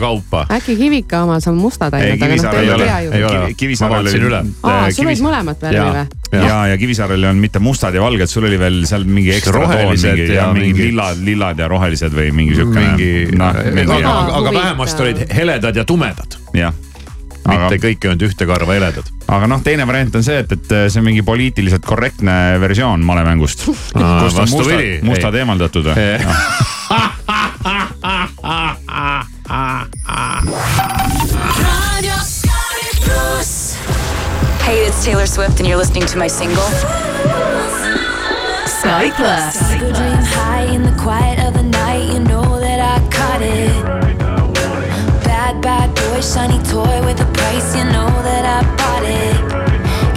kaupa. 0.00 0.46
äkki 0.58 0.76
Kivika 0.76 1.22
omas 1.26 1.46
on 1.50 1.60
mustad 1.60 1.94
ei, 1.94 2.12
ainult, 2.12 2.26
aga 2.26 2.36
noh, 2.36 2.50
te 2.50 2.64
ei 2.64 2.80
tea 2.82 3.00
ju. 3.06 3.56
Kivisaarel 3.62 4.10
üle. 4.26 4.42
aa, 4.66 4.90
sul 4.94 5.06
olid 5.06 5.22
mõlemat 5.24 5.62
värvi 5.68 5.84
või? 5.86 6.06
ja, 6.44 6.56
ja 6.72 6.76
Kivisaarel 6.78 7.24
on 7.30 7.36
mitte 7.42 7.58
mustad 7.62 7.94
ja 7.94 8.02
valged, 8.02 8.26
sul 8.30 8.44
oli 8.48 8.58
veel 8.60 8.82
seal 8.86 9.04
mingi 9.04 9.32
ekstra 9.36 9.52
toon, 9.60 9.70
Rohelised 9.72 10.12
mingi, 10.16 10.32
ja 10.34 10.42
ja 10.42 10.52
mingi 10.52 10.72
mingi- 10.72 10.86
lillad, 10.90 11.22
lillad 11.24 11.58
ja 11.58 11.68
rohelised 11.68 12.12
või 12.12 12.32
mingi 12.32 12.54
sihuke. 12.58 12.80
mingi, 12.80 13.12
noh, 13.36 13.48
aga, 13.52 13.62
mingi 13.70 13.86
Väga 13.92 14.08
aga, 14.10 14.18
aga 14.26 14.36
huvitav. 14.48 14.58
vähemasti 14.62 15.02
olid 15.06 15.22
heledad 15.40 15.76
ja 15.76 15.84
tumedad, 15.84 16.36
jah. 16.54 16.72
aga 17.46 17.68
mitte, 17.70 17.78
kõik 17.86 18.04
ei 18.04 18.10
olnud 18.10 18.22
ühte 18.28 18.46
karva 18.46 18.72
heledad. 18.78 19.10
aga 19.28 19.46
noh, 19.46 19.60
teine 19.62 19.86
variant 19.86 20.14
on 20.18 20.24
see, 20.26 20.38
et, 20.44 20.52
et 20.52 20.74
see 20.90 21.00
on 21.00 21.06
mingi 21.06 21.22
poliitiliselt 21.26 21.84
korrektne 21.86 22.36
versioon 22.60 23.00
malemängust. 23.06 23.64
kust 23.66 23.94
on 23.96 24.50
mustad 24.50 25.04
mustad 25.06 25.34
Ei. 25.34 25.44
eemaldatud 25.44 25.84
või? 25.92 25.96
Sky 30.46 32.00
Plus. 32.02 32.25
Hey, 34.66 34.84
it's 34.84 35.04
Taylor 35.04 35.26
Swift, 35.26 35.60
and 35.60 35.68
you're 35.68 35.76
listening 35.78 36.06
to 36.06 36.18
my 36.18 36.26
single. 36.26 36.66
Sky 38.66 39.14
Plus. 39.14 39.54
Go 39.78 39.92
dream 39.94 40.18
high 40.26 40.66
in 40.74 40.82
the 40.82 40.90
quiet 41.00 41.38
of 41.46 41.54
the 41.54 41.62
night. 41.62 42.12
You 42.12 42.18
know 42.18 42.58
that 42.58 42.80
I 42.82 42.98
caught 43.14 43.42
it. 43.42 43.70
Bad, 45.22 45.62
bad 45.62 45.94
boy, 45.94 46.20
shiny 46.20 46.58
toy 46.66 46.98
with 47.06 47.20
a 47.20 47.30
price. 47.38 47.76
You 47.78 47.84
know 47.94 48.10
that 48.26 48.42
I 48.42 48.66
bought 48.74 49.06
it. 49.06 49.38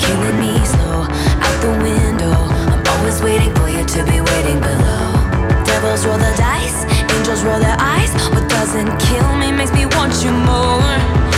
Killing 0.01 0.39
me 0.41 0.57
slow 0.65 1.05
out 1.45 1.57
the 1.61 1.69
window. 1.85 2.33
I'm 2.73 2.81
always 2.97 3.21
waiting 3.21 3.53
for 3.53 3.69
you 3.69 3.85
to 3.85 4.03
be 4.09 4.19
waiting 4.19 4.57
below. 4.57 5.13
Devils 5.61 6.07
roll 6.07 6.17
the 6.17 6.33
dice, 6.41 6.89
angels 7.13 7.43
roll 7.43 7.59
their 7.59 7.77
eyes. 7.77 8.09
What 8.33 8.49
doesn't 8.49 8.97
kill 8.97 9.29
me 9.37 9.51
makes 9.51 9.71
me 9.73 9.85
want 9.85 10.25
you 10.25 10.31
more. 10.33 11.28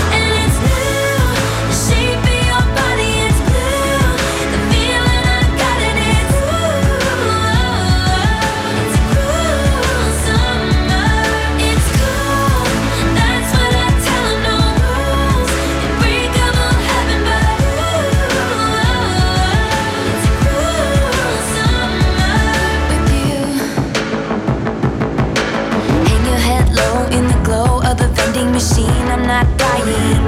Vending 28.41 28.53
machine. 28.53 29.07
I'm 29.07 29.25
not 29.27 29.45
dying. 29.57 30.21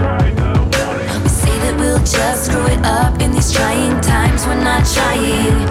We 1.24 1.30
say 1.30 1.56
that 1.64 1.76
we'll 1.80 2.00
just 2.00 2.46
screw 2.46 2.66
it 2.68 2.80
up 2.86 3.20
in 3.22 3.32
these 3.32 3.52
trying 3.52 4.00
times. 4.02 4.46
We're 4.46 4.64
not 4.64 4.86
trying. 4.86 5.68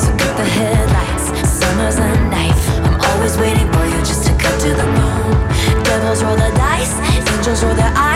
So 0.00 0.10
cut 0.16 0.36
the 0.36 0.44
headlights. 0.44 1.48
Summer's 1.48 1.96
a 1.96 2.08
knife. 2.30 2.68
I'm 2.84 3.00
always 3.00 3.36
waiting 3.38 3.70
for 3.72 3.84
you 3.86 3.98
just 4.04 4.24
to 4.26 4.32
cut 4.36 4.60
to 4.60 4.70
the 4.70 4.84
bone. 4.84 5.84
Devils 5.84 6.22
roll 6.22 6.36
the 6.36 6.50
dice, 6.56 6.94
angels 7.16 7.62
roll 7.64 7.74
their 7.74 7.92
eyes, 7.94 8.15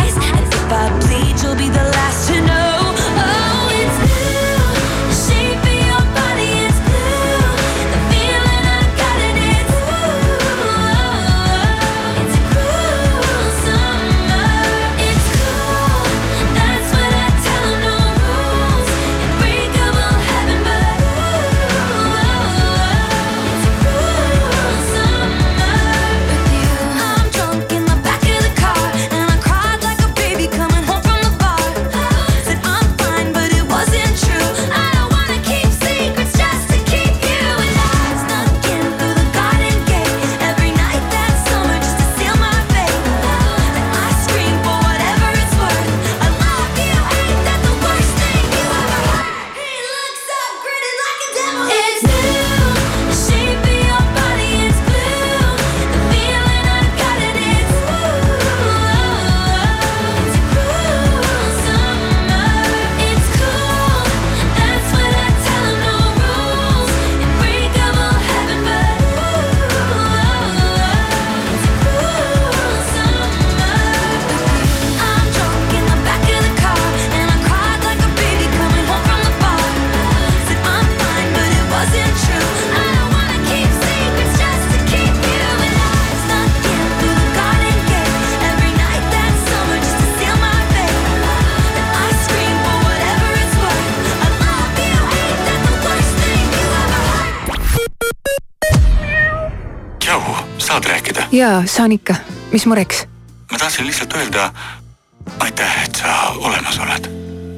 jaa, 101.32 101.62
saan 101.66 101.92
ikka. 101.92 102.14
mis 102.52 102.66
mureks? 102.66 103.06
ma 103.52 103.58
tahtsin 103.58 103.86
lihtsalt 103.86 104.12
öelda 104.12 104.50
aitäh, 105.38 105.84
et 105.84 105.94
sa 105.94 106.28
olemas 106.28 106.78
oled. 106.78 107.10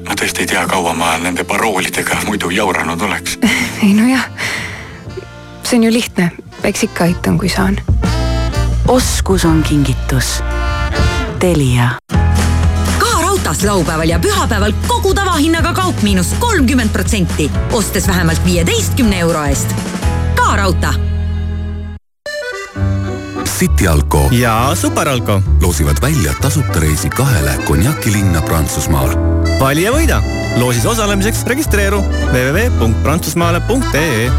ma 0.07 0.15
tõesti 0.15 0.45
ei 0.45 0.47
tea, 0.47 0.67
kaua 0.67 0.93
ma 0.93 1.17
nende 1.17 1.43
paroolidega 1.43 2.23
muidu 2.25 2.49
jauranud 2.49 3.01
oleks. 3.01 3.37
ei 3.85 3.93
nojah, 3.93 4.25
see 5.63 5.77
on 5.77 5.83
ju 5.83 5.93
lihtne, 5.93 6.31
eks 6.63 6.83
ikka 6.89 7.03
aitan, 7.03 7.37
kui 7.37 7.49
saan. 7.49 7.79
oskus 8.87 9.45
on 9.45 9.63
kingitus. 9.63 10.41
Telia 11.39 11.89
raudtees 13.43 13.63
laupäeval 13.63 14.09
ja 14.09 14.19
pühapäeval 14.19 14.73
kogu 14.87 15.13
tavahinnaga 15.13 15.73
kaup 15.73 16.01
miinus 16.01 16.35
kolmkümmend 16.39 16.89
protsenti, 16.89 17.51
ostes 17.71 18.07
vähemalt 18.07 18.45
viieteistkümne 18.45 19.19
euro 19.19 19.43
eest. 19.43 19.75
ka 20.35 20.55
raudtee 20.55 21.12
City 23.63 23.87
Alko 23.87 24.27
ja 24.31 24.71
Superalko 24.75 25.41
loosivad 25.61 25.95
välja 26.01 26.33
tasuta 26.41 26.79
reisi 26.79 27.09
kahele 27.09 27.51
konjakilinna 27.67 28.41
Prantsusmaal. 28.41 29.09
vali 29.59 29.83
ja 29.83 29.91
võida. 29.91 30.21
loosis 30.59 30.85
osalemiseks 30.85 31.43
registreeru 31.45 32.01
www.prantsusmaale.ee. 32.33 34.31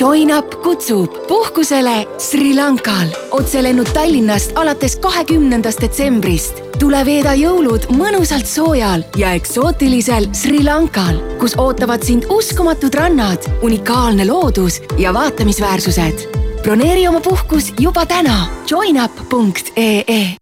Join 0.00 0.38
Up 0.38 0.62
kutsub 0.62 1.10
puhkusele 1.28 2.06
Sri 2.18 2.54
Lankal. 2.54 3.06
otselennud 3.30 3.86
Tallinnast 3.92 4.52
alates 4.54 4.96
kahekümnendast 4.96 5.80
detsembrist. 5.80 6.54
tule 6.78 7.04
veeda 7.04 7.34
jõulud 7.34 7.80
mõnusalt 7.90 8.46
soojal 8.46 9.02
ja 9.16 9.32
eksootilisel 9.32 10.28
Sri 10.32 10.64
Lankal, 10.64 11.18
kus 11.38 11.54
ootavad 11.58 12.02
sind 12.02 12.24
uskumatud 12.30 12.94
rannad, 12.94 13.38
unikaalne 13.62 14.26
loodus 14.26 14.82
ja 14.98 15.14
vaatamisväärsused. 15.14 16.46
Broneeri 16.66 17.04
oma 17.08 17.20
puhkus 17.22 17.70
juba 17.78 18.02
täna 18.10 18.48
joinup.ee 18.70 20.34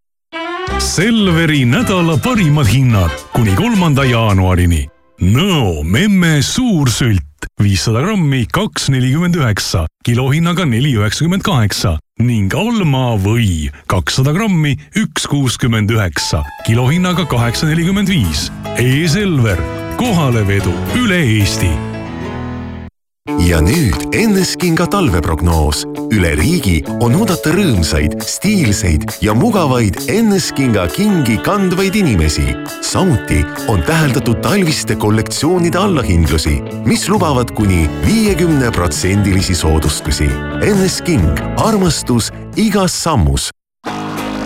Selveri 0.80 1.64
nädala 1.68 2.16
parimad 2.16 2.68
hinnad 2.70 3.12
kuni 3.34 3.52
kolmanda 3.58 4.06
jaanuarini. 4.08 4.86
Nõo 5.20 5.84
memme 5.84 6.40
suursült 6.42 7.48
viissada 7.60 8.00
grammi, 8.06 8.46
kaks 8.48 8.88
nelikümmend 8.88 9.36
üheksa, 9.36 9.84
kilohinnaga 10.08 10.64
neli 10.64 10.96
üheksakümmend 10.96 11.44
kaheksa 11.44 11.98
ning 12.24 12.56
Alma 12.56 13.18
või 13.20 13.68
kakssada 13.90 14.32
grammi, 14.32 14.78
üks 14.96 15.28
kuuskümmend 15.28 15.92
üheksa, 15.92 16.40
kilohinnaga 16.64 17.28
kaheksa 17.28 17.68
nelikümmend 17.68 18.08
viis. 18.08 18.48
E-Selver, 18.80 19.60
kohalevedu 20.00 20.72
üle 21.04 21.20
Eesti 21.36 21.74
ja 23.54 23.60
nüüd 23.60 23.94
Enneskinga 24.12 24.86
talveprognoos. 24.90 25.84
üle 26.12 26.34
riigi 26.36 26.82
on 27.00 27.14
oodata 27.16 27.52
rõõmsaid, 27.54 28.18
stiilseid 28.20 29.06
ja 29.24 29.34
mugavaid 29.34 29.96
Enneskinga 30.12 30.86
kingi 30.92 31.38
kandvaid 31.46 31.94
inimesi. 31.94 32.54
samuti 32.82 33.44
on 33.68 33.82
täheldatud 33.82 34.42
talviste 34.42 34.96
kollektsioonide 34.96 35.78
allahindlusi, 35.78 36.60
mis 36.84 37.08
lubavad 37.08 37.54
kuni 37.56 37.88
viiekümne 38.06 38.70
protsendilisi 38.70 39.54
soodustusi. 39.54 40.28
Ennesking, 40.62 41.40
armastus 41.56 42.32
igas 42.56 43.02
sammus 43.02 43.50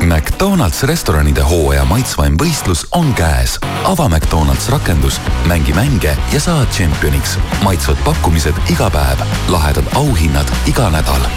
McDonalds 0.08 0.82
restoranide 0.88 1.42
hooaja 1.44 1.82
maitsvaim 1.84 2.38
võistlus 2.40 2.86
on 2.96 3.10
käes. 3.14 3.58
ava 3.84 4.06
McDonalds 4.08 4.70
rakendus, 4.72 5.18
mängi 5.46 5.74
mänge 5.76 6.14
ja 6.32 6.40
saa 6.40 6.64
tšempioniks. 6.66 7.36
maitsvad 7.62 8.00
pakkumised 8.04 8.56
iga 8.72 8.88
päev, 8.90 9.20
lahedad 9.52 9.84
auhinnad 10.00 10.48
iga 10.66 10.88
nädal. 10.90 11.28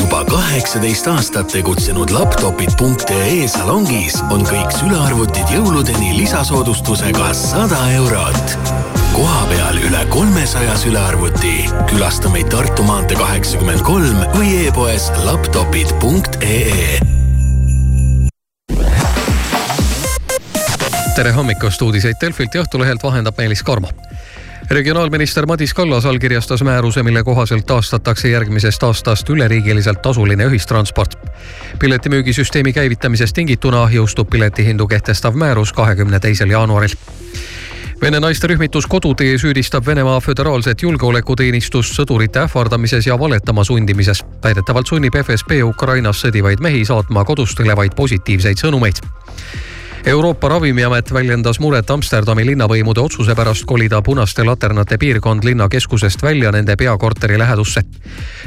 juba 0.00 0.24
kaheksateist 0.24 1.06
aastat 1.06 1.48
tegutsenud 1.52 2.10
laptopid.ee 2.10 3.48
salongis 3.48 4.20
on 4.30 4.44
kõik 4.44 4.76
sülearvutid 4.76 5.56
jõuludeni 5.56 6.16
lisasoodustusega 6.20 7.32
sada 7.32 7.80
eurot. 7.96 8.58
Kohapeal 9.18 9.76
üle 9.82 10.06
kolmesaja 10.08 10.76
sülearvuti. 10.78 11.66
külasta 11.90 12.30
meid 12.30 12.46
Tartu 12.54 12.82
maantee 12.86 13.18
kaheksakümmend 13.18 13.82
kolm 13.82 14.20
või 14.36 14.52
e-poes 14.68 15.08
laptopid.ee 15.24 17.00
tere 21.16 21.32
hommikust, 21.34 21.82
uudiseid 21.82 22.20
Delfilt 22.22 22.54
ja 22.54 22.62
Õhtulehelt 22.62 23.02
vahendab 23.02 23.34
Meelis 23.42 23.64
Karmo 23.66 23.90
regionaalminister 24.70 25.46
Madis 25.46 25.74
Kallas 25.74 26.06
allkirjastas 26.06 26.62
määruse, 26.62 27.02
mille 27.02 27.24
kohaselt 27.24 27.66
taastatakse 27.66 28.28
järgmisest 28.28 28.82
aastast 28.82 29.30
üleriigiliselt 29.30 30.02
tasuline 30.02 30.46
ühistransport. 30.46 31.18
piletimüügisüsteemi 31.78 32.72
käivitamisest 32.72 33.34
tingituna 33.34 33.88
jõustub 33.90 34.30
piletihindu 34.30 34.86
kehtestav 34.86 35.34
määrus 35.34 35.72
kahekümne 35.72 36.20
teisel 36.20 36.50
jaanuaril. 36.50 36.94
Vene 38.02 38.20
naisterühmitus 38.20 38.86
Kodutee 38.86 39.38
süüdistab 39.38 39.86
Venemaa 39.86 40.20
föderaalset 40.20 40.82
julgeolekuteenistust 40.82 41.96
sõdurite 41.98 42.44
ähvardamises 42.44 43.06
ja 43.06 43.16
valetama 43.18 43.64
sundimises. 43.64 44.24
väidetavalt 44.44 44.86
sunnib 44.86 45.14
FSB 45.18 45.50
Ukrainas 45.64 46.20
sõdivaid 46.22 46.60
mehi 46.60 46.84
saatma 46.84 47.24
kodustele 47.24 47.76
vaid 47.76 47.96
positiivseid 47.96 48.58
sõnumeid 48.62 49.02
Euroopa 50.06 50.48
Ravimiamet 50.48 51.12
väljendas 51.12 51.58
muret 51.60 51.90
Amsterdami 51.90 52.46
linnavõimude 52.46 53.00
otsuse 53.00 53.34
pärast 53.34 53.64
kolida 53.66 54.02
punaste 54.02 54.44
laternate 54.44 54.98
piirkond 54.98 55.44
linnakeskusest 55.44 56.22
välja 56.22 56.52
nende 56.52 56.76
peakorteri 56.76 57.38
lähedusse. 57.38 57.82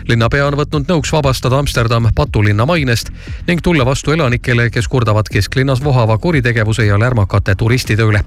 linnapea 0.07 0.47
on 0.47 0.53
võtnud 0.53 0.87
nõuks 0.87 1.11
vabastada 1.11 1.59
Amsterdam 1.59 2.07
patulinna 2.15 2.65
mainest 2.65 3.11
ning 3.47 3.61
tulla 3.61 3.85
vastu 3.85 4.11
elanikele, 4.11 4.69
kes 4.69 4.87
kurdavad 4.87 5.29
kesklinnas 5.31 5.83
vohava 5.83 6.17
kuritegevuse 6.17 6.85
ja 6.85 6.99
lärmakate 6.99 7.55
turistide 7.55 8.03
üle 8.03 8.23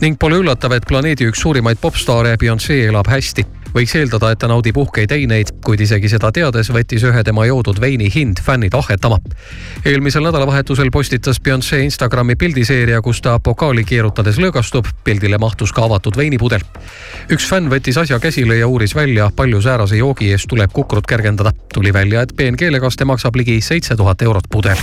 ning 0.00 0.18
pole 0.18 0.38
üllatav, 0.40 0.72
et 0.74 0.86
planeedi 0.88 1.28
üks 1.28 1.42
suurimaid 1.44 1.78
popstaare 1.80 2.36
Beyonce 2.40 2.76
elab 2.88 3.08
hästi. 3.10 3.44
võiks 3.74 3.90
eeldada, 3.98 4.28
et 4.30 4.38
ta 4.38 4.46
naudib 4.46 4.76
uhkeid 4.78 5.10
eineid, 5.10 5.48
kuid 5.66 5.80
isegi 5.82 6.06
seda 6.06 6.28
teades 6.32 6.68
võttis 6.70 7.02
ühe 7.08 7.22
tema 7.26 7.42
joodud 7.48 7.80
veini 7.82 8.06
hind 8.14 8.38
fännid 8.42 8.74
ahhetama. 8.74 9.18
eelmisel 9.84 10.22
nädalavahetusel 10.22 10.90
postitas 10.90 11.40
Beyonce 11.40 11.80
Instagrami 11.82 12.36
pildiseeria, 12.36 13.00
kus 13.02 13.20
ta 13.20 13.38
pokaali 13.38 13.84
keerutades 13.84 14.38
lõõgastub. 14.38 14.86
pildile 15.04 15.38
mahtus 15.38 15.72
ka 15.72 15.84
avatud 15.84 16.16
veinipudel. 16.16 16.60
üks 17.30 17.48
fänn 17.48 17.70
võttis 17.70 17.98
asja 17.98 18.18
käsile 18.18 18.56
ja 18.56 18.66
uuris 18.66 18.94
välja, 18.94 19.30
palju 19.36 19.60
säärase 19.60 19.96
joogi 19.96 20.32
eest 20.32 20.48
tuleb 20.48 20.72
kukrut 20.72 21.06
kergendada. 21.06 21.52
tuli 21.74 21.92
välja, 21.92 22.22
et 22.22 22.36
peenkeelekaste 22.36 23.04
maksab 23.04 23.36
ligi 23.36 23.60
seitse 23.60 23.96
tuhat 23.96 24.22
eurot 24.22 24.44
pudel 24.50 24.78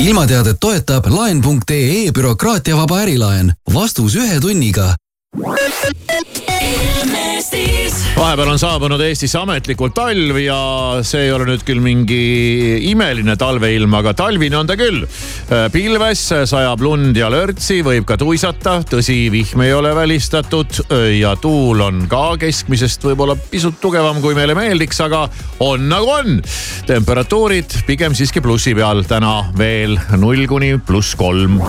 ilmateadet 0.00 0.56
toetab 0.60 1.06
laen.ee 1.06 2.12
bürokraatiavaba 2.14 3.00
ärilaen. 3.04 3.52
vastus 3.74 4.16
ühe 4.16 4.40
tunniga. 4.40 4.94
Vahepeal 8.20 8.50
on 8.52 8.58
saabunud 8.60 9.00
Eestisse 9.00 9.38
ametlikult 9.40 9.94
talv 9.96 10.36
ja 10.42 10.56
see 11.06 11.24
ei 11.26 11.30
ole 11.32 11.46
nüüd 11.48 11.62
küll 11.66 11.80
mingi 11.82 12.18
imeline 12.90 13.36
talveilm, 13.40 13.94
aga 13.96 14.12
talvine 14.18 14.58
on 14.58 14.68
ta 14.68 14.76
küll. 14.78 15.06
pilves 15.72 16.26
sajab 16.50 16.84
lund 16.84 17.16
ja 17.16 17.30
lörtsi, 17.32 17.80
võib 17.86 18.04
ka 18.08 18.18
tuisata, 18.20 18.76
tõsi, 18.90 19.16
vihm 19.32 19.64
ei 19.64 19.72
ole 19.74 19.94
välistatud 19.96 20.82
ja 21.16 21.32
tuul 21.40 21.80
on 21.86 22.04
ka 22.10 22.36
keskmisest 22.44 23.08
võib-olla 23.08 23.38
pisut 23.50 23.80
tugevam, 23.80 24.20
kui 24.20 24.36
meile 24.36 24.54
meeldiks, 24.58 25.00
aga 25.06 25.24
on 25.64 25.88
nagu 25.88 26.12
on. 26.20 26.38
temperatuurid 26.90 27.80
pigem 27.88 28.14
siiski 28.18 28.44
plussi 28.44 28.76
peal 28.76 29.06
täna 29.08 29.50
veel 29.58 29.96
null 30.20 30.46
kuni 30.50 30.76
pluss 30.84 31.16
kolm 31.18 31.62